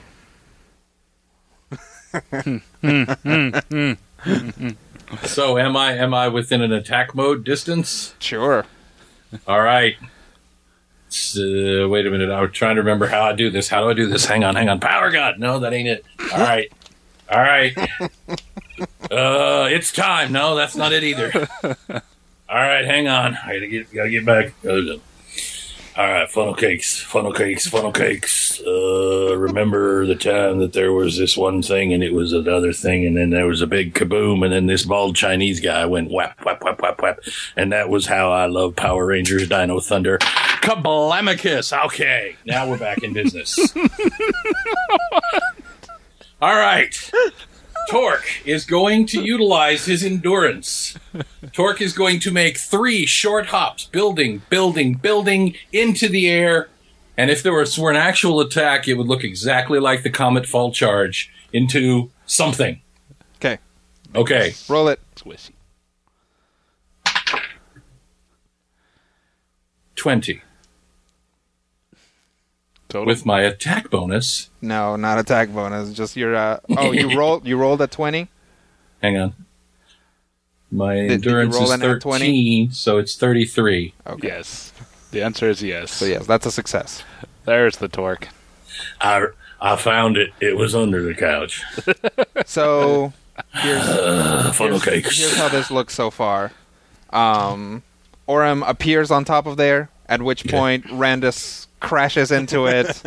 So 5.25 5.57
am 5.59 5.77
I 5.77 5.93
am 5.93 6.13
I 6.13 6.27
within 6.27 6.61
an 6.61 6.71
attack 6.71 7.13
mode 7.13 7.43
distance? 7.43 8.15
Sure. 8.19 8.65
All 9.47 9.61
right. 9.61 9.95
Uh, 10.01 11.87
wait 11.87 12.07
a 12.07 12.09
minute. 12.09 12.31
I 12.31 12.41
was 12.41 12.51
trying 12.51 12.75
to 12.75 12.81
remember 12.81 13.05
how 13.07 13.21
I 13.23 13.33
do 13.33 13.49
this. 13.51 13.67
How 13.67 13.81
do 13.83 13.89
I 13.89 13.93
do 13.93 14.07
this? 14.07 14.25
Hang 14.25 14.43
on, 14.43 14.55
hang 14.55 14.69
on. 14.69 14.79
Power 14.79 15.11
God. 15.11 15.39
No, 15.39 15.59
that 15.59 15.71
ain't 15.73 15.87
it. 15.87 16.05
All 16.33 16.39
right. 16.39 16.71
All 17.31 17.39
right. 17.39 17.77
Uh, 19.11 19.67
it's 19.69 19.91
time. 19.91 20.31
No, 20.31 20.55
that's 20.55 20.75
not 20.75 20.91
it 20.93 21.03
either. 21.03 21.47
All 22.53 22.61
right, 22.61 22.85
hang 22.85 23.07
on. 23.07 23.35
I 23.35 23.53
gotta 23.53 23.67
get 23.67 23.91
gotta 23.91 24.11
get 24.11 24.25
back. 24.27 24.53
All 24.63 26.07
right, 26.07 26.29
funnel 26.29 26.53
cakes, 26.53 26.99
funnel 26.99 27.33
cakes, 27.33 27.67
funnel 27.67 27.91
cakes. 27.91 28.61
Uh, 28.61 29.35
remember 29.35 30.05
the 30.05 30.13
time 30.13 30.59
that 30.59 30.73
there 30.73 30.93
was 30.93 31.17
this 31.17 31.35
one 31.35 31.63
thing 31.63 31.93
and 31.93 32.03
it 32.03 32.13
was 32.13 32.31
another 32.31 32.71
thing, 32.71 33.07
and 33.07 33.17
then 33.17 33.31
there 33.31 33.47
was 33.47 33.61
a 33.61 33.67
big 33.67 33.95
kaboom, 33.95 34.43
and 34.43 34.53
then 34.53 34.67
this 34.67 34.85
bald 34.85 35.15
Chinese 35.15 35.61
guy 35.61 35.83
went 35.87 36.11
whap, 36.11 36.45
whap, 36.45 36.63
whap, 36.63 36.79
whap, 36.79 37.01
whap. 37.01 37.21
And 37.57 37.71
that 37.71 37.89
was 37.89 38.05
how 38.05 38.31
I 38.31 38.45
love 38.45 38.75
Power 38.75 39.07
Rangers 39.07 39.49
Dino 39.49 39.79
Thunder. 39.79 40.19
Kablamicus! 40.19 41.73
Okay, 41.85 42.35
now 42.45 42.69
we're 42.69 42.77
back 42.77 43.01
in 43.01 43.13
business. 43.13 43.57
All 46.39 46.55
right. 46.55 47.11
Torque 47.89 48.45
is 48.45 48.65
going 48.65 49.05
to 49.07 49.21
utilize 49.21 49.85
his 49.85 50.03
endurance. 50.03 50.97
Torque 51.51 51.81
is 51.81 51.93
going 51.93 52.19
to 52.21 52.31
make 52.31 52.57
three 52.57 53.05
short 53.05 53.47
hops, 53.47 53.85
building, 53.85 54.41
building, 54.49 54.95
building 54.95 55.55
into 55.71 56.07
the 56.07 56.29
air. 56.29 56.69
And 57.17 57.29
if 57.29 57.43
there 57.43 57.53
was 57.53 57.77
were 57.77 57.91
an 57.91 57.95
actual 57.95 58.39
attack, 58.39 58.87
it 58.87 58.95
would 58.95 59.07
look 59.07 59.23
exactly 59.23 59.79
like 59.79 60.03
the 60.03 60.09
Comet 60.09 60.47
Fall 60.47 60.71
Charge 60.71 61.31
into 61.51 62.09
something. 62.25 62.81
Okay. 63.37 63.59
Okay. 64.15 64.53
Roll 64.67 64.87
it. 64.87 64.99
Squishy. 65.15 65.51
20. 69.95 70.41
Total. 72.93 73.07
With 73.07 73.25
my 73.25 73.41
attack 73.41 73.89
bonus. 73.89 74.51
No, 74.61 74.95
not 74.95 75.17
attack 75.17 75.49
bonus. 75.49 75.91
Just 75.93 76.15
your. 76.15 76.35
Uh, 76.35 76.59
oh, 76.77 76.91
you 76.91 77.17
rolled. 77.17 77.47
You 77.47 77.57
rolled 77.57 77.81
a 77.81 77.87
twenty. 77.87 78.27
Hang 79.01 79.17
on. 79.17 79.33
My 80.69 80.93
Did- 80.93 81.07
did 81.07 81.25
you 81.25 81.31
endurance 81.31 81.55
roll 81.55 81.71
is 81.71 81.79
13, 81.79 82.71
so 82.71 82.99
it's 82.99 83.15
33. 83.15 83.93
Okay. 84.05 84.27
Yes. 84.27 84.71
The 85.09 85.23
answer 85.23 85.49
is 85.49 85.63
yes. 85.63 85.91
So 85.91 86.05
yes, 86.05 86.27
that's 86.27 86.45
a 86.45 86.51
success. 86.51 87.03
There's 87.45 87.77
the 87.77 87.87
torque. 87.87 88.27
I, 89.01 89.25
I 89.59 89.75
found 89.75 90.17
it. 90.17 90.29
It 90.39 90.55
was 90.55 90.75
under 90.75 91.01
the 91.01 91.15
couch. 91.15 91.63
So 92.45 93.13
here's 93.55 93.81
Funnel 94.55 94.79
here's, 94.79 94.83
cakes. 94.83 95.17
here's 95.19 95.35
how 95.35 95.47
this 95.49 95.71
looks 95.71 95.95
so 95.95 96.11
far. 96.11 96.51
Um, 97.11 97.81
Orem 98.27 98.63
appears 98.67 99.09
on 99.09 99.25
top 99.25 99.47
of 99.47 99.57
there, 99.57 99.89
at 100.07 100.21
which 100.21 100.47
point 100.47 100.85
Randus 100.85 101.65
crashes 101.83 102.31
into 102.31 102.65
it, 102.65 103.03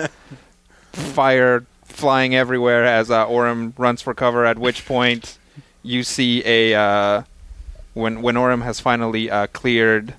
fire 0.92 1.66
flying 1.84 2.34
everywhere 2.34 2.84
as 2.84 3.10
uh, 3.10 3.26
Orem 3.26 3.72
runs 3.76 4.02
for 4.02 4.14
cover. 4.14 4.44
At 4.46 4.58
which 4.58 4.86
point 4.86 5.38
you 5.82 6.04
see 6.04 6.42
a 6.44 6.74
uh, 6.78 7.22
when 7.94 8.22
when 8.22 8.36
Orem 8.36 8.62
has 8.62 8.78
finally 8.78 9.30
uh, 9.30 9.48
cleared 9.48 10.14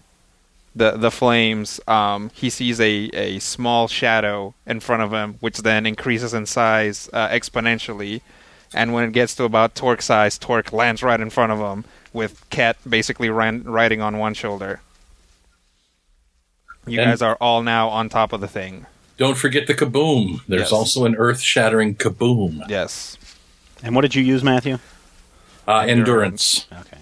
the 0.75 0.91
the 0.91 1.11
flames, 1.11 1.79
um, 1.87 2.31
he 2.33 2.49
sees 2.49 2.79
a, 2.81 3.09
a 3.13 3.39
small 3.39 3.87
shadow 3.87 4.53
in 4.65 4.79
front 4.79 5.03
of 5.03 5.11
him, 5.13 5.35
which 5.39 5.59
then 5.59 5.85
increases 5.85 6.33
in 6.33 6.45
size 6.45 7.09
uh, 7.13 7.29
exponentially. 7.29 8.21
And 8.73 8.91
when 8.93 9.05
it 9.05 9.13
gets 9.13 9.33
to 9.35 9.45
about 9.45 9.75
Torque 9.75 10.01
size, 10.01 10.37
Torque 10.37 10.73
lands 10.73 11.01
right 11.01 11.21
in 11.21 11.29
front 11.29 11.53
of 11.53 11.59
him, 11.59 11.85
with 12.11 12.47
Cat 12.49 12.75
basically 12.87 13.29
ran, 13.29 13.63
riding 13.63 14.01
on 14.01 14.17
one 14.17 14.33
shoulder. 14.33 14.81
You 16.87 16.99
And- 17.01 17.11
guys 17.11 17.21
are 17.21 17.35
all 17.41 17.61
now 17.63 17.89
on 17.89 18.09
top 18.09 18.33
of 18.33 18.41
the 18.41 18.47
thing. 18.47 18.85
Don't 19.17 19.35
forget 19.37 19.67
the 19.67 19.73
kaboom. 19.73 20.41
There's 20.47 20.61
Yes. 20.63 20.71
also 20.71 21.05
an 21.05 21.15
earth 21.15 21.41
shattering 21.41 21.95
kaboom. 21.95 22.61
Yes. 22.69 23.17
And 23.83 23.95
what 23.95 24.01
did 24.01 24.15
you 24.15 24.23
use, 24.23 24.43
Matthew? 24.43 24.77
Uh, 25.67 25.79
endurance. 25.79 26.65
Okay. 26.71 26.97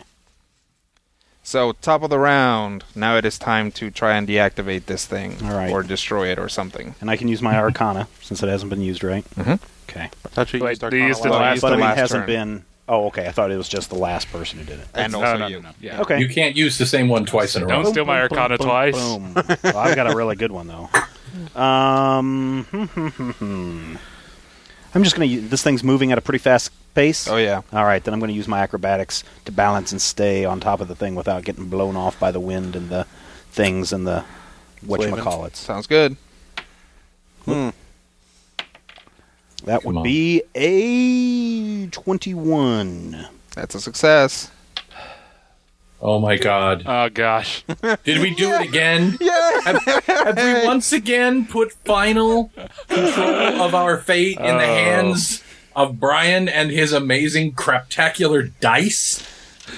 So 1.44 1.74
top 1.74 2.02
of 2.04 2.10
the 2.10 2.18
round. 2.18 2.84
Now 2.96 3.18
it 3.18 3.26
is 3.26 3.38
time 3.38 3.72
to 3.74 3.92
try 3.92 4.16
and 4.16 4.28
deactivate 4.28 4.86
this 4.88 5.06
thing, 5.06 5.38
All 5.44 5.52
right. 5.52 5.70
or 5.70 5.84
destroy 5.84 6.30
it, 6.32 6.40
or 6.40 6.50
something. 6.50 6.96
And 7.02 7.12
I 7.12 7.18
can 7.18 7.28
use 7.28 7.42
my 7.42 7.56
Arcana 7.56 8.08
since 8.22 8.42
it 8.42 8.50
hasn't 8.50 8.70
been 8.72 8.82
used, 8.82 9.04
right? 9.04 9.24
Mhm. 9.36 9.60
Okay. 9.90 10.10
Thought 10.30 10.54
you 10.54 10.60
Wait, 10.62 10.70
used 10.72 10.82
do 10.82 10.86
Arcana 10.88 11.08
use 11.08 11.20
the 11.20 11.30
last- 11.30 11.40
last- 11.40 11.62
but 11.62 11.68
I 11.68 11.70
the 11.72 11.76
mean, 11.78 11.86
last 11.86 11.98
it 11.98 12.00
hasn't 12.02 12.20
turn. 12.22 12.28
been. 12.28 12.66
Oh, 12.88 13.08
okay. 13.08 13.28
I 13.28 13.32
thought 13.32 13.52
it 13.52 13.58
was 13.58 13.68
just 13.68 13.90
the 13.90 13.98
last 13.98 14.32
person 14.32 14.60
who 14.60 14.66
did 14.66 14.80
it. 14.80 14.88
And 14.94 15.14
no, 15.14 15.24
also 15.24 15.38
no, 15.38 15.48
you. 15.48 15.56
no, 15.56 15.70
no. 15.70 15.76
Yeah. 15.82 16.02
Okay. 16.02 16.20
You 16.20 16.30
can't 16.30 16.56
use 16.56 16.78
the 16.78 16.86
same 16.86 17.08
one 17.08 17.26
twice 17.26 17.56
in 17.56 17.64
a 17.64 17.66
row. 17.66 17.84
Don't 17.84 17.92
steal 17.92 18.06
my 18.06 18.22
Arcana 18.22 18.58
boom, 18.58 18.68
twice. 18.68 18.96
Boom. 18.96 19.34
well, 19.64 19.78
I've 19.78 19.96
got 19.96 20.12
a 20.12 20.16
really 20.16 20.36
good 20.36 20.52
one 20.52 20.68
though. 20.68 20.90
Um, 21.60 22.68
I'm 24.94 25.04
just 25.04 25.16
gonna. 25.16 25.26
Use, 25.26 25.50
this 25.50 25.64
thing's 25.64 25.84
moving 25.84 26.12
at 26.12 26.18
a 26.18 26.22
pretty 26.22 26.38
fast 26.38 26.72
pace. 26.94 27.28
Oh 27.28 27.38
yeah. 27.38 27.62
All 27.74 27.84
right, 27.84 28.04
then 28.04 28.14
I'm 28.14 28.20
going 28.20 28.30
to 28.30 28.36
use 28.36 28.48
my 28.48 28.60
acrobatics 28.60 29.24
to 29.46 29.52
balance 29.52 29.92
and 29.92 30.02
stay 30.02 30.46
on 30.46 30.60
top 30.60 30.80
of 30.80 30.88
the 30.88 30.96
thing 30.96 31.16
without 31.16 31.44
getting 31.44 31.68
blown 31.68 31.96
off 31.96 32.20
by 32.20 32.32
the 32.32 32.40
wind 32.40 32.76
and 32.76 32.90
the 32.90 33.06
things 33.52 33.94
and 33.94 34.08
the 34.08 34.24
whatchamacallits. 34.86 35.58
Sounds 35.58 35.88
good. 35.88 36.18
Hmm. 37.46 37.70
That 39.66 39.82
Come 39.82 39.96
would 39.96 40.00
on. 40.00 40.04
be 40.04 40.42
a 40.56 41.88
21. 41.88 43.28
That's 43.56 43.76
a 43.76 43.82
success. 43.82 44.52
Oh 46.02 46.20
my 46.20 46.38
god. 46.38 46.84
Oh 46.86 47.10
gosh. 47.10 47.64
Did 48.04 48.20
we 48.22 48.36
do 48.36 48.52
it 48.52 48.62
again? 48.62 49.18
Yeah. 49.20 49.62
Have, 49.64 49.84
have 50.06 50.38
we 50.38 50.66
once 50.68 50.94
again 50.94 51.46
put 51.48 51.72
final 51.86 52.52
control 52.88 53.62
of 53.62 53.74
our 53.74 53.98
fate 53.98 54.38
in 54.38 54.44
the 54.58 54.64
Oh. 54.64 54.76
hands 54.76 55.44
of 55.76 56.00
Brian 56.00 56.48
and 56.48 56.70
his 56.70 56.94
amazing 56.94 57.54
craptacular 57.54 58.52
dice? 58.60 59.26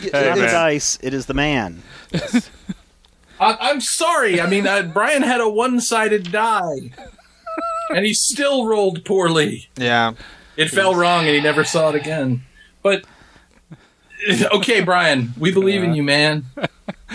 It's 0.01 0.11
Hey, 0.11 0.25
not 0.29 0.35
the 0.35 0.41
man. 0.41 0.53
dice, 0.53 0.99
it 1.01 1.13
is 1.13 1.27
the 1.27 1.33
man. 1.33 1.81
I, 3.39 3.55
I'm 3.61 3.79
sorry. 3.79 4.41
I 4.41 4.47
mean, 4.49 4.67
uh, 4.67 4.81
Brian 4.93 5.21
had 5.21 5.39
a 5.39 5.47
one-sided 5.47 6.31
die, 6.31 6.91
and 7.89 8.05
he 8.05 8.13
still 8.13 8.65
rolled 8.65 9.05
poorly. 9.05 9.69
Yeah. 9.75 10.13
It 10.55 10.69
fell 10.69 10.95
wrong, 10.95 11.25
and 11.25 11.35
he 11.35 11.41
never 11.41 11.63
saw 11.63 11.89
it 11.89 11.95
again. 11.95 12.43
But 12.81 13.05
okay, 14.51 14.81
Brian, 14.81 15.33
we 15.37 15.51
believe 15.51 15.83
in 15.83 15.93
you, 15.93 16.03
man. 16.03 16.45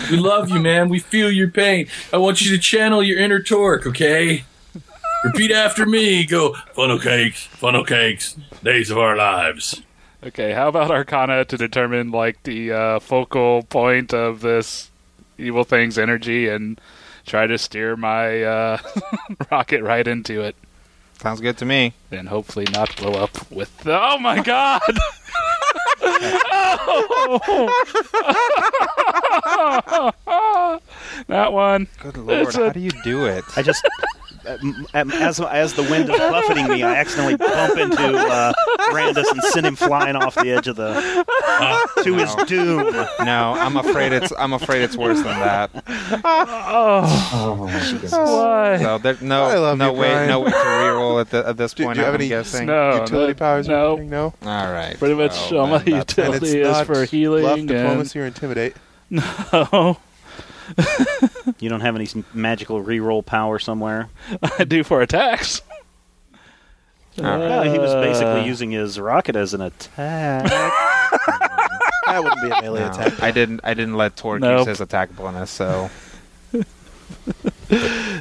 We 0.09 0.17
love 0.17 0.49
you, 0.49 0.59
man. 0.59 0.89
We 0.89 0.99
feel 0.99 1.31
your 1.31 1.49
pain. 1.49 1.87
I 2.11 2.17
want 2.17 2.41
you 2.41 2.51
to 2.51 2.57
channel 2.57 3.03
your 3.03 3.19
inner 3.19 3.41
torque, 3.41 3.85
okay? 3.85 4.45
Repeat 5.23 5.51
after 5.51 5.85
me. 5.85 6.25
Go 6.25 6.53
funnel 6.73 6.99
cakes, 6.99 7.45
funnel 7.45 7.85
cakes, 7.85 8.35
days 8.63 8.89
of 8.89 8.97
our 8.97 9.15
lives. 9.15 9.81
Okay, 10.25 10.53
how 10.53 10.69
about 10.69 10.89
Arcana 10.89 11.45
to 11.45 11.57
determine 11.57 12.11
like 12.11 12.43
the 12.43 12.71
uh, 12.71 12.99
focal 12.99 13.63
point 13.63 14.13
of 14.13 14.41
this 14.41 14.89
evil 15.37 15.63
thing's 15.63 15.97
energy 15.97 16.47
and 16.47 16.79
try 17.25 17.47
to 17.47 17.57
steer 17.57 17.95
my 17.95 18.43
uh, 18.43 18.77
rocket 19.51 19.81
right 19.81 20.07
into 20.07 20.41
it, 20.41 20.55
Sounds 21.23 21.39
good 21.39 21.57
to 21.59 21.65
me. 21.65 21.93
and 22.11 22.27
hopefully 22.27 22.65
not 22.73 22.93
blow 22.97 23.13
up 23.13 23.49
with. 23.49 23.75
The- 23.79 23.97
oh 23.97 24.17
my 24.19 24.41
god! 24.43 24.81
Oh! 26.05 27.69
that 31.27 31.53
one. 31.53 31.87
Good 32.01 32.17
lord, 32.17 32.47
It's 32.47 32.55
a- 32.57 32.65
how 32.67 32.73
do 32.73 32.79
you 32.81 32.91
do 33.05 33.25
it? 33.25 33.45
I 33.55 33.61
just, 33.61 33.87
as 34.45 35.39
as 35.39 35.73
the 35.73 35.83
wind 35.83 36.09
is 36.09 36.17
buffeting 36.17 36.67
me, 36.67 36.83
I 36.83 36.95
accidentally 36.95 37.35
bump 37.37 37.77
into 37.77 38.17
uh, 38.17 38.53
Randus 38.91 39.31
and 39.31 39.41
send 39.43 39.65
him 39.65 39.75
flying 39.75 40.15
off 40.15 40.35
the 40.35 40.51
edge 40.51 40.67
of 40.67 40.75
the 40.75 41.25
to 42.03 42.13
his 42.15 42.33
doom. 42.45 42.93
No, 43.23 43.53
I'm 43.57 43.77
afraid 43.77 44.11
it's 44.13 44.31
I'm 44.37 44.53
afraid 44.53 44.81
it's 44.83 44.97
worse 44.97 45.17
than 45.21 45.39
that. 45.39 45.71
Oh, 46.25 47.67
why? 48.11 48.77
So 48.77 48.97
there, 48.97 49.17
no 49.21 49.43
I 49.45 49.57
love 49.57 49.77
no 49.77 49.93
you, 49.93 49.99
way 49.99 50.09
Brian. 50.11 50.27
no 50.29 50.39
way 50.41 50.51
to 50.51 50.55
reroll 50.55 51.21
at, 51.21 51.29
the, 51.29 51.47
at 51.47 51.57
this 51.57 51.73
Do, 51.73 51.83
point. 51.85 51.95
do 51.95 52.01
you 52.01 52.05
have 52.05 52.15
I'm 52.15 52.21
any 52.21 52.29
guessing. 52.29 52.67
No. 52.67 53.01
utility 53.01 53.33
no, 53.33 53.37
powers? 53.37 53.67
No. 53.67 53.95
No. 53.97 54.33
All 54.43 54.71
right. 54.71 54.97
Pretty 54.97 55.15
much 55.15 55.51
Well, 55.51 55.61
all 55.61 55.67
my 55.67 55.77
then 55.79 55.93
that's- 55.99 56.17
And 56.17 56.35
it's 56.35 56.43
utility 56.51 56.61
is 56.61 56.67
not 56.67 56.85
for 56.85 56.93
bluff, 56.93 57.09
healing 57.09 57.65
diplomacy, 57.67 58.19
or 58.19 58.25
intimidate. 58.25 58.75
no, 59.09 59.97
You 61.63 61.69
don't 61.69 61.79
have 61.81 61.95
any 61.95 62.03
s- 62.05 62.15
magical 62.33 62.83
reroll 62.83 63.25
power 63.25 63.57
somewhere? 63.57 64.09
I 64.59 64.65
do 64.65 64.83
for 64.83 65.01
attacks. 65.01 65.61
All 67.17 67.23
right. 67.23 67.37
No, 67.37 67.71
he 67.71 67.79
was 67.79 67.93
basically 67.93 68.41
Uh, 68.41 68.45
using 68.45 68.71
his 68.71 68.99
rocket 68.99 69.35
as 69.35 69.53
an 69.53 69.61
attack. 69.61 70.51
That 72.05 72.21
wouldn't 72.21 72.41
be 72.43 72.49
a 72.49 72.61
melee 72.61 72.81
No, 72.81 72.89
attack. 72.91 73.23
I 73.23 73.31
didn't. 73.31 73.61
I 73.63 73.73
didn't 73.73 73.95
let 73.95 74.15
Torque 74.17 74.41
Nope. 74.41 74.59
use 74.59 74.67
his 74.67 74.81
attack 74.81 75.15
bonus. 75.15 75.49
So 75.49 75.89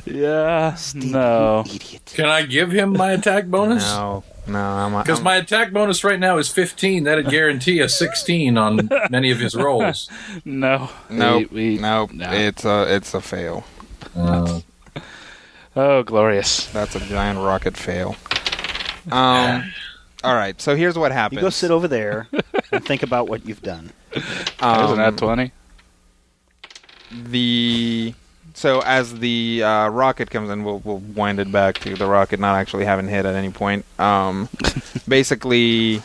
Yeah, 0.06 0.76
no. 0.94 1.64
Idiot. 1.66 2.12
Can 2.14 2.26
I 2.26 2.42
give 2.42 2.70
him 2.70 2.92
my 2.92 3.10
attack 3.12 3.46
bonus? 3.46 3.84
no, 3.84 4.24
no. 4.46 4.58
I'm 4.58 5.02
Because 5.02 5.20
my 5.22 5.36
attack 5.36 5.72
bonus 5.72 6.02
right 6.04 6.18
now 6.20 6.38
is 6.38 6.48
15. 6.50 7.04
That'd 7.04 7.28
guarantee 7.30 7.80
a 7.80 7.88
16 7.88 8.56
on 8.58 8.88
many 9.10 9.30
of 9.30 9.38
his 9.38 9.54
rolls. 9.54 10.08
No. 10.44 10.90
Nope. 11.10 11.50
We, 11.52 11.76
we, 11.76 11.78
Nope. 11.78 12.12
no. 12.12 12.30
It's 12.32 12.64
a 12.64 12.94
it's 12.94 13.14
a 13.14 13.20
fail. 13.20 13.64
Uh, 14.16 14.60
Oh, 15.74 16.02
glorious. 16.02 16.66
That's 16.66 16.94
a 16.96 17.00
giant 17.00 17.38
rocket 17.38 17.76
fail. 17.78 18.16
Um. 19.10 19.72
All 20.24 20.34
right. 20.34 20.60
So 20.60 20.76
here's 20.76 20.96
what 20.98 21.10
happens. 21.12 21.38
You 21.40 21.46
go 21.46 21.50
sit 21.50 21.70
over 21.70 21.88
there 21.88 22.28
and 22.72 22.84
think 22.84 23.02
about 23.02 23.28
what 23.28 23.46
you've 23.46 23.62
done. 23.62 23.90
There's 24.12 24.24
Um, 24.60 24.92
an 24.94 25.00
at 25.00 25.16
20. 25.16 25.50
the 27.10 28.14
so 28.54 28.80
as 28.80 29.18
the 29.18 29.62
uh, 29.62 29.88
rocket 29.88 30.30
comes 30.30 30.50
in, 30.50 30.64
we'll 30.64 30.80
we'll 30.80 30.98
wind 30.98 31.40
it 31.40 31.50
back 31.50 31.78
to 31.80 31.94
the 31.94 32.06
rocket 32.06 32.40
not 32.40 32.56
actually 32.56 32.84
having 32.84 33.08
hit 33.08 33.24
at 33.24 33.34
any 33.34 33.50
point. 33.50 33.84
Um, 33.98 34.48
basically, 35.08 36.02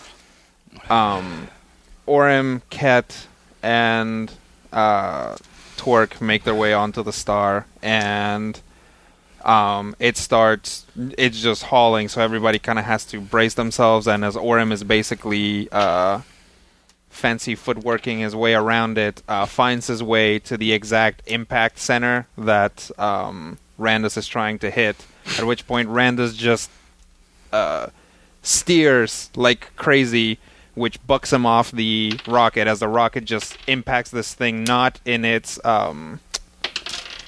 um, 0.90 1.48
Orem, 2.08 2.62
Ket, 2.70 3.28
and 3.62 4.32
uh, 4.72 5.36
Torque 5.78 6.22
make 6.22 6.44
their 6.44 6.56
way 6.56 6.74
onto 6.74 7.04
the 7.04 7.14
star, 7.14 7.66
and 7.82 8.60
um, 9.44 9.96
it 10.00 10.18
starts. 10.18 10.86
It's 11.18 11.42
just 11.42 11.64
hauling, 11.64 12.08
so 12.08 12.22
everybody 12.22 12.60
kind 12.60 12.80
of 12.80 12.86
has 12.86 13.06
to 13.06 13.22
brace 13.22 13.54
themselves. 13.54 14.08
And 14.08 14.24
as 14.24 14.36
Orem 14.36 14.72
is 14.72 14.84
basically 14.84 15.70
uh, 15.72 16.22
fancy 17.18 17.56
footworking 17.56 18.20
his 18.20 18.36
way 18.36 18.54
around 18.54 18.98
it, 18.98 19.22
uh, 19.28 19.46
finds 19.46 19.88
his 19.88 20.02
way 20.04 20.40
to 20.40 20.56
the 20.58 20.72
exact 20.72 21.22
impact 21.28 21.80
center 21.80 22.28
that 22.38 22.90
um, 22.98 23.58
Randus 23.80 24.16
is 24.18 24.28
trying 24.28 24.60
to 24.60 24.70
hit. 24.70 24.96
At 25.38 25.46
which 25.46 25.66
point, 25.68 25.90
Randus 25.90 26.36
just 26.38 26.70
uh, 27.52 27.88
steers 28.44 29.30
like 29.36 29.76
crazy, 29.76 30.38
which 30.76 31.06
bucks 31.08 31.34
him 31.34 31.46
off 31.46 31.72
the 31.72 32.20
rocket 32.28 32.68
as 32.68 32.80
the 32.80 32.88
rocket 32.88 33.26
just 33.26 33.58
impacts 33.68 34.12
this 34.12 34.34
thing 34.34 34.64
not 34.64 35.00
in 35.04 35.26
its 35.26 35.60
um, 35.66 36.20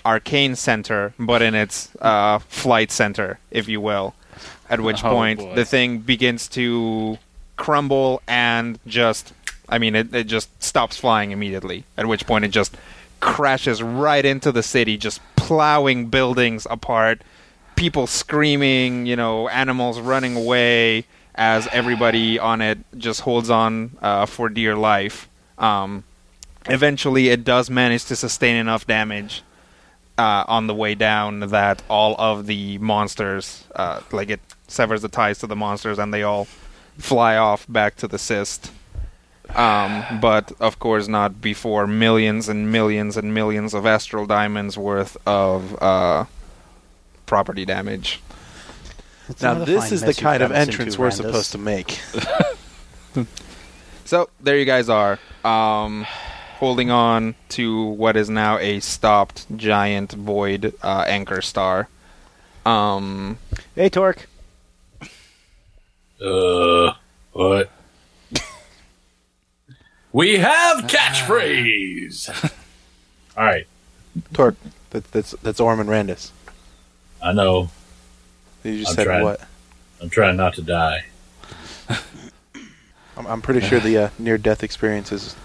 arcane 0.05 0.55
center, 0.55 1.13
but 1.19 1.41
in 1.41 1.55
its 1.55 1.89
uh, 1.99 2.39
flight 2.39 2.91
center, 2.91 3.39
if 3.51 3.67
you 3.67 3.81
will. 3.81 4.13
At 4.69 4.81
which 4.81 5.03
Oh, 5.03 5.09
point, 5.11 5.39
boy. 5.39 5.55
the 5.55 5.65
thing 5.65 5.97
begins 5.99 6.47
to 6.49 7.17
crumble 7.57 8.21
and 8.27 8.79
just 8.87 9.33
I 9.69 9.77
mean 9.77 9.95
it, 9.95 10.13
it 10.13 10.25
just 10.25 10.61
stops 10.61 10.97
flying 10.97 11.31
immediately. 11.31 11.85
At 11.97 12.07
which 12.07 12.25
point 12.25 12.45
it 12.45 12.49
just 12.51 12.75
crashes 13.19 13.81
right 13.83 14.25
into 14.25 14.51
the 14.51 14.63
city, 14.63 14.97
just 14.97 15.21
plowing 15.35 16.07
buildings 16.07 16.67
apart, 16.69 17.21
people 17.75 18.07
screaming, 18.07 19.05
you 19.05 19.15
know, 19.15 19.47
animals 19.49 19.99
running 19.99 20.35
away 20.35 21.05
as 21.35 21.67
everybody 21.71 22.37
on 22.37 22.61
it 22.61 22.77
just 22.97 23.21
holds 23.21 23.49
on 23.49 23.91
uh, 24.01 24.25
for 24.25 24.49
dear 24.49 24.75
life. 24.75 25.29
Um, 25.57 26.03
eventually, 26.67 27.29
it 27.29 27.43
does 27.43 27.69
manage 27.69 28.05
to 28.05 28.15
sustain 28.15 28.55
enough 28.55 28.85
damage 28.85 29.43
uh, 30.17 30.43
on 30.47 30.67
the 30.67 30.75
way 30.75 30.95
down 30.95 31.39
that 31.39 31.81
all 31.89 32.15
of 32.19 32.45
the 32.45 32.77
monsters, 32.79 33.63
uh, 33.75 34.01
like 34.11 34.29
it 34.29 34.41
severs 34.67 35.01
the 35.01 35.07
ties 35.07 35.39
to 35.39 35.47
the 35.47 35.55
monsters, 35.55 35.97
and 35.97 36.13
they 36.13 36.23
all 36.23 36.45
fly 36.97 37.37
off 37.37 37.65
back 37.69 37.95
to 37.95 38.07
the 38.07 38.19
cyst. 38.19 38.71
Um, 39.55 40.19
but 40.21 40.51
of 40.59 40.79
course, 40.79 41.07
not 41.07 41.41
before 41.41 41.87
millions 41.87 42.47
and 42.49 42.71
millions 42.71 43.17
and 43.17 43.33
millions 43.33 43.73
of 43.73 43.85
astral 43.85 44.25
diamonds 44.25 44.77
worth 44.77 45.17
of 45.25 45.81
uh, 45.81 46.25
property 47.25 47.65
damage. 47.65 48.21
It's 49.27 49.41
Now 49.41 49.53
this 49.55 49.91
is 49.91 50.01
the 50.01 50.13
kind 50.13 50.41
of 50.43 50.51
entrance 50.51 50.97
we're 50.97 51.09
Randus. 51.09 51.13
supposed 51.13 51.51
to 51.53 51.57
make. 51.57 51.99
So 54.05 54.27
there 54.39 54.57
you 54.57 54.65
guys 54.65 54.89
are, 54.89 55.19
um, 55.45 56.03
holding 56.57 56.89
on 56.89 57.35
to 57.49 57.83
what 57.85 58.17
is 58.17 58.27
now 58.27 58.57
a 58.57 58.79
stopped 58.79 59.45
giant 59.55 60.13
void 60.13 60.73
uh, 60.81 61.03
anchor 61.07 61.43
star. 61.43 61.89
Um, 62.65 63.37
Hey, 63.75 63.87
Torque. 63.89 64.27
uh, 66.19 66.93
what? 67.33 67.69
We 70.11 70.37
have 70.37 70.85
catchphrase. 70.85 72.29
All 73.37 73.45
right, 73.45 73.67
Torque. 74.33 74.55
That, 74.91 75.11
that's 75.11 75.31
that's 75.43 75.59
Orem 75.59 75.79
and 75.81 75.89
Randus. 75.89 76.31
I 77.21 77.31
know. 77.33 77.69
You 78.63 78.79
just 78.79 78.91
I'm 78.91 78.95
said 78.95 79.03
trying. 79.05 79.23
what? 79.23 79.41
I'm 80.01 80.09
trying 80.09 80.35
not 80.37 80.55
to 80.55 80.61
die. 80.61 81.05
I'm, 83.17 83.27
I'm 83.27 83.41
pretty 83.41 83.59
sure 83.61 83.79
the 83.79 83.97
uh, 83.97 84.09
near-death 84.19 84.63
experiences 84.63 85.35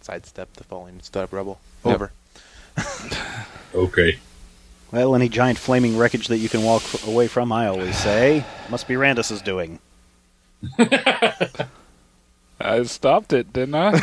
sidestep 0.00 0.52
the 0.54 0.64
falling 0.64 1.00
stub 1.02 1.32
rubble. 1.32 1.60
Yep. 1.84 1.94
Over. 1.94 2.12
Okay. 3.74 4.18
Well, 4.92 5.14
any 5.14 5.28
giant 5.28 5.58
flaming 5.58 5.96
wreckage 5.98 6.28
that 6.28 6.38
you 6.38 6.48
can 6.48 6.62
walk 6.64 6.82
f- 6.82 7.06
away 7.06 7.28
from, 7.28 7.52
I 7.52 7.66
always 7.68 7.96
say, 7.96 8.44
must 8.70 8.88
be 8.88 8.96
Randus's 8.96 9.42
doing. 9.42 9.78
I 12.60 12.82
stopped 12.82 13.32
it, 13.32 13.52
didn't 13.52 13.74
I? 13.74 13.92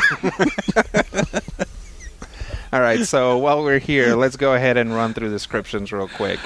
all 2.72 2.80
right, 2.80 3.04
so 3.04 3.38
while 3.38 3.62
we're 3.62 3.78
here, 3.78 4.16
let's 4.16 4.36
go 4.36 4.54
ahead 4.54 4.76
and 4.76 4.94
run 4.94 5.14
through 5.14 5.30
descriptions 5.30 5.92
real 5.92 6.08
quick. 6.08 6.40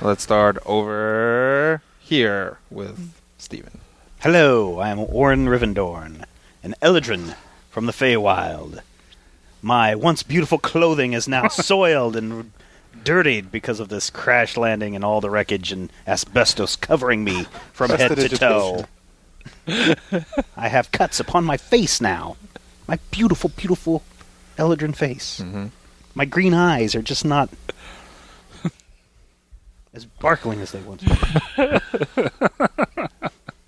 Let's 0.00 0.22
start 0.22 0.58
over 0.64 1.82
here 2.00 2.58
with 2.70 3.12
Steven. 3.38 3.80
Hello, 4.20 4.78
I 4.78 4.90
am 4.90 5.00
Orin 5.00 5.46
Rivendorn, 5.46 6.24
an 6.62 6.74
Eladrin 6.80 7.34
from 7.70 7.86
the 7.86 7.92
Feywild. 7.92 8.80
My 9.60 9.94
once 9.94 10.22
beautiful 10.22 10.58
clothing 10.58 11.12
is 11.12 11.28
now 11.28 11.48
soiled 11.48 12.16
and 12.16 12.52
dirtied 13.04 13.50
because 13.50 13.80
of 13.80 13.88
this 13.88 14.10
crash 14.10 14.56
landing 14.56 14.94
and 14.94 15.04
all 15.04 15.20
the 15.20 15.30
wreckage 15.30 15.72
and 15.72 15.90
asbestos 16.06 16.76
covering 16.76 17.24
me 17.24 17.46
from 17.72 17.90
head 17.90 18.16
to 18.16 18.28
toe. 18.28 18.84
I 20.56 20.68
have 20.68 20.90
cuts 20.92 21.20
upon 21.20 21.44
my 21.44 21.56
face 21.56 22.00
now. 22.00 22.36
my 22.88 22.98
beautiful, 23.10 23.50
beautiful 23.56 24.02
Eladrin 24.58 24.94
face. 24.94 25.40
Mhm. 25.42 25.70
My 26.14 26.24
green 26.26 26.52
eyes 26.52 26.94
are 26.94 27.00
just 27.02 27.24
not 27.24 27.48
as 29.94 30.02
sparkling 30.02 30.60
as 30.60 30.72
they 30.72 30.80
once 30.80 31.02
were. 31.06 32.30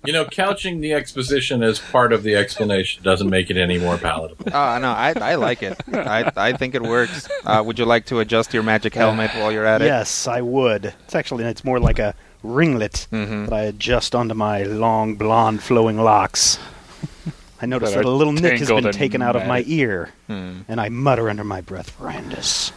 You 0.05 0.13
know, 0.13 0.25
couching 0.25 0.81
the 0.81 0.93
exposition 0.93 1.63
as 1.63 1.79
part 1.79 2.13
of 2.13 2.21
the 2.21 2.35
explanation 2.35 3.01
doesn't 3.01 3.27
make 3.27 3.49
it 3.49 3.57
any 3.57 3.79
more 3.79 3.97
palatable. 3.97 4.45
Uh, 4.53 4.77
no, 4.77 4.89
I, 4.91 5.13
I 5.19 5.33
like 5.33 5.63
it. 5.63 5.81
I, 5.91 6.31
I 6.37 6.53
think 6.53 6.75
it 6.75 6.83
works. 6.83 7.27
Uh, 7.43 7.63
would 7.65 7.79
you 7.79 7.85
like 7.85 8.05
to 8.07 8.19
adjust 8.19 8.53
your 8.53 8.61
magic 8.61 8.93
helmet 8.93 9.31
while 9.33 9.51
you're 9.51 9.65
at 9.65 9.81
it? 9.81 9.85
Yes, 9.85 10.27
I 10.27 10.41
would. 10.41 10.93
It's 11.05 11.15
actually 11.15 11.45
it's 11.45 11.63
more 11.63 11.79
like 11.79 11.97
a 11.97 12.13
ringlet 12.45 13.07
Mhm. 13.11 13.45
that 13.49 13.53
I 13.53 13.61
adjust 13.63 14.13
onto 14.15 14.33
my 14.35 14.63
long 14.63 15.15
blonde 15.15 15.63
flowing 15.63 15.97
locks. 15.99 16.59
I 17.61 17.65
notice 17.65 17.91
That 17.91 17.97
that 18.03 18.05
a 18.05 18.09
little 18.09 18.33
nick 18.33 18.59
has 18.59 18.69
been 18.69 18.91
taken 18.91 19.21
out 19.21 19.35
of 19.35 19.47
my 19.47 19.63
ear, 19.65 20.09
Hmm. 20.27 20.61
and 20.67 20.79
I 20.81 20.89
mutter 20.89 21.29
under 21.29 21.43
my 21.43 21.61
breath, 21.61 21.97
"Brandis, 21.97 22.71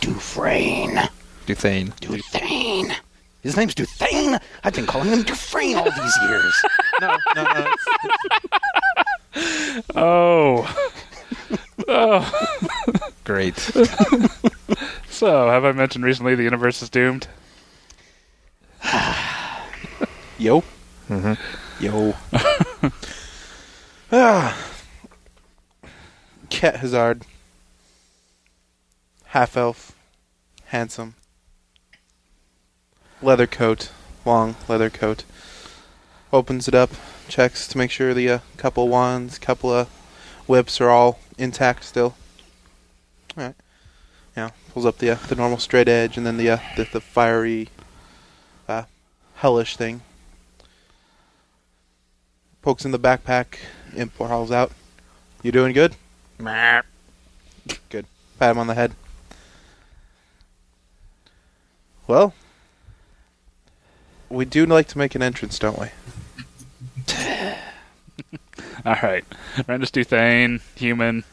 Dufresne, 0.00 1.08
Duthane. 1.46 1.92
Dufresne." 2.00 2.94
His 3.42 3.56
name's 3.56 3.74
Dufresne. 3.74 4.38
I've 4.62 4.74
been 4.74 4.86
calling 4.86 5.08
him 5.10 5.22
Dufresne 5.22 5.76
all 5.76 5.90
these 5.90 6.18
years. 6.28 6.54
No, 7.00 7.16
no, 7.34 7.42
no. 7.42 7.74
Oh. 9.96 10.86
oh. 11.88 13.10
Great. 13.24 13.56
So, 15.08 15.48
have 15.50 15.64
I 15.64 15.72
mentioned 15.72 16.04
recently 16.04 16.34
the 16.34 16.42
universe 16.42 16.82
is 16.82 16.90
doomed? 16.90 17.26
Yo. 20.38 20.62
Mhm. 21.08 21.38
Yo. 21.80 22.14
ah. 24.12 24.58
Cat 26.50 26.76
Hazard. 26.76 27.24
Half 29.26 29.56
elf. 29.56 29.92
Handsome. 30.66 31.14
Leather 33.22 33.46
coat. 33.46 33.90
Long 34.24 34.56
leather 34.68 34.90
coat. 34.90 35.24
Opens 36.32 36.68
it 36.68 36.74
up. 36.74 36.90
Checks 37.28 37.66
to 37.68 37.78
make 37.78 37.90
sure 37.90 38.12
the 38.12 38.28
uh, 38.28 38.38
couple 38.56 38.88
wands, 38.88 39.38
couple 39.38 39.72
of 39.72 39.88
whips 40.46 40.80
are 40.80 40.90
all 40.90 41.18
intact 41.38 41.84
still. 41.84 42.14
Alright. 43.36 43.54
Yeah. 44.36 44.50
Pulls 44.72 44.86
up 44.86 44.98
the 44.98 45.10
uh, 45.10 45.18
the 45.28 45.36
normal 45.36 45.58
straight 45.58 45.88
edge 45.88 46.16
and 46.16 46.26
then 46.26 46.36
the 46.36 46.50
uh, 46.50 46.58
the, 46.76 46.84
the 46.84 47.00
fiery 47.00 47.68
uh, 48.68 48.84
hellish 49.36 49.76
thing 49.76 50.02
pokes 52.62 52.84
in 52.84 52.92
the 52.92 52.98
backpack. 52.98 53.58
Imp 53.94 54.16
howls 54.16 54.50
out. 54.50 54.72
You 55.42 55.52
doing 55.52 55.74
good? 55.74 55.96
Good. 57.90 58.06
Pat 58.38 58.52
him 58.52 58.58
on 58.58 58.68
the 58.68 58.74
head. 58.74 58.92
Well, 62.06 62.32
we 64.28 64.44
do 64.44 64.64
like 64.64 64.88
to 64.88 64.98
make 64.98 65.14
an 65.14 65.22
entrance, 65.22 65.58
don't 65.58 65.78
we? 65.78 65.88
All 68.84 68.96
right. 69.02 69.24
Brandis 69.66 69.90
Duthane, 69.90 70.60
human, 70.74 71.24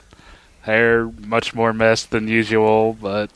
hair 0.61 1.05
much 1.07 1.55
more 1.55 1.73
messed 1.73 2.11
than 2.11 2.27
usual, 2.27 2.93
but 2.93 3.31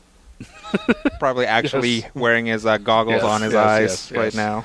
Probably 1.18 1.46
actually 1.46 2.00
Yes. 2.00 2.10
wearing 2.14 2.46
his 2.46 2.64
uh, 2.66 2.78
goggles 2.78 3.22
Yes, 3.22 3.24
on 3.24 3.42
his 3.42 3.52
yes, 3.52 3.66
eyes 3.66 4.10
yes, 4.10 4.12
right 4.12 4.34
now. 4.34 4.64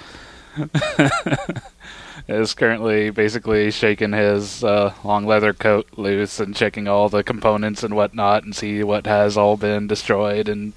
is 2.28 2.54
currently 2.54 3.10
basically 3.10 3.72
shaking 3.72 4.12
his 4.14 4.64
uh, 4.64 4.94
long 5.04 5.26
leather 5.26 5.54
coat 5.54 5.88
loose 5.98 6.40
and 6.40 6.56
checking 6.56 6.88
all 6.88 7.10
the 7.10 7.24
components 7.24 7.84
and 7.84 7.96
whatnot 7.96 8.44
and 8.44 8.56
see 8.56 8.84
what 8.84 9.06
has 9.08 9.36
all 9.38 9.58
been 9.58 9.88
destroyed 9.88 10.48
and 10.50 10.74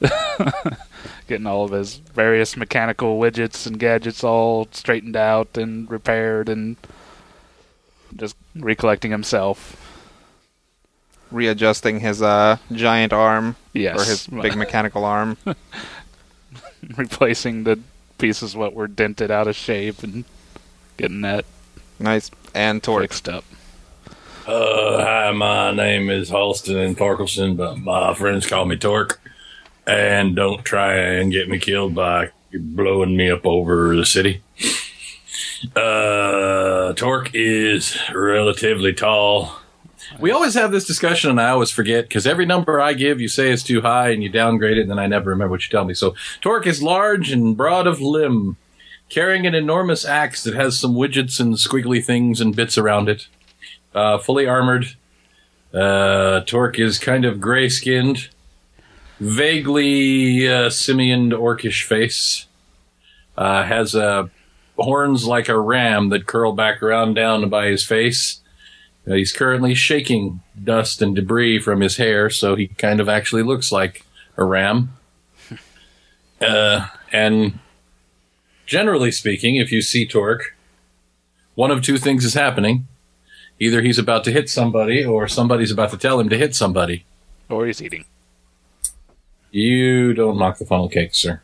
getting 1.28 1.46
all 1.46 1.64
of 1.64 1.72
his 1.72 1.96
various 1.96 2.56
mechanical 2.56 3.18
widgets 3.18 3.66
and 3.66 3.78
gadgets 3.78 4.22
all 4.22 4.68
straightened 4.70 5.16
out 5.16 5.56
and 5.56 5.90
repaired 5.90 6.48
and 6.48 6.76
just 8.14 8.36
recollecting 8.54 9.10
himself. 9.10 9.85
Readjusting 11.30 12.00
his 12.00 12.22
uh, 12.22 12.58
giant 12.72 13.12
arm 13.12 13.56
Yes. 13.72 14.00
or 14.00 14.04
his 14.10 14.26
big 14.26 14.56
mechanical 14.64 15.04
arm. 15.04 15.36
replacing 16.96 17.64
the 17.64 17.78
pieces 18.18 18.54
what 18.56 18.74
were 18.74 18.86
dented 18.88 19.30
out 19.30 19.48
of 19.48 19.56
shape 19.56 20.02
and 20.02 20.24
getting 20.96 21.20
that 21.22 21.44
Nice. 21.98 22.30
And 22.54 22.82
torqued 22.82 23.00
fixed 23.02 23.28
up. 23.28 23.44
Uh, 24.46 25.02
hi, 25.02 25.32
my 25.32 25.72
name 25.72 26.10
is 26.10 26.30
Halston 26.30 26.76
and 26.84 26.96
Parkinson, 26.96 27.56
but 27.56 27.78
my 27.78 28.14
friends 28.14 28.46
call 28.46 28.64
me 28.66 28.76
Torque. 28.76 29.18
And 29.86 30.36
don't 30.36 30.64
try 30.64 30.94
and 30.94 31.32
get 31.32 31.48
me 31.48 31.58
killed 31.58 31.94
by 31.94 32.30
blowing 32.52 33.16
me 33.16 33.30
up 33.30 33.46
over 33.46 33.96
the 33.96 34.04
city. 34.06 34.42
Uh, 35.74 36.92
Torque 36.94 37.30
is 37.34 37.98
relatively 38.14 38.92
tall. 38.92 39.58
We 40.20 40.30
always 40.30 40.54
have 40.54 40.72
this 40.72 40.86
discussion, 40.86 41.30
and 41.30 41.40
I 41.40 41.50
always 41.50 41.70
forget 41.70 42.08
because 42.08 42.26
every 42.26 42.46
number 42.46 42.80
I 42.80 42.92
give, 42.92 43.20
you 43.20 43.28
say 43.28 43.50
is 43.50 43.62
too 43.62 43.80
high, 43.80 44.10
and 44.10 44.22
you 44.22 44.28
downgrade 44.28 44.78
it, 44.78 44.82
and 44.82 44.90
then 44.90 44.98
I 44.98 45.06
never 45.06 45.30
remember 45.30 45.52
what 45.52 45.64
you 45.64 45.70
tell 45.70 45.84
me. 45.84 45.94
So, 45.94 46.14
Torque 46.40 46.66
is 46.66 46.82
large 46.82 47.30
and 47.30 47.56
broad 47.56 47.86
of 47.86 48.00
limb, 48.00 48.56
carrying 49.08 49.46
an 49.46 49.54
enormous 49.54 50.04
axe 50.04 50.44
that 50.44 50.54
has 50.54 50.78
some 50.78 50.94
widgets 50.94 51.40
and 51.40 51.54
squiggly 51.54 52.04
things 52.04 52.40
and 52.40 52.54
bits 52.54 52.78
around 52.78 53.08
it 53.08 53.26
uh, 53.96 54.18
fully 54.18 54.46
armored. 54.46 54.94
Uh, 55.74 56.40
Torque 56.42 56.78
is 56.78 56.98
kind 56.98 57.24
of 57.24 57.40
gray 57.40 57.68
skinned, 57.68 58.28
vaguely 59.18 60.48
uh, 60.48 60.70
simian 60.70 61.30
orcish 61.30 61.84
face. 61.84 62.46
Uh, 63.36 63.64
has 63.64 63.94
uh, 63.94 64.28
horns 64.78 65.26
like 65.26 65.48
a 65.48 65.58
ram 65.58 66.08
that 66.10 66.26
curl 66.26 66.52
back 66.52 66.82
around 66.82 67.14
down 67.14 67.48
by 67.48 67.66
his 67.66 67.84
face. 67.84 68.40
Uh, 69.08 69.14
he's 69.14 69.32
currently 69.32 69.74
shaking 69.74 70.40
dust 70.62 71.00
and 71.00 71.14
debris 71.14 71.60
from 71.60 71.80
his 71.80 71.96
hair, 71.96 72.28
so 72.28 72.54
he 72.56 72.66
kind 72.68 72.98
of 73.00 73.08
actually 73.08 73.42
looks 73.42 73.70
like 73.72 74.04
a 74.36 74.44
ram. 74.44 74.90
Uh, 76.38 76.88
and 77.12 77.58
generally 78.66 79.10
speaking, 79.10 79.56
if 79.56 79.72
you 79.72 79.80
see 79.80 80.06
Torque, 80.06 80.54
one 81.54 81.70
of 81.70 81.80
two 81.80 81.96
things 81.96 82.26
is 82.26 82.34
happening 82.34 82.86
either 83.58 83.80
he's 83.82 83.98
about 83.98 84.24
to 84.24 84.30
hit 84.30 84.50
somebody 84.50 85.04
or 85.04 85.26
somebody's 85.28 85.70
about 85.70 85.90
to 85.90 85.96
tell 85.96 86.20
him 86.20 86.28
to 86.28 86.36
hit 86.36 86.54
somebody. 86.54 87.04
Or 87.48 87.66
he's 87.66 87.80
eating. 87.82 88.04
You 89.50 90.12
don't 90.12 90.38
knock 90.38 90.58
the 90.58 90.66
funnel 90.66 90.88
cake, 90.88 91.14
sir. 91.14 91.40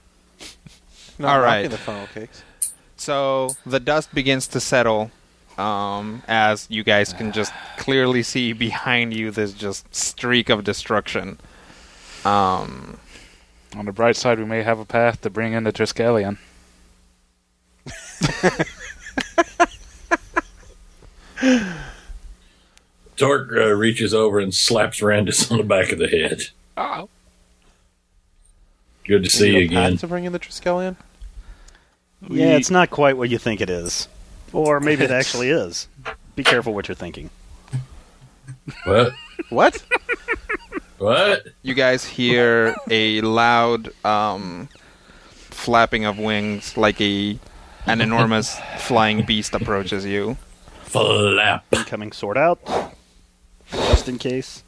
No, 1.19 1.29
All 1.29 1.37
I'm 1.37 1.43
right. 1.43 1.57
knocking 1.63 1.71
The 1.71 1.79
funnel 1.79 2.07
cakes. 2.13 2.43
So 2.97 3.57
the 3.65 3.81
dust 3.81 4.15
begins 4.15 4.47
to 4.49 4.61
settle 4.61 5.11
um, 5.59 6.23
as 6.29 6.67
you 6.71 6.83
guys 6.85 7.13
can 7.13 7.33
just 7.33 7.53
clearly 7.77 8.23
see 8.23 8.53
behind 8.53 9.15
you 9.15 9.31
this 9.31 9.53
just 9.53 9.95
streak 9.95 10.49
of 10.49 10.65
destruction. 10.65 11.39
Um, 12.25 12.99
On 13.77 13.85
the 13.87 13.93
bright 13.93 14.17
side, 14.17 14.39
we 14.39 14.45
may 14.45 14.63
have 14.63 14.79
a 14.79 14.85
path 14.85 15.21
to 15.23 15.31
bring 15.31 15.53
in 15.53 15.65
the 15.65 15.73
Triskelion. 15.73 16.39
Torque 23.17 23.53
uh, 23.53 23.73
reaches 23.73 24.15
over 24.15 24.39
and 24.39 24.55
slaps 24.55 25.01
Randus 25.01 25.51
on 25.51 25.59
the 25.59 25.65
back 25.65 25.93
of 25.93 25.99
the 25.99 26.09
head. 26.09 26.43
Oh. 26.77 27.09
Good 29.05 29.25
to 29.25 29.31
see 29.31 29.49
you 29.49 29.61
Need 29.61 29.65
again. 29.65 29.97
To 29.99 30.07
bring 30.07 30.25
in 30.25 30.33
the 30.33 30.39
Triskelion. 30.39 30.97
Yeah, 32.29 32.57
it's 32.57 32.71
not 32.71 32.91
quite 32.91 33.17
what 33.17 33.31
you 33.31 33.39
think 33.39 33.61
it 33.61 33.69
is. 33.69 34.07
Or 34.53 34.81
maybe 34.81 35.05
it 35.05 35.11
actually 35.11 35.51
is. 35.51 35.89
Be 36.37 36.45
careful 36.45 36.75
what 36.75 36.89
you're 36.89 36.95
thinking. 36.95 37.31
What? 38.85 39.13
What? 39.51 39.83
What? 40.99 41.47
you 41.63 41.75
guys 41.75 42.05
hear 42.05 42.77
a 42.89 43.21
loud 43.23 43.93
um, 44.05 44.69
flapping 45.33 46.05
of 46.05 46.19
wings, 46.19 46.77
like 46.77 47.01
a 47.01 47.39
an 47.87 48.01
enormous 48.01 48.57
flying 48.79 49.25
beast 49.27 49.55
approaches 49.55 50.05
you. 50.05 50.37
Flap. 50.83 51.65
Incoming 51.73 52.13
sword 52.13 52.39
out. 52.39 52.61
Just 53.71 54.09
in 54.09 54.19
case. 54.19 54.63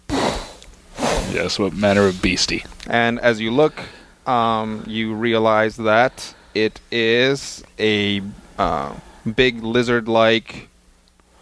Yes, 1.31 1.59
what 1.59 1.73
manner 1.75 2.07
of 2.07 2.21
beastie? 2.23 2.65
And 2.89 3.21
as 3.21 3.41
you 3.41 3.51
look, 3.51 3.81
um, 4.27 4.83
you 4.87 5.15
realize 5.15 5.77
that 5.77 6.35
it 6.55 6.81
is 6.91 7.63
a 7.79 8.23
uh, 8.59 8.95
big 9.25 9.63
lizard-like 9.63 10.69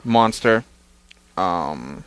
monster. 0.05 0.65
Um, 1.37 2.05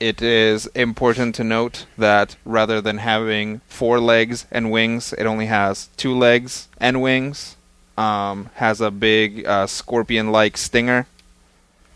it 0.00 0.20
is 0.20 0.66
important 0.68 1.34
to 1.36 1.44
note 1.44 1.86
that 1.96 2.36
rather 2.44 2.80
than 2.80 2.98
having 2.98 3.60
four 3.68 4.00
legs 4.00 4.46
and 4.50 4.70
wings, 4.70 5.12
it 5.12 5.26
only 5.26 5.46
has 5.46 5.88
two 5.96 6.16
legs 6.16 6.68
and 6.78 7.00
wings. 7.00 7.56
Um, 7.96 8.48
has 8.54 8.80
a 8.80 8.90
big 8.90 9.46
uh, 9.46 9.66
scorpion-like 9.66 10.56
stinger 10.56 11.06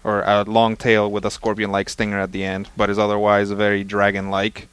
or 0.05 0.23
a 0.23 0.45
long 0.45 0.77
tail 0.77 1.11
with 1.11 1.25
a 1.25 1.31
scorpion-like 1.31 1.89
stinger 1.89 2.21
at 2.21 2.33
the 2.33 2.45
end, 2.45 2.69
but 2.77 2.91
is 2.91 2.99
otherwise 2.99 3.51
very 3.51 3.83
dragon-like. 3.83 4.69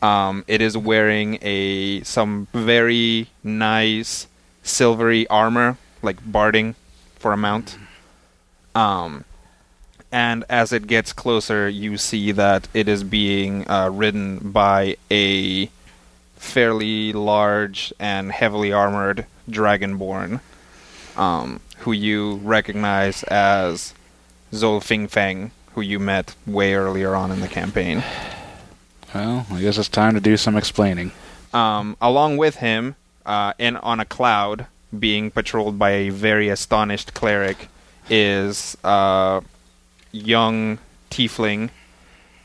Um, 0.00 0.44
it 0.46 0.62
is 0.62 0.76
wearing 0.76 1.38
a 1.42 2.02
some 2.02 2.46
very 2.54 3.28
nice 3.42 4.26
silvery 4.62 5.26
armor, 5.28 5.76
like 6.04 6.18
barding 6.24 6.74
for 7.16 7.32
a 7.32 7.36
mount. 7.36 7.78
Um, 8.74 9.24
and 10.12 10.44
as 10.48 10.72
it 10.72 10.86
gets 10.86 11.12
closer, 11.12 11.68
you 11.68 11.96
see 11.96 12.30
that 12.32 12.68
it 12.72 12.88
is 12.88 13.02
being 13.02 13.68
uh, 13.68 13.90
ridden 13.92 14.38
by 14.38 14.96
a 15.10 15.66
fairly 16.36 17.12
large 17.12 17.92
and 17.98 18.30
heavily 18.30 18.72
armored 18.72 19.26
dragonborn, 19.50 20.40
um, 21.16 21.60
who 21.78 21.92
you 21.92 22.36
recognize 22.36 23.22
as 23.24 23.94
Zolfing 24.52 25.10
Feng, 25.10 25.50
who 25.74 25.80
you 25.80 25.98
met 25.98 26.34
way 26.46 26.74
earlier 26.74 27.14
on 27.14 27.32
in 27.32 27.40
the 27.40 27.48
campaign. 27.48 28.04
Well, 29.14 29.46
I 29.50 29.60
guess 29.60 29.78
it's 29.78 29.88
time 29.88 30.14
to 30.14 30.20
do 30.20 30.36
some 30.36 30.56
explaining. 30.56 31.12
Um, 31.52 31.96
along 32.00 32.36
with 32.36 32.56
him, 32.56 32.96
uh, 33.26 33.54
and 33.58 33.78
on 33.78 34.00
a 34.00 34.04
cloud, 34.04 34.66
being 34.98 35.30
patrolled 35.30 35.78
by 35.78 35.90
a 35.90 36.08
very 36.10 36.48
astonished 36.48 37.14
cleric, 37.14 37.68
is 38.08 38.76
a 38.84 39.42
young 40.12 40.78
tiefling, 41.10 41.70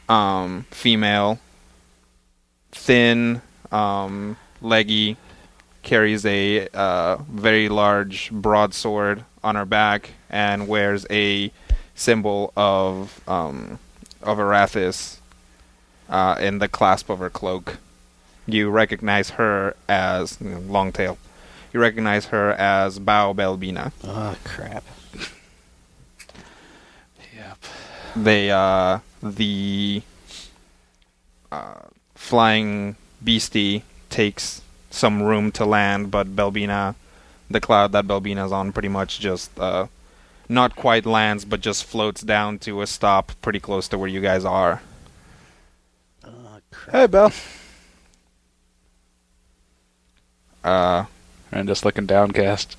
um, 0.07 0.65
female, 0.71 1.39
thin, 2.71 3.41
um, 3.71 4.37
leggy, 4.61 5.17
carries 5.83 6.25
a 6.25 6.67
uh, 6.73 7.17
very 7.29 7.69
large 7.69 8.31
broadsword 8.31 9.23
on 9.43 9.55
her 9.55 9.65
back, 9.65 10.11
and 10.29 10.67
wears 10.67 11.05
a 11.09 11.51
symbol 11.95 12.53
of 12.55 13.21
um, 13.27 13.79
of 14.21 14.37
Erathis 14.37 15.17
uh, 16.09 16.35
in 16.39 16.59
the 16.59 16.67
clasp 16.67 17.09
of 17.09 17.19
her 17.19 17.29
cloak. 17.29 17.77
You 18.45 18.69
recognize 18.69 19.31
her 19.31 19.75
as 19.87 20.39
Longtail. 20.41 21.17
You 21.71 21.79
recognize 21.79 22.25
her 22.25 22.51
as 22.53 22.99
Bao 22.99 23.35
Belbina. 23.35 23.91
Oh, 24.03 24.35
crap. 24.43 24.83
Yep. 27.35 27.57
They 28.15 28.49
uh, 28.49 28.99
the 29.21 30.01
uh, 31.51 31.81
flying 32.15 32.95
beastie 33.23 33.83
takes 34.09 34.61
some 34.89 35.21
room 35.21 35.51
to 35.53 35.65
land, 35.65 36.09
but 36.09 36.35
Belbina, 36.35 36.95
the 37.49 37.61
cloud 37.61 37.91
that 37.91 38.07
Belbina's 38.07 38.51
on, 38.51 38.71
pretty 38.73 38.89
much 38.89 39.19
just 39.19 39.57
uh, 39.59 39.87
not 40.49 40.75
quite 40.75 41.05
lands, 41.05 41.45
but 41.45 41.61
just 41.61 41.85
floats 41.85 42.21
down 42.21 42.57
to 42.59 42.81
a 42.81 42.87
stop 42.87 43.31
pretty 43.41 43.59
close 43.59 43.87
to 43.89 43.97
where 43.97 44.09
you 44.09 44.21
guys 44.21 44.43
are. 44.43 44.81
Oh, 46.25 46.59
crap. 46.71 46.95
Hey, 46.95 47.07
Bell. 47.07 47.31
Uh, 50.63 51.05
And 51.51 51.67
just 51.67 51.83
looking 51.85 52.05
downcast. 52.05 52.77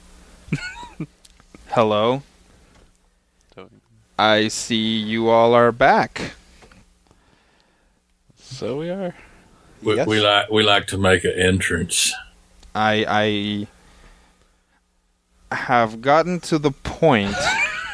hello. 1.68 2.23
I 4.18 4.49
see 4.49 4.99
you 4.99 5.29
all 5.31 5.55
are 5.55 5.73
back. 5.73 6.33
So 8.39 8.79
we 8.79 8.91
are. 8.91 9.14
We, 9.83 9.97
Yes. 9.97 10.07
we 10.07 10.21
like 10.21 10.51
we 10.51 10.62
like 10.62 10.87
to 10.89 10.99
make 10.99 11.25
an 11.25 11.33
entrance. 11.33 12.12
I 12.75 13.66
I 15.51 15.55
have 15.55 16.03
gotten 16.03 16.39
to 16.41 16.59
the 16.59 16.71
point 16.71 17.35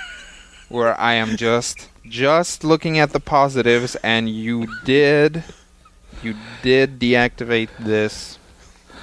where 0.68 0.98
I 1.00 1.14
am 1.14 1.36
just 1.36 1.88
just 2.08 2.64
looking 2.64 2.98
at 2.98 3.12
the 3.12 3.20
positives 3.20 3.94
and 4.02 4.28
you 4.28 4.66
did 4.84 5.44
you 6.22 6.34
did 6.62 6.98
deactivate 6.98 7.70
this 7.78 8.35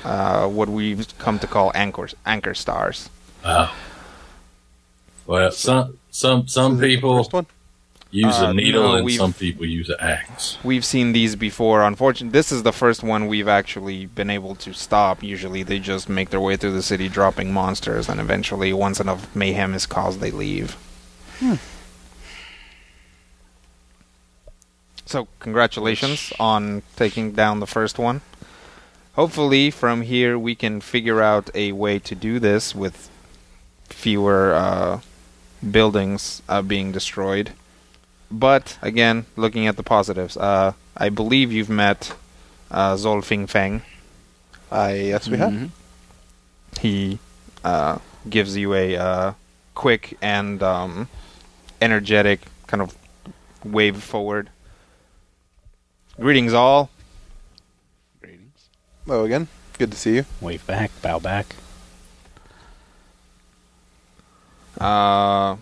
uh, 0.03 0.47
what 0.47 0.69
we've 0.69 1.05
come 1.17 1.39
to 1.39 1.47
call 1.47 1.71
anchors 1.75 2.15
anchor 2.25 2.53
stars. 2.53 3.09
Wow. 3.43 3.71
Well, 5.25 5.51
some 5.51 5.97
some 6.11 6.47
some 6.47 6.73
Is 6.73 6.77
it 6.77 6.81
the 6.81 6.95
people 6.95 7.45
use 8.11 8.39
Uh, 8.39 8.47
a 8.47 8.53
needle 8.53 8.83
no, 8.83 8.95
and 8.95 9.11
some 9.11 9.33
people 9.33 9.65
use 9.65 9.89
an 9.89 9.97
axe. 9.99 10.57
We've 10.63 10.85
seen 10.85 11.13
these 11.13 11.35
before. 11.35 11.81
Unfortunately, 11.83 12.31
this 12.31 12.51
is 12.51 12.63
the 12.63 12.71
first 12.71 13.03
one 13.03 13.27
we've 13.27 13.47
actually 13.47 14.05
been 14.05 14.29
able 14.29 14.55
to 14.55 14.73
stop. 14.73 15.23
Usually, 15.23 15.63
they 15.63 15.79
just 15.79 16.07
make 16.09 16.29
their 16.29 16.39
way 16.39 16.55
through 16.57 16.73
the 16.73 16.83
city, 16.83 17.09
dropping 17.09 17.51
monsters, 17.51 18.09
and 18.09 18.19
eventually, 18.19 18.71
once 18.71 18.99
enough 18.99 19.33
mayhem 19.35 19.73
is 19.73 19.85
caused, 19.85 20.19
they 20.19 20.31
leave. 20.31 20.77
So, 25.05 25.27
congratulations 25.39 26.31
on 26.39 26.81
taking 26.95 27.33
down 27.33 27.59
the 27.59 27.67
first 27.67 27.99
one. 27.99 28.21
Hopefully, 29.15 29.69
from 29.69 30.01
here, 30.01 30.39
we 30.39 30.55
can 30.55 30.81
figure 30.81 31.21
out 31.21 31.49
a 31.53 31.71
way 31.71 31.99
to 31.99 32.15
do 32.15 32.39
this 32.39 32.73
with 32.73 33.09
fewer 33.87 34.53
uh, 34.53 34.99
buildings 35.69 36.41
uh, 36.49 36.61
being 36.63 36.91
destroyed. 36.91 37.51
But 38.31 38.77
again, 38.81 39.27
looking 39.35 39.67
at 39.67 39.77
the 39.77 39.83
positives, 39.83 40.35
uh, 40.35 40.73
I 40.97 41.09
believe 41.09 41.51
you've 41.51 41.69
met 41.69 42.15
uh, 42.71 42.95
Zolfing 42.95 43.47
Feng. 43.47 43.83
I 44.71 44.93
yes, 44.95 45.29
we 45.29 45.37
have. 45.37 45.53
Mhm. 45.53 45.69
He 46.81 47.19
uh, 47.63 47.99
gives 48.27 48.57
you 48.57 48.73
a 48.73 48.97
uh, 48.97 49.33
quick 49.75 50.17
and 50.23 50.63
um, 50.63 51.07
energetic 51.79 52.41
kind 52.65 52.81
of 52.81 52.97
wave 53.63 54.01
forward. 54.01 54.49
Greetings, 56.19 56.53
all. 56.53 56.89
Greetings. 59.05 59.15
Hello 59.15 59.25
again. 59.25 59.47
Good 59.77 59.91
to 59.91 59.97
see 59.97 60.15
you. 60.15 60.25
Wave 60.41 60.65
back, 60.65 60.91
bow 61.01 61.19
back. 61.19 61.55
Uh, 64.79 65.57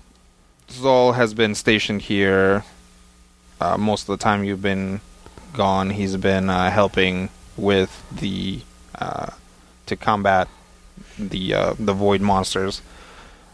Zol 0.70 1.16
has 1.16 1.34
been 1.34 1.56
stationed 1.56 2.04
here 2.04 2.64
uh, 3.60 3.78
most 3.78 4.04
of 4.10 4.18
the 4.18 4.24
time 4.24 4.44
you've 4.44 4.62
been 4.62 5.02
gone. 5.54 5.92
He's 5.92 6.18
been 6.18 6.50
uh, 6.50 6.72
helping 6.72 7.30
with 7.58 8.04
the 8.12 8.62
uh, 8.96 9.32
to 9.86 9.96
combat 9.96 10.48
the 11.18 11.54
uh, 11.54 11.74
the 11.80 11.94
void 11.94 12.22
monsters 12.22 12.82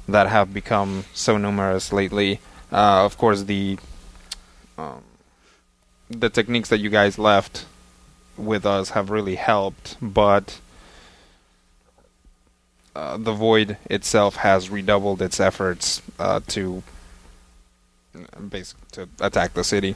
that 0.08 0.28
have 0.28 0.54
become 0.54 1.06
so 1.14 1.38
numerous 1.38 1.92
lately. 1.92 2.40
Uh, 2.72 3.06
of 3.06 3.18
course, 3.18 3.44
the 3.44 3.78
um, 4.78 5.04
the 6.10 6.30
techniques 6.30 6.70
that 6.70 6.80
you 6.80 6.90
guys 6.90 7.18
left 7.18 7.66
with 8.38 8.66
us 8.66 8.92
have 8.92 9.10
really 9.10 9.36
helped, 9.36 9.98
but 10.02 10.60
uh, 12.96 13.18
the 13.18 13.32
void 13.32 13.78
itself 13.90 14.38
has 14.38 14.70
redoubled 14.70 15.22
its 15.22 15.40
efforts 15.40 16.02
uh, 16.18 16.40
to 16.48 16.84
basic 18.50 18.78
to 18.92 19.08
attack 19.20 19.54
the 19.54 19.64
city. 19.64 19.96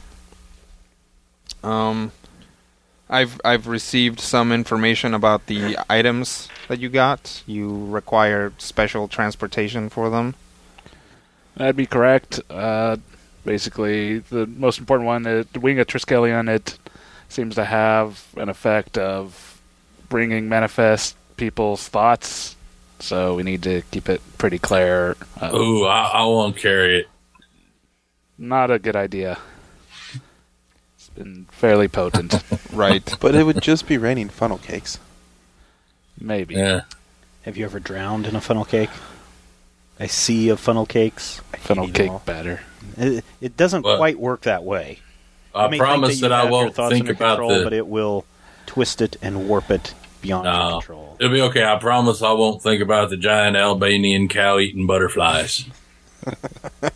Um, 1.64 2.12
I've 3.10 3.42
I've 3.44 3.68
received 3.68 4.20
some 4.20 4.52
information 4.52 5.14
about 5.14 5.48
the 5.48 5.78
items 5.89 6.48
that 6.68 6.80
you 6.80 6.89
got. 6.89 7.44
You 7.48 7.86
require 7.88 8.54
special 8.58 9.08
transportation 9.08 9.89
for 9.89 10.10
them. 10.10 10.36
That'd 11.58 11.76
be 11.76 11.86
correct. 11.86 12.39
Uh, 12.50 12.98
basically, 13.44 14.20
the 14.20 14.46
most 14.46 14.80
important 14.80 15.08
one, 15.08 15.24
the 15.24 15.46
Wing 15.60 15.80
of 15.80 15.88
Triskelion, 15.88 16.50
it 16.50 16.78
seems 17.32 17.55
to 17.55 17.65
have 17.65 18.25
an 18.38 18.49
effect 18.49 18.97
of 18.97 19.61
bringing 20.09 20.49
manifest 20.49 21.15
people's 21.38 21.88
thoughts. 21.88 22.55
So 22.99 23.36
we 23.36 23.43
need 23.43 23.63
to 23.63 23.82
keep 23.91 24.09
it 24.09 24.21
pretty 24.38 24.59
clear. 24.59 25.15
Uh, 25.39 25.51
Ooh, 25.55 25.86
I, 25.86 26.03
I 26.13 26.23
won't 26.25 26.55
carry 26.57 26.99
it. 26.99 27.09
Not 28.38 28.69
a 28.71 28.79
good 28.79 28.95
idea. 28.95 29.38
It's 30.95 31.09
been 31.09 31.45
fairly 31.51 31.88
potent. 31.88 32.36
Right. 32.73 33.13
But 33.19 33.36
it 33.36 33.43
would 33.43 33.61
just 33.61 33.86
be 33.86 33.97
raining 33.97 34.29
funnel 34.29 34.57
cakes. 34.57 34.97
Maybe. 36.19 36.55
Yeah. 36.55 36.84
Have 37.41 37.57
you 37.57 37.65
ever 37.65 37.82
drowned 37.82 38.25
in 38.25 38.36
a 38.36 38.39
funnel 38.41 38.63
cake? 38.63 38.89
A 39.99 40.07
sea 40.07 40.47
of 40.49 40.59
funnel 40.59 40.86
cakes? 40.86 41.41
Funnel 41.57 41.89
cake 41.89 42.11
batter. 42.25 42.61
It, 42.97 43.25
it 43.41 43.57
doesn't 43.57 43.84
Well- 43.84 43.97
quite 43.97 44.17
work 44.19 44.41
that 44.43 44.63
way. 44.63 44.99
I 45.54 45.78
promise 45.78 46.12
think 46.12 46.22
that, 46.22 46.32
I 46.32 46.45
won't 46.49 46.76
think 46.76 47.10
about 47.10 47.38
control, 47.38 47.58
the. 47.58 47.64
but 47.64 47.74
it 47.74 47.88
will 47.88 48.26
twist 48.66 49.02
it 49.02 49.18
and 49.22 49.47
warp 49.47 49.70
it 49.70 49.93
beyond 50.22 50.45
No. 50.45 50.80
control. 50.80 51.18
It'll 51.20 51.34
be 51.34 51.41
okay. 51.41 51.64
I 51.64 51.78
promise 51.78 52.22
I 52.22 52.32
won't 52.32 52.62
think 52.62 52.82
about 52.82 53.10
the 53.10 53.18
giant 53.18 53.58
Albanian 53.58 54.28
cow 54.28 54.60
eating 54.60 54.88
butterflies. 54.88 55.66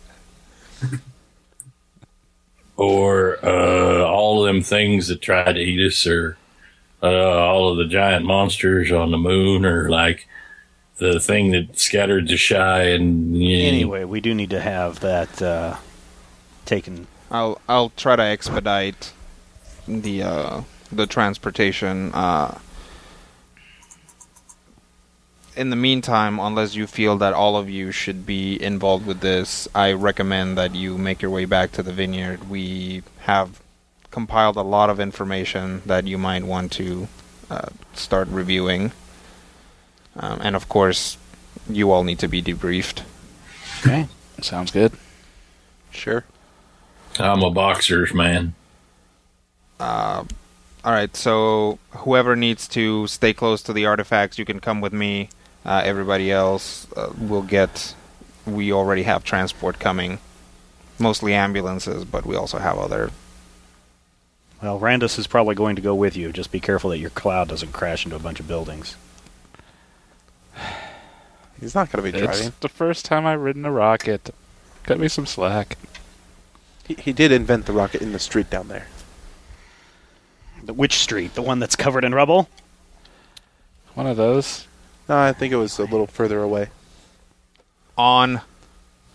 or 2.76 3.38
uh, 3.44 4.04
all 4.04 4.42
of 4.44 4.46
them 4.46 4.62
things 4.62 5.08
that 5.08 5.20
try 5.22 5.52
to 5.52 5.60
eat 5.60 5.84
us, 5.86 6.06
or 6.06 6.36
uh, 7.02 7.06
all 7.06 7.70
of 7.70 7.78
the 7.78 7.86
giant 7.86 8.24
monsters 8.24 8.92
on 8.92 9.10
the 9.10 9.18
moon, 9.18 9.64
or 9.64 9.88
like 9.90 10.26
the 10.98 11.20
thing 11.20 11.50
that 11.52 11.78
scattered 11.78 12.28
the 12.28 12.36
shy 12.36 12.84
and 12.84 13.36
yeah, 13.36 13.66
Anyway, 13.66 14.04
we 14.04 14.20
do 14.20 14.34
need 14.34 14.50
to 14.50 14.60
have 14.60 15.00
that 15.00 15.42
uh, 15.42 15.76
taken. 16.64 17.06
I'll 17.30 17.60
I'll 17.68 17.90
try 17.90 18.16
to 18.16 18.22
expedite 18.22 19.12
the 19.88 20.22
uh, 20.22 20.60
the 20.92 21.06
transportation. 21.06 22.12
Uh, 22.14 22.58
in 25.56 25.70
the 25.70 25.76
meantime, 25.76 26.38
unless 26.38 26.74
you 26.74 26.86
feel 26.86 27.16
that 27.18 27.32
all 27.32 27.56
of 27.56 27.70
you 27.70 27.90
should 27.90 28.26
be 28.26 28.62
involved 28.62 29.06
with 29.06 29.20
this, 29.20 29.66
I 29.74 29.92
recommend 29.92 30.58
that 30.58 30.74
you 30.74 30.98
make 30.98 31.22
your 31.22 31.30
way 31.30 31.46
back 31.46 31.72
to 31.72 31.82
the 31.82 31.92
vineyard. 31.92 32.50
We 32.50 33.02
have 33.20 33.62
compiled 34.10 34.56
a 34.56 34.62
lot 34.62 34.90
of 34.90 35.00
information 35.00 35.82
that 35.86 36.06
you 36.06 36.18
might 36.18 36.44
want 36.44 36.72
to 36.72 37.08
uh, 37.50 37.68
start 37.94 38.28
reviewing, 38.28 38.92
um, 40.14 40.40
and 40.42 40.54
of 40.54 40.68
course, 40.68 41.16
you 41.68 41.90
all 41.90 42.04
need 42.04 42.18
to 42.18 42.28
be 42.28 42.42
debriefed. 42.42 43.02
Okay. 43.80 44.08
Sounds 44.42 44.70
good. 44.70 44.92
Sure. 45.90 46.24
I'm 47.20 47.42
a 47.42 47.50
boxer's 47.50 48.12
man. 48.14 48.54
Uh, 49.78 50.24
all 50.84 50.92
right, 50.92 51.14
so 51.16 51.78
whoever 51.90 52.36
needs 52.36 52.68
to 52.68 53.06
stay 53.06 53.32
close 53.32 53.62
to 53.62 53.72
the 53.72 53.86
artifacts, 53.86 54.38
you 54.38 54.44
can 54.44 54.60
come 54.60 54.80
with 54.80 54.92
me. 54.92 55.28
Uh, 55.64 55.82
everybody 55.84 56.30
else 56.30 56.86
uh, 56.96 57.12
will 57.18 57.42
get. 57.42 57.94
We 58.46 58.72
already 58.72 59.02
have 59.02 59.24
transport 59.24 59.78
coming, 59.80 60.18
mostly 60.98 61.34
ambulances, 61.34 62.04
but 62.04 62.24
we 62.24 62.36
also 62.36 62.58
have 62.58 62.78
other. 62.78 63.10
Well, 64.62 64.78
Randus 64.80 65.18
is 65.18 65.26
probably 65.26 65.54
going 65.54 65.76
to 65.76 65.82
go 65.82 65.94
with 65.94 66.16
you. 66.16 66.32
Just 66.32 66.52
be 66.52 66.60
careful 66.60 66.90
that 66.90 66.98
your 66.98 67.10
cloud 67.10 67.48
doesn't 67.48 67.72
crash 67.72 68.04
into 68.04 68.16
a 68.16 68.20
bunch 68.20 68.38
of 68.40 68.48
buildings. 68.48 68.96
He's 71.60 71.74
not 71.74 71.90
going 71.90 72.04
to 72.04 72.12
be 72.12 72.16
It's 72.16 72.26
driving. 72.38 72.52
the 72.60 72.68
first 72.68 73.04
time 73.04 73.26
I've 73.26 73.40
ridden 73.40 73.64
a 73.64 73.72
rocket. 73.72 74.30
Cut 74.84 74.98
me 75.00 75.08
some 75.08 75.26
slack. 75.26 75.76
He, 76.86 76.94
he 76.94 77.12
did 77.12 77.32
invent 77.32 77.66
the 77.66 77.72
rocket 77.72 78.02
in 78.02 78.12
the 78.12 78.18
street 78.18 78.50
down 78.50 78.68
there. 78.68 78.86
The 80.64 80.72
which 80.72 80.94
street? 80.94 81.34
The 81.34 81.42
one 81.42 81.58
that's 81.58 81.76
covered 81.76 82.04
in 82.04 82.14
rubble? 82.14 82.48
One 83.94 84.06
of 84.06 84.16
those. 84.16 84.66
No, 85.08 85.16
I 85.16 85.32
think 85.32 85.52
it 85.52 85.56
was 85.56 85.78
a 85.78 85.84
little 85.84 86.06
further 86.06 86.42
away. 86.42 86.68
On, 87.96 88.40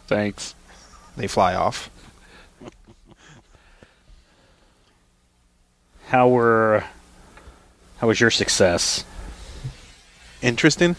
Thanks. 0.07 0.55
they 1.15 1.27
fly 1.27 1.53
off. 1.53 1.89
How 6.07 6.27
were? 6.27 6.83
How 7.99 8.07
was 8.07 8.19
your 8.19 8.31
success? 8.31 9.05
Interesting. 10.41 10.97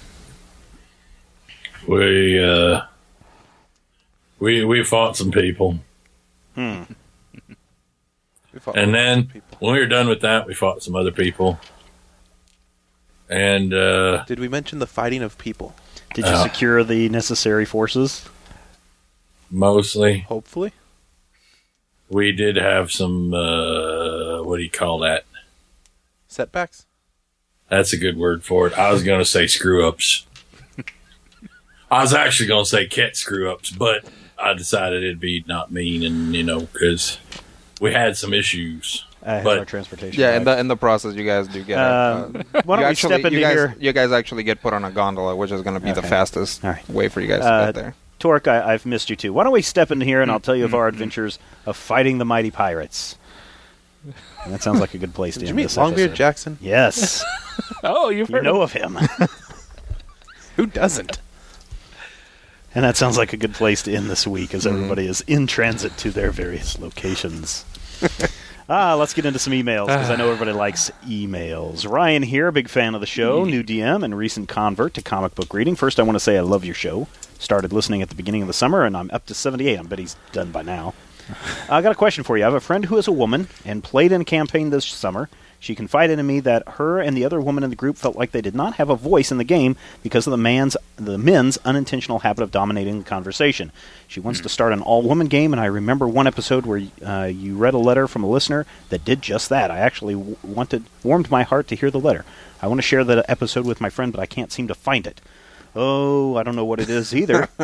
We 1.87 2.43
uh, 2.43 2.83
we 4.39 4.65
we 4.65 4.85
fought 4.85 5.17
some 5.17 5.31
people, 5.31 5.81
Hmm. 6.55 6.83
We 8.53 8.61
and 8.75 8.93
then 8.95 9.33
when 9.61 9.73
we 9.73 9.79
were 9.81 9.87
done 9.87 10.09
with 10.09 10.21
that, 10.21 10.47
we 10.47 10.53
fought 10.53 10.83
some 10.83 10.95
other 10.95 11.11
people, 11.11 11.59
and 13.31 13.73
uh, 13.73 14.25
Did 14.27 14.39
we 14.41 14.47
mention 14.49 14.79
the 14.79 14.87
fighting 14.87 15.23
of 15.23 15.39
people? 15.39 15.75
Did 16.13 16.27
you 16.27 16.33
Uh. 16.33 16.43
secure 16.43 16.85
the 16.85 17.09
necessary 17.09 17.65
forces? 17.65 18.27
mostly 19.51 20.21
Hopefully. 20.21 20.73
we 22.11 22.33
did 22.33 22.57
have 22.57 22.91
some 22.93 23.33
uh, 23.35 24.43
what 24.43 24.59
do 24.59 24.63
you 24.63 24.71
call 24.71 24.99
that? 25.01 25.25
Setbacks? 26.29 26.85
That's 27.71 27.93
a 27.95 27.99
good 27.99 28.19
word 28.19 28.45
for 28.45 28.67
it. 28.67 28.75
I 28.79 28.93
was 28.93 29.03
going 29.03 29.19
to 29.21 29.25
say 29.25 29.47
screw 29.47 29.87
ups. 29.89 30.27
I 31.91 32.03
was 32.03 32.13
actually 32.13 32.49
going 32.49 32.65
to 32.65 32.71
say 32.71 32.87
cat 32.87 33.17
screw 33.17 33.51
ups, 33.51 33.71
but 33.71 34.05
I 34.39 34.55
decided 34.55 35.03
it'd 35.05 35.21
be 35.21 35.45
not 35.47 35.71
mean, 35.71 36.03
and 36.05 36.35
you 36.35 36.43
know, 36.43 36.61
because 36.61 37.19
we 37.81 37.93
had 37.93 38.17
some 38.17 38.33
issues. 38.35 39.05
Uh, 39.25 39.41
But- 39.45 39.59
our 39.59 39.65
transportation. 39.65 40.21
Yeah, 40.21 40.37
in 40.37 40.43
the 40.45 40.59
in 40.59 40.67
the 40.67 40.77
process, 40.77 41.15
you 41.15 41.25
guys 41.25 41.47
do 41.47 41.63
get. 41.63 41.79
Um, 41.79 42.43
uh, 42.55 42.63
why 42.65 42.77
don't 42.77 42.81
you 42.81 42.87
we 42.87 42.91
actually, 42.91 43.15
step 43.15 43.25
into 43.27 43.39
you 43.39 43.45
guys, 43.45 43.53
here? 43.55 43.77
You 43.79 43.93
guys 43.93 44.11
actually 44.11 44.43
get 44.43 44.61
put 44.61 44.73
on 44.75 44.85
a 44.85 44.91
gondola, 44.91 45.37
which 45.37 45.53
is 45.53 45.63
going 45.63 45.75
to 45.75 45.81
be 45.85 45.93
the 45.93 46.03
fastest 46.03 46.65
All 46.65 46.71
right. 46.73 46.89
way 46.91 47.09
for 47.09 47.21
you 47.21 47.29
guys 47.29 47.43
Uh, 47.43 47.61
to 47.61 47.67
get 47.73 47.75
there. 47.77 47.95
Torque, 48.19 48.49
I, 48.49 48.73
I've 48.75 48.85
missed 48.87 49.11
you 49.11 49.17
too. 49.17 49.33
Why 49.33 49.45
don't 49.45 49.53
we 49.53 49.63
step 49.63 49.91
into 49.93 50.05
here 50.05 50.21
and 50.23 50.31
I'll 50.31 50.41
tell 50.41 50.55
you 50.57 50.65
of 50.65 50.75
our 50.75 50.87
adventures 50.89 51.39
of 51.67 51.77
fighting 51.77 52.19
the 52.19 52.25
mighty 52.25 52.51
pirates. 52.53 53.17
And 54.45 54.53
that 54.53 54.63
sounds 54.63 54.81
like 54.81 54.95
a 54.95 54.99
good 54.99 55.15
place 55.15 55.35
to 55.35 55.41
Did 55.41 55.47
you 55.47 55.51
end 55.51 55.57
meet 55.57 55.63
this 55.65 55.77
Longbeard 55.77 55.93
episode. 55.93 56.15
Jackson? 56.15 56.59
Yes, 56.61 57.25
Oh, 57.85 58.11
you've 58.11 58.31
you 58.31 58.43
know 58.43 58.63
of 58.63 58.73
him. 58.73 58.97
Who 60.57 60.67
doesn't? 60.67 61.19
And 62.75 62.85
that 62.85 62.97
sounds 62.97 63.19
like 63.19 63.33
a 63.33 63.37
good 63.37 63.55
place 63.55 63.83
to 63.83 63.93
end 63.93 64.09
this 64.09 64.27
week 64.27 64.55
as 64.55 64.65
mm-hmm. 64.65 64.77
everybody 64.77 65.07
is 65.07 65.21
in 65.23 65.47
transit 65.47 65.97
to 65.99 66.11
their 66.11 66.31
various 66.31 66.79
locations. 66.79 67.65
ah, 68.69 68.95
let's 68.95 69.13
get 69.13 69.27
into 69.27 69.39
some 69.39 69.53
emails 69.53 69.87
because 69.87 70.09
I 70.09 70.17
know 70.17 70.29
ah. 70.29 70.33
everybody 70.33 70.57
likes 70.57 70.91
emails. 71.07 71.89
Ryan 71.89 72.23
here, 72.23 72.51
big 72.51 72.69
fan 72.69 72.95
of 72.95 73.01
the 73.01 73.07
show, 73.07 73.43
mm-hmm. 73.43 73.51
new 73.51 73.63
DM 73.63 74.03
and 74.03 74.17
recent 74.17 74.49
convert 74.49 74.95
to 74.95 75.03
comic 75.03 75.35
book 75.35 75.53
reading. 75.53 75.77
First, 75.77 76.01
I 76.01 76.03
want 76.03 76.17
to 76.17 76.21
say 76.21 76.39
I 76.39 76.41
love 76.41 76.65
your 76.65 76.75
show. 76.75 77.09
Started 77.39 77.73
listening 77.73 78.03
at 78.03 78.09
the 78.09 78.15
beginning 78.15 78.43
of 78.43 78.49
the 78.49 78.55
summer 78.55 78.85
and 78.85 78.97
I'm 78.97 79.11
up 79.13 79.27
to 79.27 79.35
78. 79.35 79.79
I 79.79 79.83
bet 79.83 79.99
he's 79.99 80.17
done 80.33 80.51
by 80.51 80.63
now. 80.63 80.95
I 81.69 81.83
got 81.83 81.93
a 81.93 81.97
question 81.97 82.25
for 82.25 82.37
you. 82.39 82.45
I 82.45 82.47
have 82.47 82.55
a 82.55 82.61
friend 82.61 82.87
who 82.87 82.97
is 82.97 83.07
a 83.07 83.13
woman 83.13 83.49
and 83.65 83.85
played 83.85 84.13
in 84.13 84.23
a 84.23 84.25
campaign 84.25 84.71
this 84.71 84.87
summer. 84.87 85.29
She 85.63 85.77
confided 85.77 86.19
in 86.19 86.27
me 86.27 86.41
that 86.41 86.71
her 86.71 86.99
and 86.99 87.17
the 87.17 87.25
other 87.25 87.41
woman 87.41 87.63
in 87.63 87.71
the 87.71 87.77
group 87.77 87.97
felt 87.97 88.17
like 88.17 88.33
they 88.33 88.41
did 88.41 88.57
not 88.57 88.75
have 88.75 88.91
a 88.91 88.97
voice 88.97 89.31
in 89.31 89.39
the 89.39 89.45
game 89.45 89.77
because 90.03 90.27
of 90.27 90.33
the 90.33 90.37
man's 90.37 90.77
the 90.97 91.17
men's 91.17 91.57
unintentional 91.59 92.19
habit 92.19 92.43
of 92.43 92.51
dominating 92.51 92.99
the 92.99 93.05
conversation. 93.05 93.71
She 94.09 94.19
wants 94.19 94.41
to 94.41 94.49
start 94.49 94.73
an 94.73 94.83
all-woman 94.83 95.29
game, 95.29 95.53
and 95.53 95.61
I 95.61 95.67
remember 95.67 96.09
one 96.09 96.27
episode 96.27 96.67
where 96.67 96.83
uh, 97.07 97.27
you 97.27 97.57
read 97.57 97.75
a 97.75 97.79
letter 97.79 98.09
from 98.09 98.25
a 98.25 98.29
listener 98.29 98.67
that 98.89 99.05
did 99.05 99.23
just 99.23 99.51
that. 99.51 99.71
I 99.71 99.79
actually 99.79 100.17
wanted 100.17 100.83
warmed 101.05 101.31
my 101.31 101.45
heart 101.45 101.69
to 101.69 101.77
hear 101.77 101.93
the 101.93 102.01
letter. 102.01 102.25
I 102.61 102.67
want 102.67 102.79
to 102.79 102.83
share 102.83 103.05
that 103.05 103.31
episode 103.31 103.65
with 103.65 103.81
my 103.81 103.89
friend, 103.89 104.13
but 104.13 104.21
I 104.21 104.27
can't 104.27 104.51
seem 104.51 104.67
to 104.67 104.75
find 104.75 105.07
it. 105.07 105.21
Oh, 105.75 106.37
I 106.37 106.43
don't 106.43 106.55
know 106.57 106.65
what 106.67 106.81
it 106.81 106.91
is 106.91 107.15
either. 107.15 107.49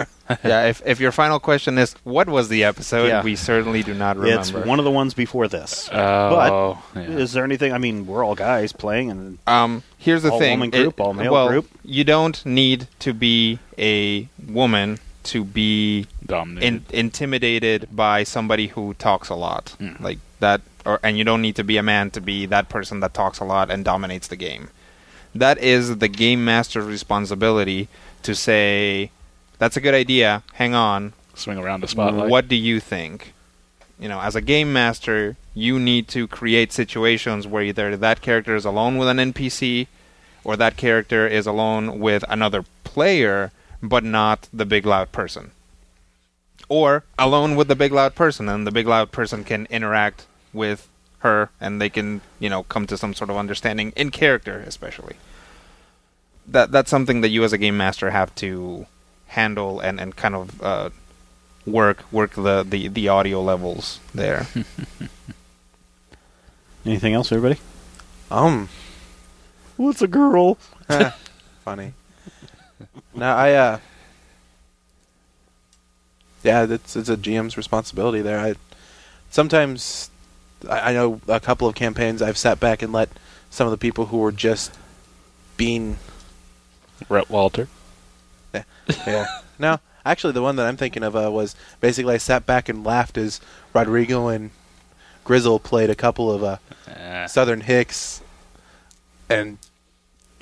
yeah, 0.44 0.64
if 0.66 0.82
if 0.86 0.98
your 1.00 1.12
final 1.12 1.38
question 1.38 1.76
is 1.78 1.94
what 2.04 2.28
was 2.28 2.48
the 2.48 2.64
episode, 2.64 3.06
Yeah. 3.09 3.22
we 3.22 3.36
certainly 3.36 3.82
do 3.82 3.92
not 3.94 4.16
remember. 4.16 4.40
it's 4.40 4.52
one 4.52 4.78
of 4.78 4.84
the 4.86 4.90
ones 4.90 5.12
before 5.14 5.46
this. 5.48 5.88
Oh, 5.92 6.82
but 6.94 7.00
yeah. 7.02 7.16
is 7.16 7.32
there 7.32 7.44
anything? 7.44 7.72
I 7.72 7.78
mean, 7.78 8.06
we're 8.06 8.24
all 8.24 8.34
guys 8.34 8.72
playing, 8.72 9.11
and 9.11 9.38
Um, 9.46 9.82
here's 9.98 10.22
the 10.22 10.30
All 10.30 10.38
thing: 10.38 10.59
woman 10.59 10.70
group, 10.70 10.98
all 11.00 11.12
male 11.12 11.32
well, 11.32 11.48
group? 11.48 11.68
You 11.84 12.04
don't 12.04 12.44
need 12.46 12.88
to 13.00 13.12
be 13.12 13.59
a 13.78 14.28
woman 14.48 14.98
to 15.24 15.44
be 15.44 16.06
dominated. 16.24 16.84
in, 16.90 16.98
intimidated 16.98 17.88
by 17.92 18.24
somebody 18.24 18.68
who 18.68 18.94
talks 18.94 19.28
a 19.28 19.34
lot, 19.34 19.74
Hmm. 19.78 20.02
like 20.02 20.18
that, 20.40 20.62
or 20.86 20.98
and 21.02 21.18
you 21.18 21.24
don't 21.24 21.42
need 21.42 21.56
to 21.56 21.64
be 21.64 21.76
a 21.76 21.82
man 21.82 22.11
to 22.12 22.20
be 22.22 22.46
that 22.46 22.70
person 22.70 23.00
that 23.00 23.12
talks 23.12 23.38
a 23.38 23.44
lot 23.44 23.70
and 23.70 23.84
dominates 23.84 24.28
the 24.28 24.36
game. 24.36 24.70
That 25.35 25.59
is 25.59 25.99
the 25.99 26.09
game 26.09 26.45
master's 26.45 26.87
responsibility 26.87 27.89
to 28.22 28.35
say, 28.35 29.11
"That's 29.59 29.76
a 29.76 29.81
good 29.81 29.95
idea. 29.95 30.43
Hang 30.55 30.74
on, 30.74 31.12
Swing 31.35 31.59
around 31.59 31.81
the 31.83 31.89
spotlight. 31.89 32.29
what 32.29 32.49
do 32.49 32.57
you 32.57 32.81
think? 32.81 33.33
You 34.01 34.09
know, 34.09 34.20
as 34.20 34.37
a 34.37 34.41
game 34.41 34.72
master, 34.72 35.37
you 35.55 35.79
need 35.81 36.09
to 36.09 36.26
create 36.29 36.72
situations 36.72 37.47
where 37.47 37.62
either 37.62 37.97
that 37.97 38.20
character 38.20 38.55
is 38.55 38.64
alone 38.64 38.97
with 38.97 39.09
an 39.09 39.18
NPC 39.18 39.89
or 40.45 40.57
that 40.57 40.76
character 40.76 41.26
is 41.26 41.47
alone 41.47 41.99
with 41.99 42.24
another 42.29 42.64
player, 42.85 43.51
but 43.83 44.05
not 44.05 44.49
the 44.53 44.64
big 44.64 44.87
loud 44.87 45.11
person. 45.12 45.51
Or 46.68 47.05
alone 47.18 47.57
with 47.57 47.68
the 47.68 47.74
big 47.74 47.93
loud 47.93 48.14
person, 48.14 48.49
and 48.49 48.66
the 48.66 48.70
big 48.70 48.87
loud 48.87 49.11
person 49.11 49.43
can 49.43 49.66
interact 49.70 50.26
with 50.53 50.89
her 51.21 51.51
and 51.61 51.81
they 51.81 51.89
can, 51.89 52.21
you 52.39 52.49
know, 52.49 52.62
come 52.64 52.87
to 52.87 52.97
some 52.97 53.14
sort 53.14 53.31
of 53.31 53.37
understanding 53.37 53.93
in 53.97 54.11
character, 54.11 54.62
especially. 54.66 55.16
That 56.47 56.73
that's 56.73 56.91
something 56.91 57.21
that 57.21 57.29
you 57.29 57.45
as 57.45 57.53
a 57.53 57.59
game 57.59 57.77
master 57.77 58.11
have 58.11 58.35
to 58.37 58.87
handle 59.29 59.81
and, 59.81 60.01
and 60.01 60.16
kind 60.16 60.35
of 60.35 60.62
uh, 60.62 60.91
work 61.66 62.11
work 62.12 62.35
the, 62.35 62.64
the, 62.66 62.89
the 62.89 63.09
audio 63.09 63.43
levels 63.43 64.01
there. 64.14 64.47
anything 66.87 67.14
else, 67.14 67.31
everybody? 67.31 67.61
Um, 68.31 68.69
What's 69.77 70.03
a 70.03 70.09
girl? 70.09 70.59
funny. 71.64 71.93
now 73.14 73.37
I 73.37 73.53
uh, 73.53 73.79
yeah, 76.43 76.64
it's 76.64 76.97
it's 76.97 77.09
a 77.09 77.16
GM's 77.16 77.57
responsibility 77.57 78.23
there. 78.23 78.39
I 78.39 78.55
sometimes 79.31 80.11
I, 80.68 80.90
I 80.90 80.92
know 80.92 81.20
a 81.28 81.40
couple 81.40 81.68
of 81.68 81.74
campaigns 81.74 82.22
I've 82.22 82.38
sat 82.38 82.59
back 82.59 82.80
and 82.82 82.92
let 82.92 83.11
some 83.50 83.66
of 83.66 83.70
the 83.70 83.76
people 83.78 84.06
who 84.06 84.18
were 84.18 84.32
just 84.32 84.76
being 85.56 85.98
Rhett 87.09 87.28
Walter. 87.28 87.68
yeah. 88.54 88.62
yeah. 89.06 89.26
no, 89.59 89.80
actually, 90.04 90.32
the 90.32 90.42
one 90.42 90.56
that 90.56 90.66
I'm 90.66 90.76
thinking 90.76 91.02
of 91.02 91.14
uh, 91.16 91.30
was 91.30 91.54
basically 91.80 92.14
I 92.14 92.18
sat 92.18 92.46
back 92.46 92.68
and 92.68 92.84
laughed 92.84 93.18
as 93.18 93.40
Rodrigo 93.74 94.28
and 94.28 94.50
Grizzle 95.24 95.59
played 95.59 95.90
a 95.90 95.94
couple 95.94 96.32
of 96.32 96.42
uh, 96.42 96.56
Eh. 96.88 97.26
Southern 97.26 97.61
Hicks, 97.61 98.22
and 99.28 99.59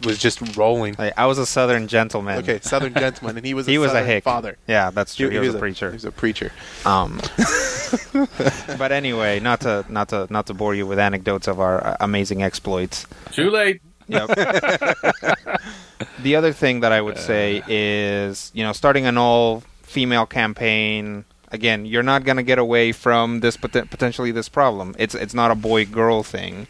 was 0.05 0.19
just 0.19 0.57
rolling. 0.57 0.95
Like, 0.99 1.15
I 1.17 1.27
was 1.27 1.39
a 1.39 1.47
southern 1.47 1.89
gentleman. 1.89 2.39
Okay, 2.39 2.61
Southern 2.61 2.95
gentleman, 2.95 3.37
and 3.37 3.47
he 3.47 3.55
was 3.55 3.67
a 3.69 3.71
he 3.71 3.79
was 3.79 3.93
a 3.93 4.05
hick. 4.05 4.25
father. 4.25 4.59
Yeah, 4.67 4.91
that's 4.91 5.15
true. 5.15 5.31
He, 5.31 5.39
was, 5.39 5.55
a 5.55 5.59
preacher. 5.59 5.91
He 5.91 5.95
was 5.95 6.05
a 6.05 6.13
preacher. 6.13 6.53
Um, 6.85 7.21
but 8.79 8.93
anyway, 8.93 9.41
not 9.41 9.61
to 9.63 9.85
not 9.89 10.11
to 10.11 10.27
not 10.31 10.47
to 10.47 10.55
bore 10.55 10.75
you 10.75 10.87
with 10.87 10.99
anecdotes 10.99 11.49
of 11.49 11.61
our 11.61 11.85
uh, 11.85 11.97
amazing 12.01 12.43
exploits. 12.43 13.07
Too 13.33 13.51
late. 13.51 13.81
Yep. 14.09 14.29
the 16.23 16.37
other 16.37 16.53
thing 16.53 16.81
that 16.81 16.93
I 16.93 17.01
would 17.01 17.19
say 17.19 17.63
is, 17.67 18.53
you 18.55 18.63
know, 18.63 18.73
starting 18.73 19.07
an 19.07 19.19
all 19.19 19.63
female 19.83 20.27
campaign. 20.27 21.25
Again, 21.53 21.87
you're 21.87 22.03
not 22.03 22.25
going 22.25 22.37
to 22.37 22.43
get 22.43 22.59
away 22.59 22.93
from 22.93 23.41
this 23.41 23.57
poten- 23.57 23.89
potentially 23.89 24.33
this 24.33 24.49
problem. 24.49 24.95
It's 24.99 25.15
it's 25.15 25.35
not 25.35 25.51
a 25.51 25.55
boy 25.55 25.87
girl 25.87 26.23
thing. 26.23 26.67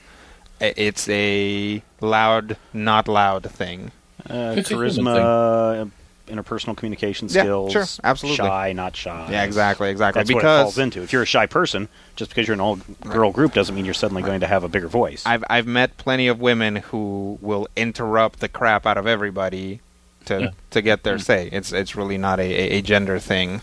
It's 0.60 1.08
a 1.08 1.82
loud, 2.00 2.56
not 2.72 3.08
loud 3.08 3.50
thing. 3.50 3.90
Uh, 4.28 4.54
It's 4.56 4.70
a 4.70 4.74
human 4.74 4.90
charisma, 5.04 5.90
interpersonal 6.28 6.76
communication 6.76 7.28
Yeah, 7.30 7.42
skills. 7.42 7.72
sure, 7.72 7.84
absolutely. 8.02 8.36
Shy, 8.48 8.72
not 8.72 8.96
shy. 8.96 9.28
Yeah, 9.30 9.44
exactly, 9.44 9.90
exactly. 9.90 10.20
That's 10.20 10.32
what 10.32 10.42
it 10.42 10.46
falls 10.46 10.78
into. 10.78 11.02
If 11.02 11.12
you're 11.12 11.22
a 11.22 11.26
shy 11.26 11.46
person, 11.46 11.88
just 12.16 12.30
because 12.30 12.48
you're 12.48 12.54
an 12.54 12.60
all 12.60 12.76
girl 13.02 13.30
group 13.30 13.52
doesn't 13.54 13.74
mean 13.74 13.84
you're 13.84 13.94
suddenly 13.94 14.22
going 14.22 14.40
to 14.40 14.46
have 14.48 14.64
a 14.64 14.68
bigger 14.68 14.88
voice. 14.88 15.22
I've 15.24 15.44
I've 15.48 15.66
met 15.68 15.96
plenty 15.98 16.26
of 16.26 16.40
women 16.40 16.76
who 16.76 17.38
will 17.40 17.68
interrupt 17.76 18.40
the 18.40 18.48
crap 18.48 18.86
out 18.86 18.96
of 18.98 19.06
everybody 19.06 19.80
to 20.24 20.40
Yeah. 20.40 20.50
to 20.70 20.82
get 20.82 21.04
their 21.04 21.20
say. 21.20 21.48
It's 21.52 21.70
it's 21.72 21.94
really 21.94 22.18
not 22.18 22.40
a, 22.40 22.42
a, 22.42 22.78
a 22.78 22.82
gender 22.82 23.20
thing. 23.20 23.60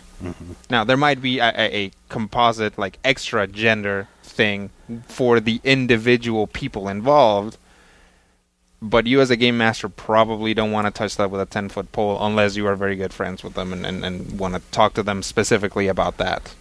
Now 0.69 0.85
there 0.85 0.95
might 0.95 1.21
be 1.21 1.39
a, 1.39 1.49
a, 1.49 1.75
a 1.87 1.91
composite 2.07 2.77
like 2.77 2.97
extra 3.03 3.45
gender 3.45 4.07
thing 4.23 4.69
for 5.07 5.41
the 5.41 5.59
individual 5.65 6.47
people 6.47 6.87
involved. 6.87 7.57
But 8.85 9.07
you 9.07 9.21
as 9.21 9.29
a 9.29 9.37
game 9.37 9.57
master 9.57 9.87
probably 9.87 10.53
don't 10.53 10.73
want 10.73 10.87
to 10.87 10.91
touch 10.91 11.15
that 11.15 11.31
with 11.31 11.39
a 11.39 11.45
ten 11.45 11.69
foot 11.69 11.93
pole 11.93 12.17
unless 12.19 12.57
you 12.57 12.67
are 12.67 12.75
very 12.75 12.97
good 12.97 13.13
friends 13.13 13.41
with 13.41 13.53
them 13.53 13.71
and, 13.71 13.85
and, 13.85 14.03
and 14.03 14.37
want 14.37 14.55
to 14.55 14.61
talk 14.71 14.93
to 14.95 15.03
them 15.03 15.23
specifically 15.23 15.87
about 15.87 16.17
that. 16.17 16.53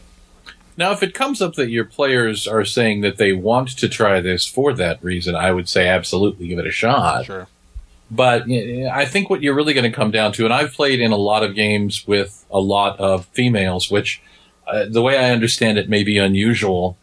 Now, 0.76 0.92
if 0.92 1.02
it 1.02 1.14
comes 1.14 1.42
up 1.42 1.54
that 1.56 1.68
your 1.68 1.84
players 1.84 2.46
are 2.46 2.64
saying 2.64 3.00
that 3.00 3.16
they 3.16 3.32
want 3.32 3.76
to 3.76 3.88
try 3.88 4.20
this 4.20 4.46
for 4.46 4.72
that 4.74 5.02
reason, 5.02 5.34
I 5.34 5.50
would 5.50 5.68
say 5.68 5.88
absolutely 5.88 6.46
give 6.46 6.60
it 6.60 6.66
a 6.66 6.70
shot. 6.70 7.26
Sure. 7.26 7.48
But 8.08 8.44
I 8.48 9.04
think 9.04 9.28
what 9.28 9.42
you're 9.42 9.54
really 9.54 9.74
going 9.74 9.90
to 9.90 9.96
come 9.96 10.12
down 10.12 10.32
to, 10.34 10.44
and 10.44 10.54
I've 10.54 10.72
played 10.72 11.00
in 11.00 11.10
a 11.10 11.16
lot 11.16 11.42
of 11.42 11.56
games 11.56 12.06
with 12.06 12.46
a 12.50 12.60
lot 12.60 13.00
of 13.00 13.26
females, 13.32 13.90
which 13.90 14.22
uh, 14.66 14.84
the 14.88 15.02
way 15.02 15.18
I 15.18 15.30
understand 15.30 15.76
it 15.76 15.88
may 15.88 16.04
be 16.04 16.18
unusual, 16.18 16.96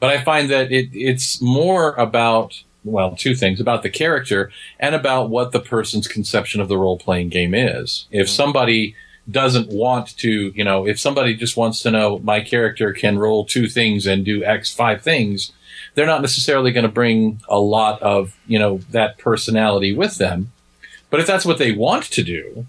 but 0.00 0.10
I 0.10 0.22
find 0.22 0.50
that 0.50 0.70
it, 0.70 0.90
it's 0.92 1.40
more 1.40 1.94
about, 1.94 2.62
well, 2.84 3.16
two 3.16 3.34
things 3.34 3.60
about 3.60 3.82
the 3.82 3.90
character 3.90 4.50
and 4.78 4.94
about 4.94 5.30
what 5.30 5.52
the 5.52 5.60
person's 5.60 6.06
conception 6.06 6.60
of 6.60 6.68
the 6.68 6.78
role 6.78 6.98
playing 6.98 7.30
game 7.30 7.54
is. 7.54 8.06
If 8.10 8.26
mm-hmm. 8.26 8.34
somebody 8.34 8.96
doesn't 9.30 9.68
want 9.68 10.16
to, 10.18 10.52
you 10.54 10.64
know, 10.64 10.86
if 10.86 11.00
somebody 11.00 11.34
just 11.34 11.56
wants 11.56 11.80
to 11.82 11.90
know 11.90 12.18
my 12.18 12.40
character 12.40 12.92
can 12.92 13.18
roll 13.18 13.44
two 13.44 13.68
things 13.68 14.06
and 14.06 14.24
do 14.24 14.44
X 14.44 14.72
five 14.72 15.02
things, 15.02 15.52
they're 15.94 16.06
not 16.06 16.20
necessarily 16.20 16.72
going 16.72 16.84
to 16.84 16.92
bring 16.92 17.40
a 17.48 17.58
lot 17.58 18.00
of, 18.02 18.36
you 18.46 18.58
know, 18.58 18.78
that 18.90 19.18
personality 19.18 19.94
with 19.94 20.18
them. 20.18 20.52
But 21.10 21.20
if 21.20 21.26
that's 21.26 21.46
what 21.46 21.58
they 21.58 21.72
want 21.72 22.04
to 22.04 22.22
do, 22.22 22.66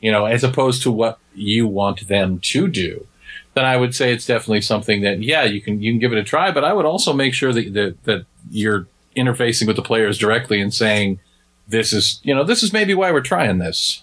you 0.00 0.12
know, 0.12 0.26
as 0.26 0.44
opposed 0.44 0.82
to 0.82 0.90
what 0.90 1.18
you 1.34 1.66
want 1.66 2.08
them 2.08 2.38
to 2.40 2.68
do, 2.68 3.06
then 3.54 3.64
I 3.64 3.76
would 3.76 3.94
say 3.94 4.12
it's 4.12 4.26
definitely 4.26 4.60
something 4.60 5.02
that, 5.02 5.22
yeah, 5.22 5.44
you 5.44 5.60
can, 5.60 5.80
you 5.80 5.92
can 5.92 6.00
give 6.00 6.12
it 6.12 6.18
a 6.18 6.24
try, 6.24 6.50
but 6.50 6.64
I 6.64 6.72
would 6.72 6.84
also 6.84 7.12
make 7.12 7.34
sure 7.34 7.52
that, 7.52 7.72
that, 7.74 8.02
that 8.04 8.26
you're 8.50 8.86
interfacing 9.16 9.66
with 9.66 9.76
the 9.76 9.82
players 9.82 10.18
directly 10.18 10.60
and 10.60 10.74
saying, 10.74 11.20
this 11.68 11.92
is, 11.92 12.20
you 12.22 12.34
know, 12.34 12.44
this 12.44 12.62
is 12.62 12.72
maybe 12.72 12.94
why 12.94 13.12
we're 13.12 13.20
trying 13.20 13.58
this. 13.58 14.02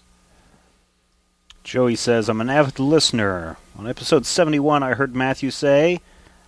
Joey 1.63 1.95
says, 1.95 2.27
I'm 2.27 2.41
an 2.41 2.49
avid 2.49 2.79
listener. 2.79 3.57
On 3.77 3.87
episode 3.87 4.25
71, 4.25 4.83
I 4.83 4.93
heard 4.93 5.15
Matthew 5.15 5.51
say, 5.51 5.99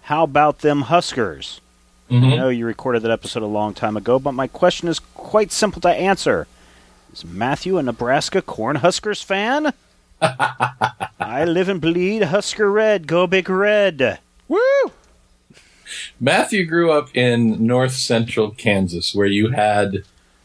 How 0.04 0.24
about 0.24 0.60
them 0.60 0.84
Huskers? 0.84 1.62
I 2.10 2.14
mm-hmm. 2.14 2.36
know 2.36 2.50
you 2.50 2.66
recorded 2.66 3.04
that 3.04 3.12
episode 3.12 3.44
a 3.44 3.48
long 3.48 3.74
time 3.74 3.96
ago, 3.96 4.20
but 4.20 4.34
my 4.34 4.48
question 4.48 4.88
is 4.88 5.00
quite 5.00 5.52
simple 5.52 5.82
to 5.82 5.90
answer. 5.90 6.48
Is 7.12 7.24
Matthew 7.24 7.78
a 7.78 7.84
Nebraska 7.84 8.42
Cornhuskers 8.42 9.24
fan? 9.24 9.74
I 11.20 11.44
live 11.46 11.68
and 11.68 11.82
bleed 11.82 12.24
Husker 12.24 12.72
Red. 12.72 13.08
Go 13.08 13.28
Big 13.28 13.50
Red. 13.50 14.20
Woo! 14.48 14.60
Matthew 16.20 16.66
grew 16.66 16.92
up 16.92 17.10
in 17.16 17.66
north 17.66 17.94
central 17.94 18.52
Kansas 18.52 19.14
where 19.14 19.28
you 19.28 19.50
had 19.50 20.04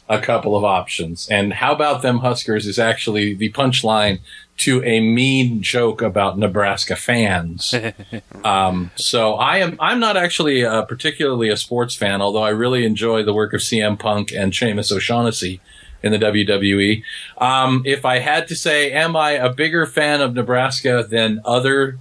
a 0.08 0.20
couple 0.20 0.56
of 0.56 0.64
options. 0.64 1.28
And 1.28 1.52
how 1.52 1.72
about 1.72 2.02
them 2.02 2.18
Huskers 2.18 2.66
is 2.66 2.78
actually 2.78 3.34
the 3.34 3.52
punchline 3.52 4.20
to 4.58 4.82
a 4.82 4.98
mean 5.00 5.62
joke 5.62 6.02
about 6.02 6.38
Nebraska 6.38 6.96
fans. 6.96 7.72
um, 8.44 8.90
so 8.96 9.34
I 9.34 9.58
am, 9.58 9.76
I'm 9.78 10.00
not 10.00 10.16
actually 10.16 10.64
uh, 10.64 10.82
particularly 10.82 11.50
a 11.50 11.56
sports 11.56 11.94
fan, 11.94 12.20
although 12.20 12.42
I 12.42 12.50
really 12.50 12.84
enjoy 12.84 13.22
the 13.22 13.34
work 13.34 13.52
of 13.52 13.60
CM 13.60 13.96
Punk 13.96 14.32
and 14.32 14.52
Sheamus 14.52 14.90
O'Shaughnessy 14.90 15.60
in 16.02 16.12
the 16.12 16.18
WWE. 16.18 17.02
Um, 17.38 17.82
if 17.84 18.04
I 18.04 18.18
had 18.18 18.48
to 18.48 18.56
say, 18.56 18.92
am 18.92 19.16
I 19.16 19.32
a 19.32 19.52
bigger 19.52 19.86
fan 19.86 20.20
of 20.20 20.34
Nebraska 20.34 21.06
than 21.08 21.40
other 21.44 21.98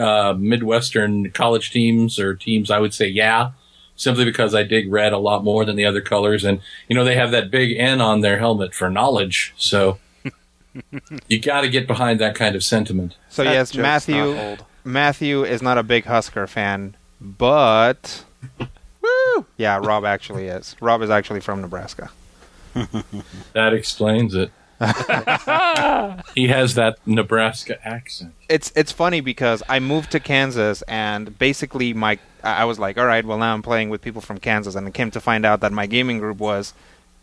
uh, 0.00 0.34
Midwestern 0.36 1.30
college 1.30 1.70
teams 1.70 2.18
or 2.18 2.34
teams, 2.34 2.70
I 2.70 2.78
would 2.78 2.94
say 2.94 3.06
yeah, 3.06 3.52
simply 3.96 4.24
because 4.24 4.54
I 4.54 4.62
dig 4.62 4.90
red 4.90 5.12
a 5.12 5.18
lot 5.18 5.44
more 5.44 5.64
than 5.64 5.76
the 5.76 5.84
other 5.84 6.00
colors. 6.00 6.44
And, 6.44 6.60
you 6.88 6.96
know, 6.96 7.04
they 7.04 7.16
have 7.16 7.30
that 7.32 7.50
big 7.50 7.76
N 7.78 8.00
on 8.00 8.20
their 8.20 8.38
helmet 8.38 8.74
for 8.74 8.90
knowledge. 8.90 9.54
So 9.56 9.98
you 11.28 11.40
got 11.40 11.62
to 11.62 11.68
get 11.68 11.86
behind 11.86 12.20
that 12.20 12.34
kind 12.34 12.56
of 12.56 12.64
sentiment. 12.64 13.16
So 13.28 13.44
That 13.44 13.52
yes, 13.52 13.74
Matthew. 13.74 14.56
Matthew 14.84 15.44
is 15.44 15.62
not 15.62 15.78
a 15.78 15.82
big 15.82 16.04
Husker 16.04 16.46
fan, 16.46 16.94
but 17.18 18.24
woo, 19.02 19.46
yeah, 19.56 19.78
Rob 19.82 20.04
actually 20.04 20.46
is. 20.46 20.76
Rob 20.80 21.00
is 21.00 21.08
actually 21.08 21.40
from 21.40 21.62
Nebraska. 21.62 22.10
That 23.52 23.72
explains 23.72 24.34
it. 24.34 24.50
he 26.34 26.48
has 26.48 26.74
that 26.74 26.96
Nebraska 27.06 27.78
accent. 27.86 28.34
It's 28.48 28.72
it's 28.74 28.90
funny 28.90 29.20
because 29.20 29.62
I 29.68 29.78
moved 29.78 30.10
to 30.12 30.20
Kansas 30.20 30.82
and 30.82 31.38
basically 31.38 31.92
my 31.92 32.18
I 32.42 32.62
I 32.62 32.64
was 32.64 32.78
like, 32.78 32.98
all 32.98 33.06
right, 33.06 33.24
well 33.24 33.38
now 33.38 33.54
I'm 33.54 33.62
playing 33.62 33.90
with 33.90 34.02
people 34.02 34.20
from 34.20 34.38
Kansas, 34.38 34.74
and 34.74 34.86
I 34.86 34.90
came 34.90 35.10
to 35.12 35.20
find 35.20 35.46
out 35.46 35.60
that 35.60 35.72
my 35.72 35.86
gaming 35.86 36.18
group 36.18 36.38
was 36.38 36.74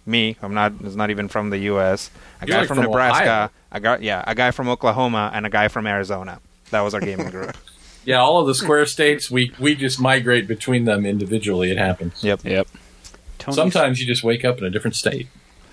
me. 0.05 0.37
I'm 0.41 0.53
not. 0.53 0.73
It's 0.81 0.95
not 0.95 1.09
even 1.09 1.27
from 1.27 1.49
the 1.49 1.59
U.S. 1.59 2.09
A 2.41 2.47
You're 2.47 2.53
guy 2.53 2.59
like 2.59 2.67
from, 2.67 2.77
from 2.77 2.85
Nebraska. 2.85 3.23
Ohio. 3.23 3.49
A 3.73 3.79
guy, 3.79 3.97
yeah, 3.97 4.23
a 4.25 4.33
guy 4.33 4.51
from 4.51 4.69
Oklahoma, 4.69 5.31
and 5.33 5.45
a 5.45 5.49
guy 5.49 5.67
from 5.67 5.85
Arizona. 5.85 6.39
That 6.71 6.81
was 6.81 6.93
our 6.93 7.01
gaming 7.01 7.29
group. 7.29 7.55
Yeah, 8.03 8.17
all 8.17 8.39
of 8.41 8.47
the 8.47 8.55
square 8.55 8.87
states, 8.87 9.29
we, 9.29 9.53
we 9.59 9.75
just 9.75 10.01
migrate 10.01 10.47
between 10.47 10.85
them 10.85 11.05
individually. 11.05 11.69
It 11.69 11.77
happens. 11.77 12.23
Yep. 12.23 12.43
Yep. 12.43 12.67
Tony, 13.37 13.55
Sometimes 13.55 13.99
you 13.99 14.07
just 14.07 14.23
wake 14.23 14.43
up 14.43 14.57
in 14.57 14.63
a 14.63 14.71
different 14.71 14.95
state. 14.95 15.27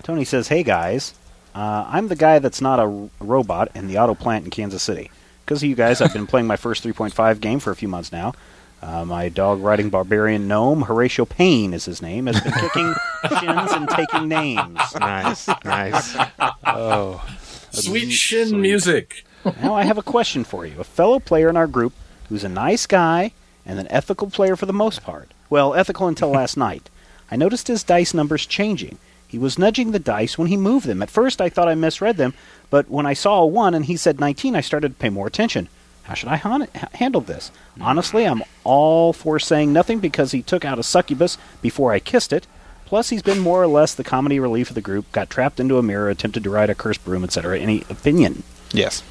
Tony 0.09 0.25
says, 0.25 0.47
Hey 0.47 0.63
guys, 0.63 1.13
uh, 1.53 1.85
I'm 1.87 2.07
the 2.07 2.15
guy 2.15 2.39
that's 2.39 2.61
not 2.61 2.79
a 2.79 2.81
r- 2.81 3.09
robot 3.19 3.69
in 3.75 3.87
the 3.87 3.99
auto 3.99 4.15
plant 4.15 4.43
in 4.43 4.49
Kansas 4.49 4.81
City. 4.81 5.11
Because 5.45 5.61
of 5.61 5.69
you 5.69 5.75
guys, 5.75 6.01
I've 6.01 6.13
been 6.13 6.25
playing 6.25 6.47
my 6.47 6.55
first 6.55 6.83
3.5 6.83 7.39
game 7.39 7.59
for 7.59 7.69
a 7.69 7.75
few 7.75 7.87
months 7.87 8.11
now. 8.11 8.33
Uh, 8.81 9.05
my 9.05 9.29
dog 9.29 9.61
riding 9.61 9.91
barbarian 9.91 10.47
gnome, 10.47 10.81
Horatio 10.81 11.25
Payne 11.25 11.75
is 11.75 11.85
his 11.85 12.01
name, 12.01 12.25
has 12.25 12.41
been 12.41 12.53
kicking 12.53 12.95
shins 13.39 13.71
and 13.71 13.87
taking 13.87 14.27
names. 14.27 14.79
Nice, 14.99 15.47
nice. 15.63 16.17
Oh. 16.65 17.23
Sweet 17.69 18.09
shin 18.09 18.59
music. 18.59 19.25
Now 19.61 19.75
I 19.75 19.83
have 19.83 19.99
a 19.99 20.03
question 20.03 20.43
for 20.43 20.65
you. 20.65 20.79
A 20.79 20.83
fellow 20.83 21.19
player 21.19 21.49
in 21.49 21.57
our 21.57 21.67
group 21.67 21.93
who's 22.29 22.43
a 22.43 22.49
nice 22.49 22.87
guy 22.87 23.31
and 23.63 23.77
an 23.79 23.85
ethical 23.91 24.31
player 24.31 24.55
for 24.55 24.65
the 24.65 24.73
most 24.73 25.03
part. 25.03 25.29
Well, 25.51 25.75
ethical 25.75 26.07
until 26.07 26.31
last 26.31 26.57
night. 26.57 26.89
I 27.29 27.35
noticed 27.35 27.67
his 27.67 27.83
dice 27.83 28.15
numbers 28.15 28.47
changing. 28.47 28.97
He 29.29 29.37
was 29.37 29.57
nudging 29.57 29.91
the 29.91 29.99
dice 29.99 30.37
when 30.37 30.47
he 30.49 30.57
moved 30.57 30.85
them. 30.87 31.01
At 31.01 31.09
first 31.09 31.39
I 31.39 31.47
thought 31.49 31.69
I 31.69 31.75
misread 31.75 32.17
them, 32.17 32.33
but 32.69 32.89
when 32.89 33.05
I 33.05 33.13
saw 33.13 33.39
a 33.41 33.45
1 33.45 33.73
and 33.75 33.85
he 33.85 33.95
said 33.95 34.19
19, 34.19 34.55
I 34.55 34.61
started 34.61 34.89
to 34.89 34.95
pay 34.95 35.09
more 35.09 35.27
attention. 35.27 35.69
How 36.03 36.15
should 36.15 36.29
I 36.29 36.35
han- 36.37 36.67
ha- 36.75 36.87
handle 36.95 37.21
this? 37.21 37.51
Honestly, 37.79 38.25
I'm 38.25 38.43
all 38.63 39.13
for 39.13 39.37
saying 39.39 39.71
nothing 39.71 39.99
because 39.99 40.31
he 40.31 40.41
took 40.41 40.65
out 40.65 40.79
a 40.79 40.83
succubus 40.83 41.37
before 41.61 41.93
I 41.93 41.99
kissed 41.99 42.33
it. 42.33 42.47
Plus, 42.85 43.09
he's 43.09 43.21
been 43.21 43.37
more 43.39 43.61
or 43.61 43.67
less 43.67 43.93
the 43.93 44.03
comedy 44.03 44.39
relief 44.39 44.69
of 44.69 44.75
the 44.75 44.81
group, 44.81 45.11
got 45.11 45.29
trapped 45.29 45.59
into 45.59 45.77
a 45.77 45.83
mirror, 45.83 46.09
attempted 46.09 46.43
to 46.43 46.49
ride 46.49 46.71
a 46.71 46.75
cursed 46.75 47.05
broom, 47.05 47.23
etc. 47.23 47.59
Any 47.59 47.83
opinion? 47.87 48.41
Yes. 48.73 49.03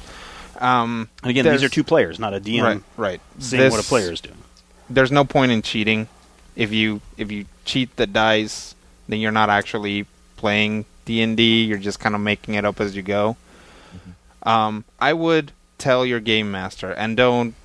Um, 0.59 1.07
And 1.23 1.29
again, 1.29 1.45
these 1.45 1.63
are 1.63 1.69
two 1.69 1.85
players, 1.85 2.19
not 2.19 2.33
a 2.33 2.41
DM 2.41 2.61
right, 2.63 2.81
right. 2.97 3.21
seeing 3.39 3.63
what 3.63 3.75
a 3.75 3.77
This- 3.77 3.87
player 3.87 4.11
is 4.11 4.19
doing. 4.19 4.35
There's 4.89 5.11
no 5.13 5.23
point 5.23 5.53
in 5.53 5.61
cheating. 5.61 6.09
If 6.57 6.73
you 6.73 6.99
if 7.15 7.31
you 7.31 7.45
cheat 7.63 7.95
the 7.95 8.05
dice, 8.07 8.75
then 9.09 9.19
you're 9.19 9.31
not 9.31 9.49
actually 9.49 10.05
playing 10.37 10.85
D 11.05 11.21
and 11.21 11.35
D. 11.35 11.65
You're 11.65 11.77
just 11.77 11.99
kind 11.99 12.15
of 12.15 12.21
making 12.21 12.53
it 12.53 12.63
up 12.63 12.79
as 12.79 12.95
you 12.95 13.01
go. 13.01 13.35
Um, 14.43 14.85
I 14.99 15.11
would 15.13 15.51
tell 15.77 16.05
your 16.05 16.19
game 16.21 16.51
master 16.51 16.91
and 16.91 17.17
don't 17.17 17.55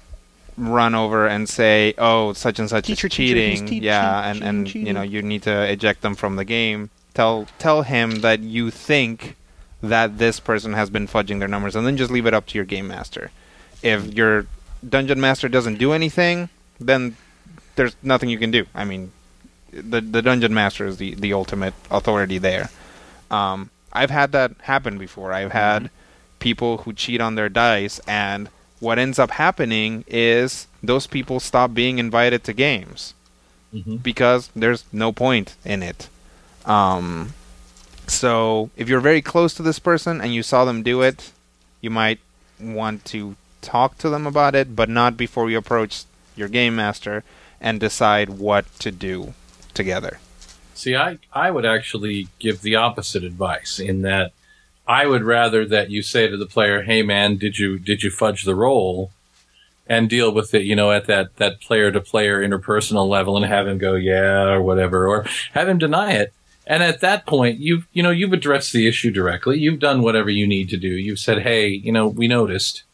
run 0.56 0.94
over 0.94 1.26
and 1.28 1.48
say, 1.48 1.94
"Oh, 1.98 2.32
such 2.32 2.58
and 2.58 2.68
such 2.68 2.86
Teacher, 2.86 3.06
is 3.06 3.12
teacher, 3.12 3.36
he's 3.38 3.60
cheating." 3.60 3.82
yeah, 3.82 4.28
and 4.28 4.42
and 4.42 4.66
cheating. 4.66 4.86
you 4.86 4.92
know 4.92 5.02
you 5.02 5.22
need 5.22 5.42
to 5.42 5.70
eject 5.70 6.02
them 6.02 6.14
from 6.14 6.36
the 6.36 6.44
game. 6.44 6.90
Tell 7.12 7.46
tell 7.58 7.82
him 7.82 8.22
that 8.22 8.40
you 8.40 8.70
think 8.70 9.36
that 9.82 10.18
this 10.18 10.40
person 10.40 10.72
has 10.72 10.90
been 10.90 11.06
fudging 11.06 11.38
their 11.38 11.48
numbers, 11.48 11.76
and 11.76 11.86
then 11.86 11.96
just 11.96 12.10
leave 12.10 12.26
it 12.26 12.34
up 12.34 12.46
to 12.46 12.58
your 12.58 12.64
game 12.64 12.88
master. 12.88 13.30
If 13.82 14.14
your 14.14 14.46
dungeon 14.88 15.20
master 15.20 15.48
doesn't 15.48 15.78
do 15.78 15.92
anything, 15.92 16.48
then 16.80 17.16
there's 17.76 17.94
nothing 18.02 18.30
you 18.30 18.38
can 18.38 18.50
do. 18.50 18.66
I 18.74 18.84
mean, 18.84 19.12
the 19.74 20.00
the 20.00 20.22
dungeon 20.22 20.54
master 20.54 20.86
is 20.86 20.96
the 20.98 21.14
the 21.14 21.32
ultimate 21.32 21.74
authority 21.90 22.38
there. 22.38 22.70
Um, 23.30 23.70
I've 23.92 24.10
had 24.10 24.32
that 24.32 24.52
happen 24.62 24.98
before. 24.98 25.32
I've 25.32 25.52
had 25.52 25.90
people 26.38 26.78
who 26.78 26.92
cheat 26.92 27.20
on 27.20 27.34
their 27.34 27.48
dice, 27.48 28.00
and 28.06 28.48
what 28.80 28.98
ends 28.98 29.18
up 29.18 29.30
happening 29.32 30.04
is 30.06 30.66
those 30.82 31.06
people 31.06 31.40
stop 31.40 31.72
being 31.74 31.98
invited 31.98 32.44
to 32.44 32.52
games 32.52 33.14
Mhm. 33.74 34.02
because 34.02 34.50
there's 34.54 34.84
no 34.92 35.10
point 35.12 35.54
in 35.64 35.82
it. 35.82 36.08
Um, 36.66 37.32
so 38.06 38.70
if 38.76 38.88
you're 38.88 39.00
very 39.00 39.22
close 39.22 39.54
to 39.54 39.62
this 39.62 39.78
person 39.78 40.20
and 40.20 40.34
you 40.34 40.42
saw 40.42 40.64
them 40.64 40.82
do 40.82 41.00
it, 41.02 41.32
you 41.80 41.90
might 41.90 42.18
want 42.60 43.04
to 43.06 43.36
talk 43.62 43.96
to 43.98 44.08
them 44.10 44.26
about 44.26 44.54
it, 44.54 44.76
but 44.76 44.88
not 44.88 45.16
before 45.16 45.48
you 45.50 45.56
approach 45.58 46.04
your 46.36 46.48
game 46.48 46.76
master 46.76 47.24
and 47.60 47.80
decide 47.80 48.28
what 48.28 48.66
to 48.80 48.90
do 48.90 49.32
together. 49.74 50.18
See, 50.74 50.96
I, 50.96 51.18
I 51.32 51.50
would 51.50 51.64
actually 51.64 52.28
give 52.38 52.62
the 52.62 52.76
opposite 52.76 53.24
advice 53.24 53.78
in 53.78 54.02
that 54.02 54.32
I 54.86 55.06
would 55.06 55.22
rather 55.22 55.64
that 55.66 55.90
you 55.90 56.02
say 56.02 56.28
to 56.28 56.36
the 56.36 56.46
player, 56.46 56.82
"Hey, 56.82 57.02
man, 57.02 57.36
did 57.36 57.58
you 57.58 57.78
did 57.78 58.02
you 58.02 58.10
fudge 58.10 58.44
the 58.44 58.54
roll?" 58.54 59.10
and 59.86 60.08
deal 60.08 60.32
with 60.32 60.54
it, 60.54 60.62
you 60.62 60.74
know, 60.74 60.90
at 60.90 61.06
that 61.06 61.36
that 61.36 61.60
player 61.60 61.90
to 61.92 62.00
player 62.00 62.46
interpersonal 62.46 63.08
level, 63.08 63.36
and 63.36 63.46
have 63.46 63.66
him 63.66 63.78
go, 63.78 63.94
"Yeah," 63.94 64.44
or 64.44 64.62
whatever, 64.62 65.06
or 65.06 65.26
have 65.52 65.68
him 65.68 65.78
deny 65.78 66.12
it. 66.12 66.32
And 66.66 66.82
at 66.82 67.00
that 67.00 67.26
point, 67.26 67.58
you've 67.58 67.86
you 67.92 68.02
know 68.02 68.10
you've 68.10 68.32
addressed 68.32 68.72
the 68.72 68.86
issue 68.86 69.10
directly. 69.10 69.58
You've 69.58 69.80
done 69.80 70.02
whatever 70.02 70.30
you 70.30 70.46
need 70.46 70.68
to 70.70 70.76
do. 70.76 70.88
You've 70.88 71.18
said, 71.18 71.42
"Hey, 71.42 71.68
you 71.68 71.92
know, 71.92 72.08
we 72.08 72.28
noticed." 72.28 72.84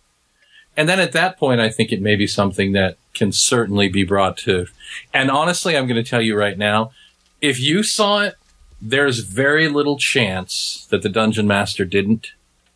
And 0.77 0.89
then 0.89 1.01
at 1.01 1.13
that 1.13 1.39
point, 1.39 1.61
I 1.61 1.69
think 1.69 1.93
it 1.93 2.01
may 2.01 2.17
be 2.17 2.27
something 2.27 2.73
that 2.73 2.97
can 3.15 3.33
certainly 3.33 3.89
be 3.89 4.05
brought 4.05 4.37
to. 4.39 4.67
And 5.13 5.31
honestly, 5.31 5.77
I'm 5.77 5.87
going 5.87 6.03
to 6.03 6.09
tell 6.09 6.23
you 6.23 6.37
right 6.37 6.57
now, 6.57 6.93
if 7.41 7.61
you 7.61 7.83
saw 7.83 8.23
it, 8.23 8.35
there's 8.81 9.21
very 9.21 9.69
little 9.69 9.99
chance 9.99 10.87
that 10.91 11.03
the 11.03 11.09
dungeon 11.09 11.47
master 11.47 11.85
didn't 11.85 12.33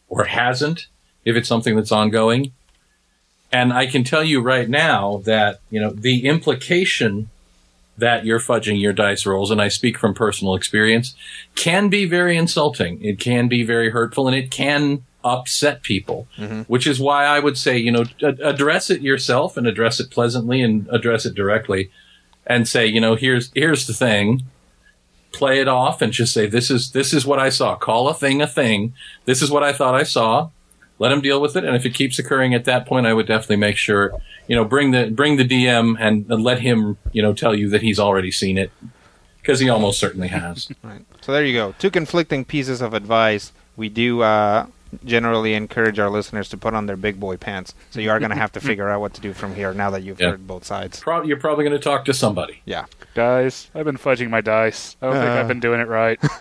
or 0.09 0.25
hasn't 0.25 0.87
if 1.25 1.37
it's 1.37 1.49
something 1.49 1.77
that's 1.77 1.93
ongoing. 1.93 2.53
And 3.51 3.73
I 3.73 3.87
can 3.87 4.05
tell 4.05 4.25
you 4.25 4.41
right 4.41 4.69
now 4.69 5.23
that, 5.25 5.61
you 5.71 5.81
know, 5.81 5.91
the 5.91 6.27
implication 6.27 7.31
that 7.97 8.25
you're 8.25 8.41
fudging 8.41 8.81
your 8.81 8.93
dice 8.93 9.25
rolls, 9.25 9.51
and 9.51 9.63
I 9.63 9.69
speak 9.69 9.97
from 9.99 10.15
personal 10.15 10.57
experience, 10.57 11.15
can 11.55 11.89
be 11.89 12.05
very 12.05 12.37
insulting. 12.37 13.03
It 13.03 13.21
can 13.21 13.47
be 13.47 13.63
very 13.63 13.91
hurtful 13.91 14.27
and 14.27 14.37
it 14.37 14.51
can 14.51 15.05
upset 15.25 15.83
people, 15.83 16.29
which 16.67 16.87
is 16.87 17.01
why 17.01 17.25
I 17.25 17.41
would 17.41 17.59
say, 17.59 17.79
you 17.79 17.91
know, 17.91 18.05
ad- 18.23 18.41
address 18.41 18.91
it 18.91 19.01
yourself 19.01 19.57
and 19.57 19.67
address 19.67 19.99
it 19.99 20.11
pleasantly 20.11 20.61
and 20.63 20.87
address 20.93 21.25
it 21.27 21.35
directly 21.35 21.91
and 22.47 22.69
say, 22.69 22.87
you 22.87 23.01
know, 23.01 23.15
here's, 23.15 23.51
here's 23.55 23.87
the 23.87 23.95
thing 23.95 24.43
play 25.35 25.61
it 25.61 25.67
off 25.69 26.01
and 26.01 26.13
just 26.13 26.33
say 26.33 26.47
this 26.47 26.71
is 26.71 26.93
this 26.93 27.13
is 27.13 27.27
what 27.27 27.39
I 27.39 27.49
saw. 27.51 27.75
Call 27.77 28.09
a 28.09 28.15
thing 28.15 28.41
a 28.41 28.47
thing. 28.47 28.95
This 29.25 29.43
is 29.43 29.51
what 29.51 29.63
I 29.63 29.73
thought 29.73 29.95
I 29.95 30.05
saw. 30.05 30.51
Let 31.01 31.11
him 31.11 31.21
deal 31.21 31.41
with 31.41 31.57
it, 31.57 31.65
and 31.65 31.75
if 31.75 31.85
it 31.85 31.93
keeps 31.93 32.21
occurring 32.21 32.55
at 32.55 32.65
that 32.67 32.87
point, 32.87 33.05
I 33.05 33.13
would 33.13 33.27
definitely 33.27 33.57
make 33.57 33.77
sure 33.77 34.13
you 34.47 34.55
know 34.55 34.65
bring 34.65 34.93
the 34.93 35.11
bring 35.11 35.37
the 35.37 35.45
DM 35.45 35.97
and, 35.99 36.31
and 36.31 36.43
let 36.43 36.61
him 36.61 36.97
you 37.13 37.21
know 37.21 37.35
tell 37.35 37.55
you 37.55 37.69
that 37.71 37.83
he's 37.83 37.99
already 37.99 38.31
seen 38.31 38.57
it 38.57 38.71
because 39.39 39.59
he 39.59 39.69
almost 39.69 39.99
certainly 39.99 40.29
has. 40.29 40.71
Right. 40.83 41.05
So 41.21 41.33
there 41.33 41.45
you 41.45 41.53
go. 41.53 41.75
Two 41.79 41.91
conflicting 41.91 42.45
pieces 42.45 42.81
of 42.81 42.95
advice. 42.95 43.53
We 43.77 43.89
do 43.89 44.23
uh, 44.23 44.69
generally 45.05 45.55
encourage 45.55 45.99
our 45.99 46.11
listeners 46.11 46.49
to 46.51 46.57
put 46.57 46.75
on 46.75 46.87
their 46.87 46.97
big 46.97 47.19
boy 47.21 47.37
pants. 47.37 47.75
So 47.91 48.01
you 48.01 48.11
are 48.11 48.19
going 48.19 48.31
to 48.31 48.37
have 48.37 48.53
to 48.53 48.61
figure 48.69 48.89
out 48.89 49.01
what 49.01 49.15
to 49.15 49.21
do 49.21 49.33
from 49.33 49.55
here 49.55 49.73
now 49.75 49.91
that 49.91 50.03
you've 50.03 50.21
Yeah. 50.21 50.31
heard 50.31 50.47
both 50.47 50.65
sides. 50.65 51.01
Pro- 51.01 51.23
you're 51.23 51.39
probably 51.41 51.65
going 51.65 51.77
to 51.77 51.83
talk 51.83 52.05
to 52.07 52.15
somebody. 52.15 52.61
Yeah. 52.65 52.87
Guys, 53.15 53.71
I've 53.75 53.85
been 53.85 53.99
fudging 53.99 54.29
my 54.31 54.41
dice. 54.41 54.97
I 55.01 55.07
don't 55.07 55.15
think 55.15 55.27
I've 55.29 55.45
uh. 55.45 55.49
been 55.49 55.61
doing 55.61 55.81
it 55.81 55.89
right. 55.89 56.19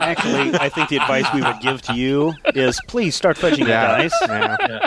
Actually, 0.00 0.54
I 0.58 0.68
think 0.68 0.88
the 0.88 0.96
advice 0.96 1.26
we 1.34 1.42
would 1.42 1.60
give 1.60 1.82
to 1.82 1.94
you 1.94 2.34
is 2.54 2.80
please 2.88 3.14
start 3.14 3.36
fudging 3.36 3.58
your 3.60 3.68
Yeah. 3.68 3.96
dice. 3.96 4.14
Yeah. 4.28 4.86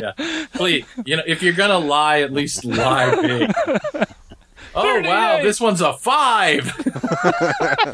Yeah, 0.00 0.46
please. 0.54 0.84
You 1.04 1.16
know, 1.16 1.22
if 1.26 1.42
you're 1.42 1.54
going 1.54 1.70
to 1.70 1.78
lie, 1.78 2.20
at 2.20 2.32
least 2.32 2.64
lie 2.64 3.14
big. 3.22 3.50
Oh 4.76 5.00
wow, 5.00 5.42
this 5.42 5.60
one's 5.60 5.80
a 5.80 5.94
five. 5.94 6.70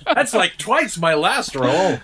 That's 0.14 0.34
like 0.34 0.58
twice 0.58 0.98
my 0.98 1.14
last 1.14 1.54
roll. 1.54 1.98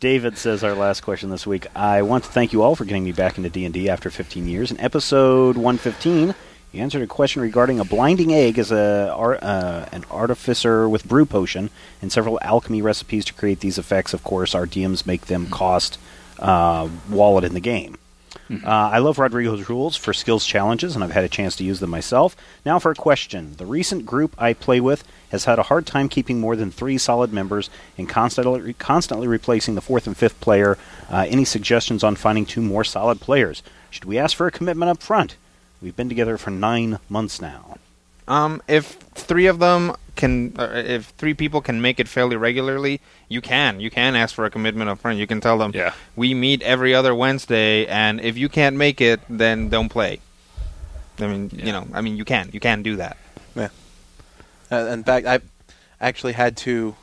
David 0.00 0.38
says 0.38 0.64
our 0.64 0.74
last 0.74 1.02
question 1.02 1.28
this 1.28 1.46
week. 1.46 1.66
I 1.76 2.00
want 2.02 2.24
to 2.24 2.30
thank 2.30 2.52
you 2.54 2.62
all 2.62 2.74
for 2.76 2.86
getting 2.86 3.04
me 3.04 3.12
back 3.12 3.36
into 3.36 3.50
D&D 3.50 3.88
after 3.90 4.08
15 4.10 4.48
years. 4.48 4.70
In 4.70 4.80
episode 4.80 5.56
115, 5.56 6.34
you 6.72 6.82
answered 6.82 7.02
a 7.02 7.06
question 7.06 7.42
regarding 7.42 7.78
a 7.78 7.84
blinding 7.84 8.32
egg 8.32 8.58
as 8.58 8.72
a 8.72 9.14
uh, 9.14 9.88
an 9.92 10.04
artificer 10.10 10.88
with 10.88 11.06
brew 11.06 11.26
potion 11.26 11.68
and 12.00 12.10
several 12.10 12.38
alchemy 12.42 12.80
recipes 12.80 13.24
to 13.26 13.34
create 13.34 13.60
these 13.60 13.76
effects. 13.78 14.14
Of 14.14 14.24
course, 14.24 14.54
our 14.54 14.66
DMs 14.66 15.06
make 15.06 15.26
them 15.26 15.46
cost 15.48 15.98
uh, 16.38 16.88
wallet 17.10 17.44
in 17.44 17.54
the 17.54 17.60
game. 17.60 17.96
Uh, 18.50 18.68
I 18.68 18.98
love 18.98 19.18
Rodrigo's 19.18 19.68
rules 19.68 19.96
for 19.96 20.12
skills 20.12 20.44
challenges, 20.44 20.94
and 20.94 21.02
I've 21.02 21.12
had 21.12 21.24
a 21.24 21.28
chance 21.28 21.56
to 21.56 21.64
use 21.64 21.80
them 21.80 21.90
myself. 21.90 22.36
Now 22.64 22.78
for 22.78 22.90
a 22.90 22.94
question. 22.94 23.54
The 23.56 23.66
recent 23.66 24.04
group 24.04 24.34
I 24.38 24.52
play 24.52 24.80
with 24.80 25.02
has 25.30 25.46
had 25.46 25.58
a 25.58 25.64
hard 25.64 25.86
time 25.86 26.08
keeping 26.08 26.40
more 26.40 26.54
than 26.54 26.70
three 26.70 26.98
solid 26.98 27.32
members 27.32 27.70
and 27.96 28.08
constantly, 28.08 28.74
constantly 28.74 29.26
replacing 29.26 29.74
the 29.74 29.80
fourth 29.80 30.06
and 30.06 30.16
fifth 30.16 30.40
player. 30.40 30.76
Uh, 31.10 31.26
any 31.28 31.44
suggestions 31.44 32.04
on 32.04 32.16
finding 32.16 32.44
two 32.44 32.60
more 32.60 32.84
solid 32.84 33.20
players? 33.20 33.62
Should 33.90 34.04
we 34.04 34.18
ask 34.18 34.36
for 34.36 34.46
a 34.46 34.52
commitment 34.52 34.90
up 34.90 35.02
front? 35.02 35.36
We've 35.80 35.96
been 35.96 36.08
together 36.08 36.36
for 36.36 36.50
nine 36.50 36.98
months 37.08 37.40
now. 37.40 37.78
Um, 38.26 38.62
if 38.68 38.92
three 39.14 39.46
of 39.46 39.58
them 39.58 39.94
can, 40.16 40.54
uh, 40.58 40.82
if 40.86 41.06
three 41.18 41.34
people 41.34 41.60
can 41.60 41.80
make 41.82 42.00
it 42.00 42.08
fairly 42.08 42.36
regularly, 42.36 43.00
you 43.28 43.40
can. 43.40 43.80
You 43.80 43.90
can 43.90 44.16
ask 44.16 44.34
for 44.34 44.44
a 44.44 44.50
commitment 44.50 44.88
up 44.88 45.00
front. 45.00 45.18
You 45.18 45.26
can 45.26 45.40
tell 45.40 45.58
them, 45.58 45.72
Yeah. 45.74 45.92
we 46.16 46.32
meet 46.34 46.62
every 46.62 46.94
other 46.94 47.14
Wednesday, 47.14 47.86
and 47.86 48.20
if 48.20 48.38
you 48.38 48.48
can't 48.48 48.76
make 48.76 49.00
it, 49.00 49.20
then 49.28 49.68
don't 49.68 49.88
play. 49.88 50.20
I 51.20 51.26
mean, 51.26 51.50
you 51.52 51.72
know, 51.72 51.86
I 51.92 52.00
mean, 52.00 52.16
you 52.16 52.24
can. 52.24 52.48
You 52.52 52.60
can 52.60 52.82
do 52.82 52.96
that. 52.96 53.16
Uh, 54.72 54.86
in 54.90 55.04
fact, 55.04 55.26
I 55.26 55.40
actually 56.00 56.32
had 56.32 56.56
to, 56.58 56.96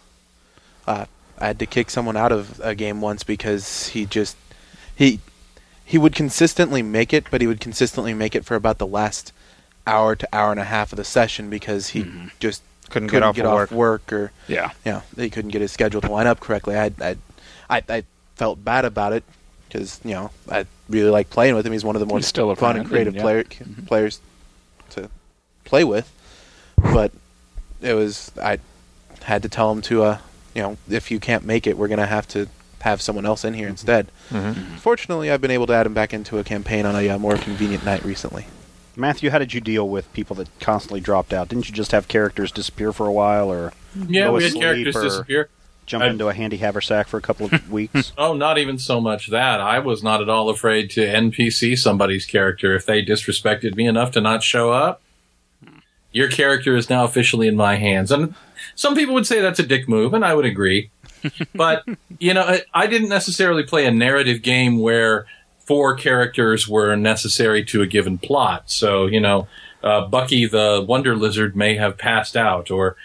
uh, 0.88 1.06
I 1.38 1.48
had 1.48 1.60
to 1.60 1.66
kick 1.66 1.90
someone 1.92 2.18
out 2.18 2.32
of 2.32 2.60
a 2.62 2.74
game 2.76 3.02
once 3.02 3.24
because 3.24 3.90
he 3.90 4.06
just 4.06 4.36
he 4.96 5.20
he 5.86 5.98
would 5.98 6.16
consistently 6.16 6.82
make 6.82 7.14
it, 7.14 7.26
but 7.30 7.40
he 7.40 7.48
would 7.48 7.62
consistently 7.62 8.14
make 8.16 8.36
it 8.36 8.44
for 8.46 8.56
about 8.56 8.80
the 8.80 8.88
last 8.88 9.32
hour 9.88 10.16
to 10.16 10.28
hour 10.34 10.52
and 10.52 10.60
a 10.60 10.64
half 10.66 10.92
of 10.94 10.98
the 10.98 11.04
session 11.04 11.50
because 11.50 11.90
he 11.90 12.06
just 12.40 12.62
Couldn't 12.90 13.08
get 13.08 13.12
couldn't 13.14 13.30
off 13.30 13.36
get 13.36 13.46
of 13.46 13.52
off 13.52 13.72
work. 13.72 13.72
work 13.72 14.14
or 14.14 14.32
Yeah. 14.48 14.72
you 14.86 14.92
know 14.94 15.04
he 15.16 15.30
couldn't 15.30 15.52
get 15.52 15.62
his 15.62 15.72
schedule 15.72 16.02
to 16.02 16.12
line 16.12 16.28
up 16.28 16.40
correctly. 16.40 16.76
I 16.78 16.92
I 17.02 17.16
I, 17.70 17.84
I 17.90 18.04
felt 18.36 18.64
bad 18.64 18.86
about 18.86 19.14
it 19.14 19.24
because 19.68 20.00
you 20.04 20.12
know 20.14 20.32
I 20.50 20.66
really 20.90 21.10
like 21.10 21.30
playing 21.30 21.56
with 21.56 21.66
him. 21.66 21.72
He's 21.74 21.84
one 21.86 21.96
of 21.96 22.00
the 22.00 22.06
more 22.06 22.22
still 22.22 22.54
fun 22.56 22.78
and 22.78 22.88
creative 22.88 23.16
yeah. 23.16 23.22
player, 23.22 23.44
players 23.88 24.20
to 24.92 25.10
play 25.64 25.84
with. 25.84 26.12
But 26.78 27.12
it 27.82 27.94
was 27.94 28.32
I 28.42 28.60
had 29.24 29.44
to 29.44 29.50
tell 29.50 29.72
him 29.72 29.82
to 29.84 30.04
uh 30.04 30.18
you 30.54 30.62
know 30.62 30.78
if 30.90 31.10
you 31.12 31.20
can't 31.20 31.46
make 31.46 31.66
it, 31.68 31.78
we're 31.78 31.88
gonna 31.88 32.06
have 32.08 32.28
to 32.30 32.48
have 32.82 33.02
someone 33.02 33.26
else 33.26 33.46
in 33.46 33.54
here 33.54 33.68
instead. 33.68 34.08
Mm-hmm. 34.32 34.76
Fortunately, 34.78 35.30
I've 35.32 35.40
been 35.42 35.52
able 35.52 35.68
to 35.68 35.74
add 35.74 35.86
him 35.86 35.94
back 35.94 36.14
into 36.14 36.40
a 36.40 36.44
campaign 36.44 36.86
on 36.86 36.96
a 36.96 37.10
uh, 37.10 37.18
more 37.20 37.38
convenient 37.38 37.86
night 37.86 38.04
recently. 38.04 38.48
Matthew, 38.96 39.30
how 39.30 39.40
did 39.40 39.54
you 39.54 39.62
deal 39.62 39.88
with 39.88 40.12
people 40.14 40.36
that 40.38 40.48
constantly 40.60 41.00
dropped 41.00 41.34
out? 41.34 41.50
Didn't 41.50 41.68
you 41.70 41.74
just 41.76 41.92
have 41.92 42.08
characters 42.08 42.52
disappear 42.52 42.92
for 42.92 43.08
a 43.08 43.12
while 43.12 43.50
or 43.52 43.74
Yeah, 44.08 44.26
Go 44.26 44.34
we 44.34 44.44
had 44.44 44.54
characters 44.54 44.96
disappear. 44.96 45.50
jump 45.86 46.04
I- 46.04 46.08
into 46.08 46.28
a 46.28 46.34
handy 46.34 46.58
haversack 46.58 47.08
for 47.08 47.18
a 47.18 47.22
couple 47.22 47.46
of 47.48 47.72
weeks? 47.72 48.12
Oh, 48.18 48.34
not 48.34 48.58
even 48.58 48.78
so 48.78 49.00
much 49.00 49.28
that. 49.30 49.60
I 49.62 49.80
was 49.80 50.04
not 50.04 50.22
at 50.22 50.30
all 50.30 50.50
afraid 50.50 50.90
to 50.92 51.02
NPC 51.06 51.78
somebody's 51.78 52.26
character 52.26 52.76
if 52.76 52.86
they 52.86 53.04
disrespected 53.04 53.76
me 53.76 53.88
enough 53.88 54.12
to 54.12 54.22
not 54.22 54.44
show 54.44 54.72
up. 54.72 55.02
Your 56.12 56.28
character 56.30 56.76
is 56.76 56.90
now 56.90 57.06
officially 57.06 57.48
in 57.48 57.56
my 57.56 57.76
hands. 57.76 58.12
And 58.12 58.36
some 58.76 58.96
people 58.96 59.14
would 59.14 59.26
say 59.26 59.40
that's 59.40 59.60
a 59.60 59.66
dick 59.66 59.88
move, 59.88 60.14
and 60.14 60.26
I 60.26 60.34
would 60.36 60.44
agree. 60.46 60.90
but, 61.56 61.86
you 62.20 62.34
know, 62.34 62.42
I, 62.42 62.64
I 62.74 62.88
didn't 62.88 63.08
necessarily 63.10 63.64
play 63.64 63.86
a 63.86 63.92
narrative 63.92 64.42
game 64.42 64.80
where 64.80 65.26
four 65.72 65.96
characters 65.96 66.68
were 66.68 66.98
necessary 66.98 67.64
to 67.64 67.82
a 67.82 67.88
given 67.88 68.18
plot. 68.18 68.70
So, 68.70 69.06
you 69.06 69.22
know, 69.22 69.48
uh, 69.82 70.06
Bucky 70.06 70.46
the 70.46 70.84
Wonder 70.86 71.16
Lizard 71.16 71.56
may 71.56 71.78
have 71.78 71.98
passed 71.98 72.36
out, 72.36 72.70
or 72.70 72.98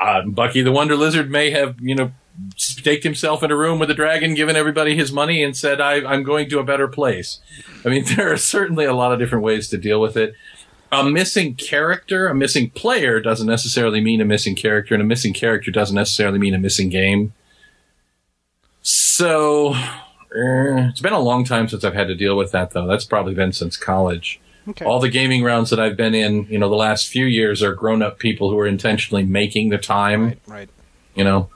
uh, 0.00 0.22
Bucky 0.22 0.62
the 0.62 0.70
Wonder 0.70 0.94
Lizard 0.94 1.32
may 1.32 1.50
have, 1.50 1.80
you 1.80 1.96
know, 1.96 2.12
staked 2.54 3.02
himself 3.02 3.42
in 3.42 3.50
a 3.50 3.56
room 3.56 3.80
with 3.80 3.90
a 3.90 3.94
dragon, 3.94 4.34
given 4.34 4.54
everybody 4.54 4.94
his 4.94 5.10
money, 5.10 5.42
and 5.42 5.56
said, 5.56 5.80
I, 5.80 5.94
I'm 5.94 6.22
going 6.22 6.48
to 6.50 6.60
a 6.60 6.64
better 6.64 6.86
place. 6.86 7.40
I 7.84 7.88
mean, 7.88 8.04
there 8.16 8.32
are 8.32 8.36
certainly 8.36 8.84
a 8.84 8.94
lot 8.94 9.12
of 9.12 9.18
different 9.18 9.42
ways 9.42 9.68
to 9.70 9.76
deal 9.76 10.00
with 10.00 10.16
it. 10.16 10.32
A 10.92 11.02
missing 11.02 11.56
character, 11.56 12.28
a 12.28 12.36
missing 12.36 12.70
player 12.70 13.18
doesn't 13.18 13.48
necessarily 13.48 14.00
mean 14.00 14.20
a 14.20 14.24
missing 14.24 14.54
character, 14.54 14.94
and 14.94 15.02
a 15.02 15.06
missing 15.06 15.34
character 15.34 15.72
doesn't 15.72 15.96
necessarily 15.96 16.38
mean 16.38 16.54
a 16.54 16.58
missing 16.60 16.88
game. 16.88 17.32
So, 18.82 19.74
it's 20.34 21.00
been 21.00 21.12
a 21.12 21.18
long 21.20 21.44
time 21.44 21.68
since 21.68 21.84
I've 21.84 21.94
had 21.94 22.08
to 22.08 22.14
deal 22.14 22.36
with 22.36 22.52
that, 22.52 22.70
though. 22.70 22.86
That's 22.86 23.04
probably 23.04 23.34
been 23.34 23.52
since 23.52 23.76
college. 23.76 24.40
Okay. 24.68 24.84
All 24.84 25.00
the 25.00 25.08
gaming 25.08 25.42
rounds 25.42 25.70
that 25.70 25.80
I've 25.80 25.96
been 25.96 26.14
in, 26.14 26.46
you 26.48 26.58
know, 26.58 26.68
the 26.68 26.76
last 26.76 27.08
few 27.08 27.24
years 27.26 27.62
are 27.62 27.74
grown 27.74 28.00
up 28.00 28.18
people 28.18 28.48
who 28.48 28.58
are 28.58 28.66
intentionally 28.66 29.24
making 29.24 29.70
the 29.70 29.78
time, 29.78 30.24
Right, 30.24 30.38
right. 30.46 30.68
you 31.16 31.24
know. 31.24 31.48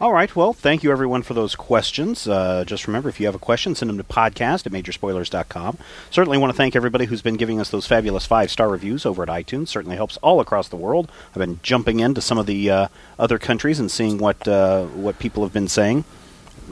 All 0.00 0.14
right. 0.14 0.34
Well, 0.34 0.54
thank 0.54 0.82
you 0.82 0.90
everyone 0.92 1.20
for 1.22 1.34
those 1.34 1.54
questions. 1.54 2.26
Uh, 2.26 2.64
just 2.66 2.86
remember, 2.86 3.10
if 3.10 3.20
you 3.20 3.26
have 3.26 3.34
a 3.34 3.38
question, 3.38 3.74
send 3.74 3.90
them 3.90 3.98
to 3.98 4.02
podcast 4.04 4.64
at 4.64 4.72
majorspoilers.com. 4.72 5.76
Certainly 6.10 6.38
want 6.38 6.50
to 6.50 6.56
thank 6.56 6.74
everybody 6.74 7.04
who's 7.04 7.20
been 7.20 7.36
giving 7.36 7.60
us 7.60 7.68
those 7.68 7.86
fabulous 7.86 8.24
five 8.24 8.50
star 8.50 8.70
reviews 8.70 9.04
over 9.04 9.22
at 9.22 9.28
iTunes. 9.28 9.68
Certainly 9.68 9.96
helps 9.96 10.16
all 10.22 10.40
across 10.40 10.68
the 10.68 10.76
world. 10.76 11.12
I've 11.32 11.40
been 11.40 11.60
jumping 11.62 12.00
into 12.00 12.22
some 12.22 12.38
of 12.38 12.46
the 12.46 12.70
uh, 12.70 12.88
other 13.18 13.38
countries 13.38 13.78
and 13.78 13.90
seeing 13.90 14.16
what 14.16 14.48
uh, 14.48 14.86
what 14.86 15.18
people 15.18 15.42
have 15.42 15.52
been 15.52 15.68
saying. 15.68 16.04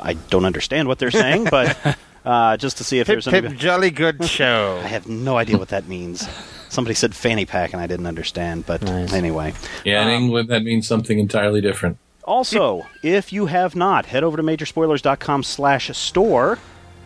I 0.03 0.15
don't 0.15 0.45
understand 0.45 0.89
what 0.89 0.99
they're 0.99 1.11
saying, 1.11 1.45
but 1.51 1.99
uh, 2.25 2.57
just 2.57 2.79
to 2.79 2.85
see 2.85 2.99
if 3.01 3.07
Pip 3.07 3.15
there's 3.15 3.27
Pip 3.27 3.45
any. 3.45 3.57
Jolly 3.57 3.91
Good 3.91 4.25
Show. 4.29 4.81
I 4.83 4.87
have 4.89 5.07
no 5.09 5.37
idea 5.37 5.59
what 5.59 5.69
that 5.69 5.89
means. 5.89 6.29
Somebody 6.69 6.95
said 6.95 7.15
fanny 7.15 7.47
pack, 7.47 7.73
and 7.73 7.81
I 7.81 7.87
didn't 7.87 8.07
understand. 8.07 8.67
But 8.67 8.83
Nice. 8.83 9.13
anyway, 9.13 9.55
Yeah, 9.85 10.03
in 10.03 10.09
England, 10.11 10.49
that 10.51 10.63
means 10.63 10.87
something 10.87 11.19
entirely 11.19 11.61
different. 11.61 11.97
Also, 12.25 12.87
if 13.03 13.33
you 13.33 13.47
have 13.47 13.75
not, 13.75 14.05
head 14.05 14.23
over 14.23 14.37
to 14.37 14.43
majorspoilers.com 14.43 15.43
slash 15.43 15.97
store 15.97 16.59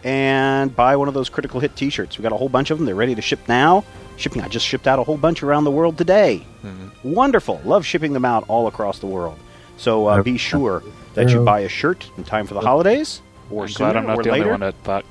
and 0.02 0.74
buy 0.74 0.97
one 0.97 1.06
of 1.06 1.14
those 1.14 1.28
critical 1.28 1.60
hit 1.60 1.77
t-shirts. 1.77 2.19
We 2.19 2.23
got 2.23 2.32
a 2.32 2.36
whole 2.36 2.48
bunch 2.48 2.70
of 2.73 2.78
them. 2.78 2.86
They're 2.86 2.97
ready 2.97 3.14
to 3.14 3.23
ship 3.23 3.39
now. 3.47 3.85
Shipping, 4.16 4.43
I 4.43 4.48
just 4.48 4.66
shipped 4.66 4.89
out 4.89 4.98
a 4.98 5.05
whole 5.05 5.16
bunch 5.16 5.44
around 5.44 5.62
the 5.62 5.70
world 5.70 5.97
today. 5.97 6.44
Wonderful. 7.05 7.60
Love 7.64 7.86
shipping 7.86 8.12
them 8.12 8.24
out 8.24 8.44
all 8.48 8.66
across 8.66 8.98
the 8.98 9.06
world. 9.06 9.39
So 9.77 10.06
uh, 10.06 10.23
be 10.23 10.39
sure 10.39 10.82
that 11.14 11.30
you 11.30 11.44
buy 11.44 11.60
a 11.60 11.68
shirt 11.68 12.09
in 12.16 12.24
time 12.24 12.47
for 12.47 12.55
the 12.55 12.60
holidays 12.60 13.20
or 13.51 13.64
I'm 13.64 13.68
sooner 13.68 13.93
glad 13.93 13.97
I'm 13.97 14.06
not 14.06 14.18
or 14.18 14.22
the 14.22 14.30
later. 14.30 14.44
only 14.44 14.51
one 14.52 14.60
that 14.60 14.74
thought 14.84 15.05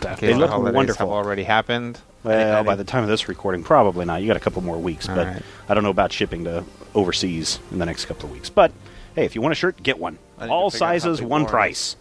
that. 0.00 0.18
They 0.18 0.34
look 0.34 0.48
the 0.48 0.52
holidays 0.52 0.74
wonderful. 0.74 1.06
Have 1.06 1.12
already 1.26 1.44
happened. 1.44 2.00
Well, 2.22 2.64
by 2.64 2.74
the 2.74 2.84
time 2.84 3.02
of 3.02 3.08
this 3.10 3.28
recording, 3.28 3.62
probably 3.62 4.06
not. 4.06 4.22
You 4.22 4.26
got 4.26 4.36
a 4.38 4.40
couple 4.40 4.62
more 4.62 4.78
weeks, 4.78 5.08
All 5.08 5.14
but 5.14 5.26
right. 5.26 5.42
I 5.68 5.74
don't 5.74 5.84
know 5.84 5.90
about 5.90 6.10
shipping 6.10 6.44
to 6.44 6.64
overseas 6.94 7.58
in 7.70 7.78
the 7.78 7.84
next 7.86 8.06
couple 8.06 8.26
of 8.30 8.32
weeks. 8.32 8.48
But 8.48 8.72
hey, 9.14 9.26
if 9.26 9.34
you 9.34 9.42
want 9.42 9.52
a 9.52 9.56
shirt, 9.56 9.82
get 9.82 9.98
one. 9.98 10.18
I 10.38 10.44
need 10.44 10.48
to 10.48 10.52
All 10.54 10.70
figure 10.70 10.86
out 10.86 10.88
how 10.88 10.98
sizes, 10.98 11.22
one 11.22 11.42
more 11.42 11.50
price. 11.50 11.96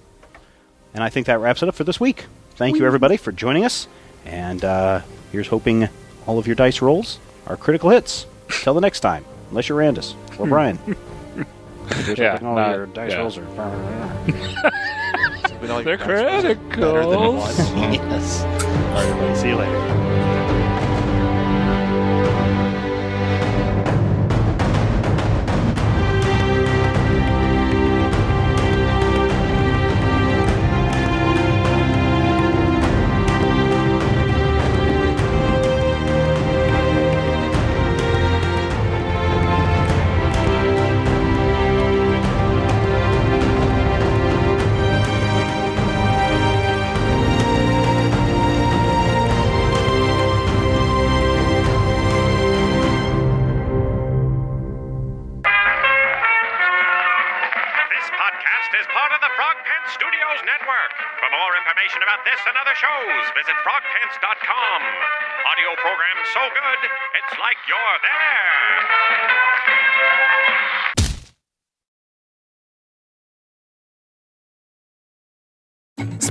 And 0.94 1.04
I 1.04 1.10
think 1.10 1.28
that 1.28 1.40
wraps 1.40 1.62
it 1.62 1.68
up 1.70 1.76
for 1.76 1.84
this 1.84 2.00
week. 2.00 2.26
Thank 2.56 2.78
you, 2.78 2.86
everybody, 2.86 3.18
for 3.18 3.32
joining 3.32 3.66
us. 3.66 3.88
And 4.26 4.64
uh, 4.64 5.02
here's 5.32 5.48
hoping 5.48 5.90
all 6.26 6.40
of 6.40 6.48
your 6.48 6.56
dice 6.56 6.82
rolls 6.82 7.20
are 7.48 7.58
critical 7.58 7.90
hits. 7.90 8.26
Till 8.62 8.74
the 8.74 8.82
next 8.82 9.00
time, 9.02 9.26
unless 9.50 9.68
you're 9.68 9.80
Randus 9.80 10.16
or 10.40 10.48
Brian. 10.48 10.78
Here's 12.06 12.18
Yeah, 12.18 12.32
hoping 12.34 12.48
oh, 12.48 12.50
all 12.52 12.56
not- 12.58 12.76
your 12.76 12.86
dice 12.88 13.12
yeah. 13.12 13.18
rolls 13.20 13.38
are. 13.38 13.46
We 15.62 15.70
know 15.70 15.82
They're 15.82 15.98
your 15.98 15.98
dice 15.98 16.44
rolls 16.44 16.46
are 16.46 16.56
better 16.56 16.56
than 16.56 16.70
criticals. 16.72 17.74
one. 17.80 17.94
yes. 17.94 18.42
All 18.44 18.50
right, 18.50 19.06
everybody. 19.08 19.36
See 19.40 19.48
you 19.50 19.56
later. 19.56 20.03